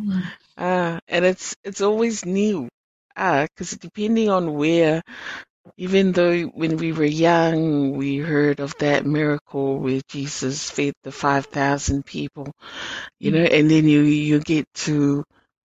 mm. 0.00 0.22
Ah, 0.58 1.00
and 1.08 1.24
it's 1.24 1.56
it's 1.64 1.80
always 1.82 2.24
new. 2.26 2.68
Ah, 3.16 3.46
because 3.46 3.72
depending 3.78 4.28
on 4.30 4.54
where 4.54 5.02
even 5.76 6.12
though 6.12 6.42
when 6.42 6.76
we 6.76 6.92
were 6.92 7.04
young, 7.04 7.96
we 7.96 8.18
heard 8.18 8.60
of 8.60 8.76
that 8.78 9.06
miracle 9.06 9.78
where 9.78 10.00
Jesus 10.08 10.70
fed 10.70 10.94
the 11.02 11.12
5,000 11.12 12.04
people, 12.04 12.52
you 13.18 13.30
know, 13.30 13.42
and 13.42 13.70
then 13.70 13.88
you, 13.88 14.02
you 14.02 14.40
get 14.40 14.66
to 14.86 15.24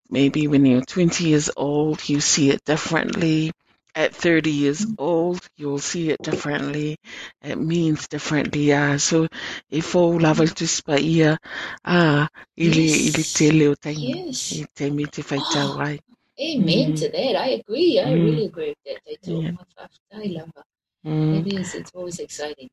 maybe 0.10 0.48
when 0.48 0.66
you're 0.66 0.82
20 0.82 1.26
years 1.26 1.50
old, 1.58 2.08
you 2.10 2.22
see 2.22 2.50
it 2.52 2.64
differently. 2.66 3.52
At 3.96 4.14
30 4.14 4.52
years 4.52 4.86
old, 5.00 5.40
you'll 5.58 5.80
see 5.80 6.12
it 6.12 6.22
differently. 6.22 6.98
It 7.42 7.58
means 7.58 8.08
differently. 8.08 8.72
Uh, 8.72 9.00
so, 9.00 9.28
if 9.72 9.96
all 9.96 10.20
to 10.20 10.66
spaia, 10.66 11.38
ah, 11.84 12.28
ili 12.56 13.12
te 13.12 13.52
leo 13.52 13.74
tainga. 13.74 14.28
Yes. 14.28 14.54
I 14.54 14.66
te 14.76 14.92
me 14.92 15.06
te 15.06 15.24
whai 15.24 16.00
Amen 16.40 16.94
mm. 16.94 17.00
to 17.00 17.10
that. 17.10 17.36
I 17.36 17.48
agree. 17.60 18.00
I 18.00 18.06
mm. 18.06 18.26
really 18.26 18.46
agree 18.46 18.70
with 18.70 18.78
that. 18.86 19.02
They 19.06 19.16
told 19.16 19.44
yeah. 19.44 19.52
my 19.52 19.88
I 20.14 20.26
love 20.28 20.52
her. 20.56 20.64
It 21.04 21.54
is. 21.54 21.76
It's 21.76 21.92
always 21.96 22.20
exciting. 22.20 22.70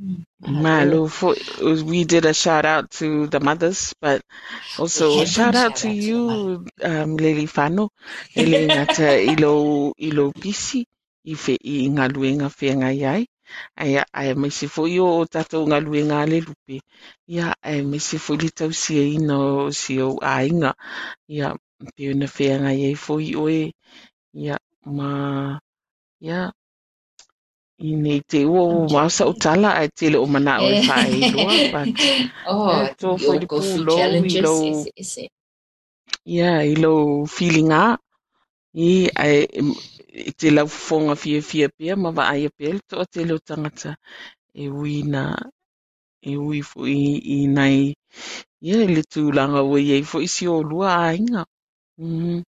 Mm. 0.00 0.24
Malu, 0.40 1.08
we 1.84 2.04
did 2.04 2.26
a 2.26 2.34
shout 2.34 2.66
out 2.66 2.90
to 2.90 3.26
the 3.28 3.40
mothers, 3.40 3.94
but 4.00 4.20
also 4.78 5.22
a 5.22 5.26
shout 5.36 5.54
out 5.54 5.76
to 5.76 5.90
you, 5.90 6.66
um, 6.82 7.16
Lily 7.16 7.46
Fano, 7.46 7.88
ele 8.36 8.66
ngata 8.68 9.16
ilo 9.32 9.94
ilo 9.96 10.32
pisi 10.32 10.84
i 11.24 11.34
fe 11.34 11.56
i 11.64 11.88
ngā 11.88 12.12
luenga 12.12 12.50
whenga 12.52 12.92
iai. 12.92 13.24
Ai 13.80 14.50
se 14.50 14.68
fo 14.68 14.84
yo 14.84 15.06
o 15.20 15.24
tatou 15.24 15.66
ngā 15.66 15.80
luenga 15.80 16.26
le 16.28 16.40
lupe. 16.44 16.80
Ia 17.26 17.54
ai 17.62 17.98
se 17.98 18.18
fo 18.18 18.34
li 18.34 18.50
tau 18.50 18.70
ino 18.90 19.70
si 19.70 20.00
o 20.02 20.18
ainga. 20.20 20.74
Ia 21.28 21.56
pe 21.94 22.02
ona 22.12 22.26
whenga 22.36 22.70
iai 22.80 22.96
foi 23.04 23.26
oe. 23.44 23.60
Ia 24.42 24.56
ma 24.96 25.10
ia 26.26 26.40
i 27.88 27.90
nei 28.04 28.20
te 28.30 28.40
ua 28.52 28.62
o 28.76 28.88
masa 28.94 29.22
o 29.30 29.32
tala 29.44 29.70
ai 29.80 29.88
te 29.98 30.06
le 30.12 30.18
o 30.24 30.26
mana 30.34 30.52
o 30.64 30.68
e 30.76 30.80
whae 30.88 31.20
lua. 31.32 31.54
But, 31.72 31.88
oh, 32.52 32.72
tō 33.00 33.08
foi 33.24 33.36
di 33.42 33.46
pūlo 33.56 33.96
i 34.30 34.36
lo... 34.44 34.54
Ia, 36.36 36.52
i 36.72 36.74
lo 36.84 36.94
feeling 37.36 37.70
a. 37.84 37.84
I 38.86 38.90
ai 39.22 39.36
i 40.28 40.32
te 40.40 40.48
lau 40.56 40.68
fonga 40.86 41.14
fia 41.22 41.40
fia 41.50 41.68
pia 41.76 41.94
ma 42.02 42.10
wa 42.16 42.24
aia 42.32 42.50
pia 42.56 42.70
le 42.76 42.80
toa 42.90 43.04
te 43.12 43.20
leo 43.28 43.38
tangata 43.48 43.92
e 44.62 44.64
ui 44.80 44.96
na 45.12 45.22
e 46.30 46.32
ui 46.46 46.60
fu 46.68 46.80
i, 47.00 47.00
i 47.36 47.38
nei 47.56 47.78
ia 48.66 48.76
le 48.94 49.02
tūlanga 49.12 49.60
ua 49.70 49.78
iei 49.88 50.04
fu 50.10 50.18
isi 50.28 50.44
o 50.56 50.56
lua 50.70 50.88
a 51.04 51.14
inga. 51.20 51.42
Mm. 52.00 52.42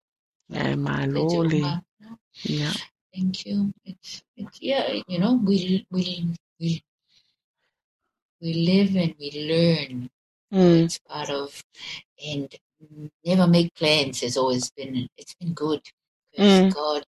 Yeah, 0.49 0.75
my 0.75 1.05
lordy. 1.05 1.65
Yeah. 2.43 2.73
Thank 3.13 3.45
you. 3.45 3.73
It's, 3.85 4.21
it's 4.35 4.61
yeah, 4.61 4.91
you 5.07 5.19
know, 5.19 5.39
we 5.43 5.85
we 5.91 6.33
we 6.59 6.83
we 8.41 8.53
live 8.53 8.95
and 8.95 9.15
we 9.19 9.31
learn. 9.47 10.09
Mm. 10.53 10.85
It's 10.85 10.99
part 10.99 11.29
of 11.29 11.63
and 12.25 12.53
never 13.25 13.47
make 13.47 13.73
plans 13.73 14.21
has 14.21 14.37
always 14.37 14.69
been 14.71 15.07
it's 15.17 15.33
been 15.35 15.53
good 15.53 15.81
because 16.31 16.61
mm. 16.61 16.73
God 16.73 17.03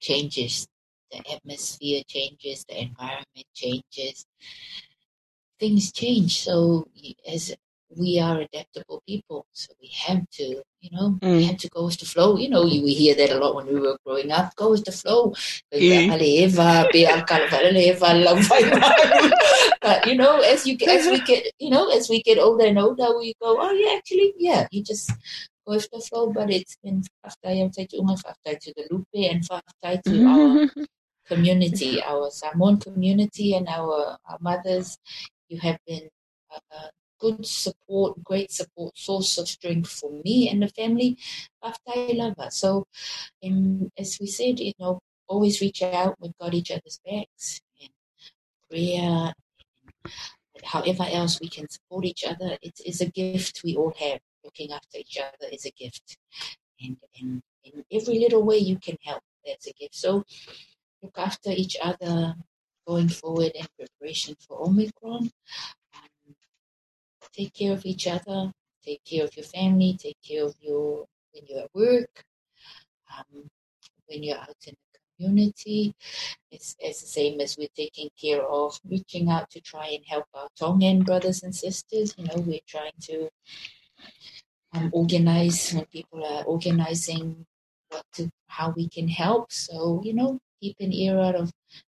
changes 0.00 0.66
the 1.10 1.18
atmosphere 1.32 2.02
changes 2.06 2.64
the 2.68 2.82
environment 2.82 3.46
changes 3.54 4.26
things 5.58 5.92
change 5.92 6.42
so 6.42 6.86
as 7.26 7.54
we 7.96 8.20
are 8.20 8.40
adaptable 8.40 9.02
people, 9.06 9.46
so 9.52 9.72
we 9.80 9.90
have 10.06 10.28
to, 10.30 10.62
you 10.80 10.90
know, 10.92 11.18
mm. 11.22 11.36
we 11.36 11.44
have 11.44 11.58
to 11.58 11.68
go 11.68 11.86
with 11.86 11.98
the 11.98 12.06
flow. 12.06 12.36
You 12.36 12.48
know, 12.48 12.64
you, 12.64 12.82
we 12.82 12.94
hear 12.94 13.14
that 13.14 13.30
a 13.30 13.38
lot 13.38 13.54
when 13.54 13.66
we 13.66 13.80
were 13.80 13.98
growing 14.04 14.30
up. 14.30 14.54
Go 14.56 14.70
with 14.70 14.84
the 14.84 14.92
flow. 14.92 15.34
Mm. 15.72 16.10
but 19.82 20.06
you 20.06 20.14
know, 20.14 20.40
as 20.40 20.66
you 20.66 20.76
as 20.88 21.06
we 21.06 21.20
get, 21.20 21.52
you 21.58 21.70
know, 21.70 21.90
as 21.90 22.08
we 22.08 22.22
get 22.22 22.38
older 22.38 22.66
and 22.66 22.78
older, 22.78 23.18
we 23.18 23.34
go, 23.40 23.56
oh 23.60 23.72
yeah, 23.72 23.96
actually, 23.96 24.34
yeah, 24.38 24.66
you 24.70 24.82
just 24.82 25.10
go 25.66 25.74
with 25.74 25.88
the 25.90 26.00
flow. 26.00 26.32
But 26.32 26.50
it's 26.50 26.76
it's 26.82 26.82
been 26.82 27.02
whaftai 27.24 28.60
to 28.60 28.72
the 28.76 28.86
lupe 28.90 29.06
and 29.14 29.42
whaftai 29.42 30.02
to 30.02 30.26
our 30.26 30.68
community, 31.26 32.02
our 32.02 32.30
Samoan 32.30 32.78
community, 32.78 33.54
and 33.54 33.68
our, 33.68 34.18
our 34.28 34.38
mothers. 34.40 34.98
You 35.48 35.58
have 35.60 35.78
been 35.86 36.08
uh, 36.54 36.88
good 37.24 37.46
support, 37.46 38.22
great 38.22 38.50
support 38.52 38.96
source 38.98 39.38
of 39.38 39.48
strength 39.48 39.90
for 39.90 40.10
me 40.24 40.50
and 40.50 40.62
the 40.62 40.68
family. 40.68 41.16
So, 42.50 42.86
um, 43.44 43.90
as 43.98 44.18
we 44.20 44.26
said, 44.26 44.60
you 44.60 44.72
know, 44.78 45.00
always 45.26 45.60
reach 45.62 45.82
out. 45.82 46.16
We've 46.20 46.36
got 46.38 46.52
each 46.52 46.70
other's 46.70 47.00
backs 47.06 47.62
and 47.80 47.90
prayer. 48.68 49.32
And 50.54 50.64
however 50.64 51.06
else 51.10 51.40
we 51.40 51.48
can 51.48 51.66
support 51.70 52.04
each 52.04 52.24
other, 52.24 52.58
it 52.60 52.78
is 52.84 53.00
a 53.00 53.06
gift 53.06 53.62
we 53.64 53.74
all 53.74 53.94
have. 53.98 54.20
Looking 54.44 54.72
after 54.72 54.98
each 54.98 55.18
other 55.18 55.48
is 55.50 55.64
a 55.64 55.70
gift. 55.70 56.18
And, 56.82 56.98
and 57.18 57.42
in 57.64 57.84
every 57.90 58.18
little 58.18 58.42
way 58.42 58.58
you 58.58 58.78
can 58.78 58.98
help, 59.02 59.22
that's 59.46 59.66
a 59.66 59.72
gift. 59.72 59.94
So 59.94 60.24
look 61.02 61.16
after 61.16 61.50
each 61.50 61.78
other 61.82 62.34
going 62.86 63.08
forward 63.08 63.52
in 63.54 63.64
preparation 63.78 64.36
for 64.46 64.62
Omicron. 64.66 65.30
Um, 67.36 67.44
take 67.44 67.54
care 67.54 67.72
of 67.72 67.84
each 67.86 68.06
other, 68.06 68.52
take 68.84 69.04
care 69.04 69.24
of 69.24 69.36
your 69.36 69.44
family, 69.44 69.96
take 69.98 70.16
care 70.26 70.44
of 70.44 70.54
your 70.60 71.06
when 71.32 71.44
you're 71.48 71.60
at 71.60 71.74
work, 71.74 72.24
um, 73.16 73.50
when 74.06 74.22
you're 74.22 74.38
out 74.38 74.54
in 74.66 74.74
the 74.92 74.98
community. 75.24 75.94
It's, 76.50 76.76
it's 76.78 77.00
the 77.00 77.08
same 77.08 77.40
as 77.40 77.56
we're 77.58 77.68
taking 77.76 78.10
care 78.20 78.42
of 78.42 78.78
reaching 78.88 79.28
out 79.30 79.50
to 79.50 79.60
try 79.60 79.88
and 79.88 80.04
help 80.06 80.26
our 80.34 80.48
Tongan 80.58 81.02
brothers 81.02 81.42
and 81.42 81.54
sisters. 81.54 82.14
You 82.16 82.24
know, 82.26 82.36
we're 82.36 82.60
trying 82.66 82.92
to 83.02 83.28
um, 84.72 84.90
organize 84.92 85.72
when 85.72 85.86
people 85.86 86.24
are 86.24 86.44
organizing 86.44 87.46
what 87.90 88.04
to 88.14 88.30
how 88.46 88.70
we 88.76 88.88
can 88.88 89.08
help. 89.08 89.52
So 89.52 90.00
you 90.04 90.14
know, 90.14 90.38
keep 90.60 90.76
an 90.80 90.92
ear 90.92 91.18
out 91.18 91.34
of 91.34 91.50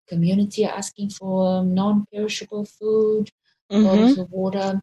community 0.09 0.65
asking 0.65 1.11
for 1.11 1.65
non-perishable 1.65 2.65
food, 2.67 3.31
Mhm. 3.71 3.85
bottles 3.85 4.19
of 4.19 4.31
water. 4.31 4.83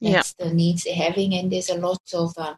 Yeah. 0.00 0.22
The 0.38 0.52
needs 0.52 0.84
they're 0.84 0.94
having, 0.94 1.34
and 1.34 1.50
there's 1.50 1.70
a 1.70 1.78
lot 1.78 2.00
of. 2.14 2.32
Uh, 2.36 2.54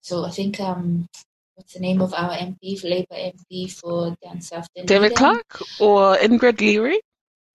so 0.00 0.24
I 0.24 0.30
think 0.30 0.58
um, 0.60 1.08
what's 1.54 1.74
the 1.74 1.80
name 1.80 2.00
of 2.00 2.12
our 2.14 2.30
MP, 2.30 2.82
Labour 2.82 3.14
MP 3.14 3.70
for 3.72 4.16
down 4.22 4.40
south? 4.40 4.66
David 4.84 5.14
Clark 5.14 5.60
or 5.80 6.16
Ingrid 6.16 6.60
Leary? 6.60 7.00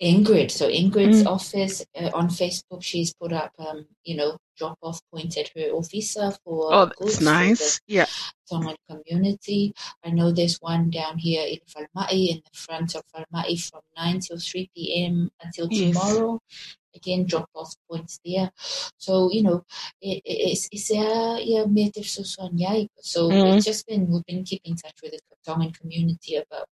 Ingrid. 0.01 0.51
So 0.51 0.69
Ingrid's 0.69 1.23
Mm. 1.23 1.27
office 1.27 1.83
uh, 1.99 2.11
on 2.13 2.29
Facebook, 2.29 2.83
she's 2.83 3.13
put 3.15 3.33
up, 3.33 3.51
um, 3.57 3.87
you 4.03 4.15
know, 4.15 4.37
drop 4.55 4.77
off 4.83 5.01
point 5.11 5.35
at 5.37 5.49
her 5.55 5.71
officer 5.71 6.31
for 6.43 6.71
Oh, 6.73 6.85
that's 6.99 7.17
for 7.17 7.23
nice. 7.23 7.79
Yeah. 7.87 8.05
someone 8.45 8.75
community. 8.87 9.73
I 10.05 10.11
know 10.11 10.31
there's 10.31 10.57
one 10.61 10.91
down 10.91 11.17
here 11.17 11.45
in 11.47 11.59
Falmai, 11.67 12.29
in 12.29 12.37
the 12.45 12.57
front 12.57 12.93
of 12.95 13.01
Falmai, 13.13 13.59
from 13.69 13.81
9 13.97 14.19
till 14.19 14.37
3 14.39 14.69
p.m. 14.75 15.31
until 15.41 15.67
Yes. 15.71 15.95
tomorrow. 15.97 16.39
Again, 16.97 17.25
drop 17.31 17.49
off 17.53 17.73
points 17.89 18.19
there. 18.25 18.51
So, 18.97 19.31
you 19.31 19.43
know, 19.43 19.57
it, 20.01 20.17
it, 20.25 20.37
it's, 20.51 20.67
it's 20.71 20.91
a, 20.91 21.39
yeah, 21.43 21.65
me 21.65 21.91
te 21.91 22.01
susuan 22.01 22.53
yai. 22.63 22.87
So 22.99 23.29
mm-hmm. 23.29 23.57
it's 23.57 23.65
just 23.65 23.87
been, 23.87 24.09
we've 24.11 24.25
been 24.25 24.43
keeping 24.43 24.71
in 24.71 24.77
touch 24.77 24.97
with 25.03 25.11
the 25.13 25.19
Tongan 25.45 25.71
community 25.71 26.35
about 26.35 26.67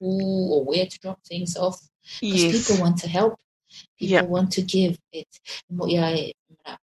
who 0.00 0.52
or 0.52 0.64
where 0.64 0.86
to 0.86 0.98
drop 1.00 1.20
things 1.24 1.56
off 1.56 1.78
because 2.20 2.44
Yes. 2.44 2.68
people 2.68 2.82
want 2.84 2.98
to 2.98 3.08
help. 3.08 3.34
People 3.98 4.14
Yeah. 4.14 4.22
want 4.22 4.52
to 4.52 4.62
give. 4.62 4.98
It, 5.12 5.26
yeah, 5.86 6.08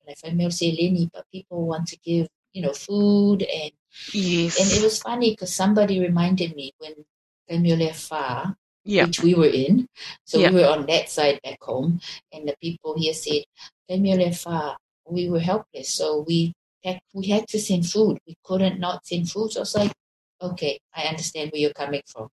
if 0.08 0.20
I 0.24 0.30
may 0.32 0.50
say 0.50 0.72
Lenny, 0.72 1.10
but 1.14 1.26
people 1.32 1.66
want 1.68 1.88
to 1.90 1.98
give, 2.00 2.28
you 2.54 2.62
know, 2.62 2.74
food 2.74 3.44
and 3.44 3.72
Yes. 4.14 4.60
and 4.60 4.68
it 4.72 4.84
was 4.84 5.00
funny 5.00 5.32
because 5.32 5.54
somebody 5.54 6.00
reminded 6.00 6.56
me 6.56 6.72
when 6.78 6.94
Femule 7.50 7.92
Fa, 7.96 8.56
yeah. 8.88 9.06
which 9.06 9.22
we 9.22 9.36
were 9.36 9.52
in, 9.66 9.88
so 10.26 10.40
Yeah. 10.40 10.50
we 10.50 10.56
were 10.62 10.68
on 10.68 10.86
that 10.88 11.10
side 11.10 11.40
back 11.44 11.62
home, 11.62 12.00
and 12.34 12.48
the 12.48 12.56
people 12.62 12.96
here 12.98 13.14
said 13.14 13.44
Femule 13.90 14.34
Fa, 14.36 14.78
we 15.06 15.30
were 15.30 15.40
helpless, 15.40 15.90
so 15.94 16.24
we 16.28 16.54
had, 16.84 17.00
we 17.14 17.28
had 17.28 17.48
to 17.50 17.60
send 17.60 17.86
food. 17.90 18.18
We 18.28 18.36
couldn't 18.44 18.80
not 18.80 19.06
send 19.06 19.30
food. 19.30 19.52
So 19.52 19.60
I 19.60 19.62
was 19.62 19.76
like, 19.76 19.92
okay, 20.42 20.80
I 20.96 21.04
understand 21.04 21.52
where 21.52 21.62
you're 21.62 21.74
coming 21.74 22.02
from, 22.08 22.30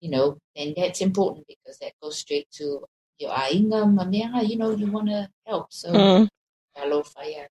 you 0.00 0.10
know, 0.10 0.38
and 0.56 0.74
that's 0.76 1.00
important 1.00 1.46
because 1.48 1.78
that 1.78 1.92
goes 2.02 2.18
straight 2.18 2.48
to 2.58 2.84
your 3.18 3.30
ainga 3.32 3.84
mamea, 3.86 4.46
you 4.48 4.56
know, 4.58 4.70
you 4.70 4.90
want 4.90 5.08
to 5.08 5.28
help. 5.46 5.72
So, 5.72 5.92
Mm. 5.92 6.28
hello, 6.74 7.02
fire. 7.02 7.48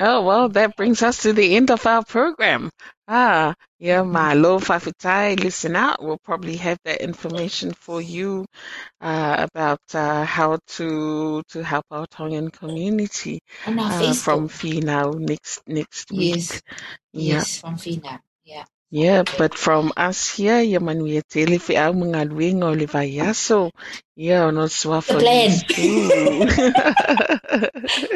Oh, 0.00 0.22
well, 0.22 0.48
that 0.48 0.76
brings 0.76 1.02
us 1.02 1.22
to 1.22 1.32
the 1.32 1.54
end 1.56 1.70
of 1.70 1.86
our 1.86 2.02
program. 2.04 2.70
Ah, 3.14 3.54
yeah, 3.78 4.02
my 4.02 4.32
low 4.34 4.58
fafutai, 4.58 5.38
listen 5.38 5.76
out. 5.76 6.02
We'll 6.02 6.18
probably 6.24 6.56
have 6.56 6.78
that 6.84 7.02
information 7.02 7.74
for 7.74 8.00
you 8.00 8.46
uh, 9.02 9.36
about 9.50 9.80
uh, 9.94 10.24
how 10.24 10.58
to 10.78 11.42
to 11.48 11.62
help 11.64 11.84
our 11.90 12.06
Tongan 12.08 12.50
community 12.50 13.40
uh, 13.66 14.14
from 14.14 14.48
Finau 14.48 15.18
next 15.18 15.62
next 15.68 16.10
week. 16.12 16.32
yes, 16.38 16.62
Yeah. 17.12 17.44
yes, 17.44 17.58
from 17.60 17.76
Fina. 17.78 18.22
Yeah. 18.44 18.64
Yeah, 18.94 19.22
but 19.38 19.54
from 19.56 19.90
us 19.96 20.28
here, 20.36 20.60
ya 20.60 20.78
manuia 20.78 21.22
tele 21.26 21.56
fi 21.58 21.76
au 21.78 21.94
mga 21.94 22.28
luenga 22.28 22.64
o 22.66 22.72
le 22.72 22.86
vai 22.86 23.08
aso. 23.24 23.70
Yeah, 24.14 24.50
no 24.50 24.66
swafo 24.68 25.18
plan. 25.18 25.50
school. 25.50 26.10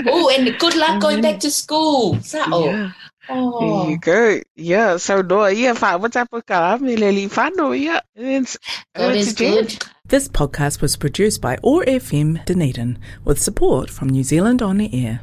Oh, 0.06 0.28
and 0.36 0.58
good 0.58 0.76
luck 0.76 1.00
going 1.06 1.22
back 1.22 1.40
to 1.40 1.50
school. 1.50 2.20
Sao? 2.20 2.44
Oh. 2.52 2.64
Yeah. 2.66 2.90
There 3.28 3.36
Oh. 3.38 3.88
you 3.88 3.98
go. 3.98 4.40
Yeah, 4.54 4.98
so 4.98 5.20
no, 5.22 5.46
yeah, 5.46 5.72
fa 5.72 5.96
what's 5.98 6.14
up 6.14 6.28
with 6.30 6.44
Karame 6.46 6.96
Leli 6.96 7.28
Fano, 7.28 7.72
yeah. 7.72 8.00
It's 8.14 8.56
God 8.94 9.16
it's 9.16 9.28
is 9.28 9.32
good. 9.34 9.84
This 10.06 10.28
podcast 10.28 10.80
was 10.80 10.96
produced 10.96 11.40
by 11.40 11.56
OAR 11.64 11.84
FM 11.86 12.44
Dunedin 12.44 12.98
with 13.24 13.40
support 13.42 13.90
from 13.90 14.10
New 14.10 14.22
Zealand 14.22 14.62
On 14.62 14.76
the 14.76 14.90
Air. 15.06 15.22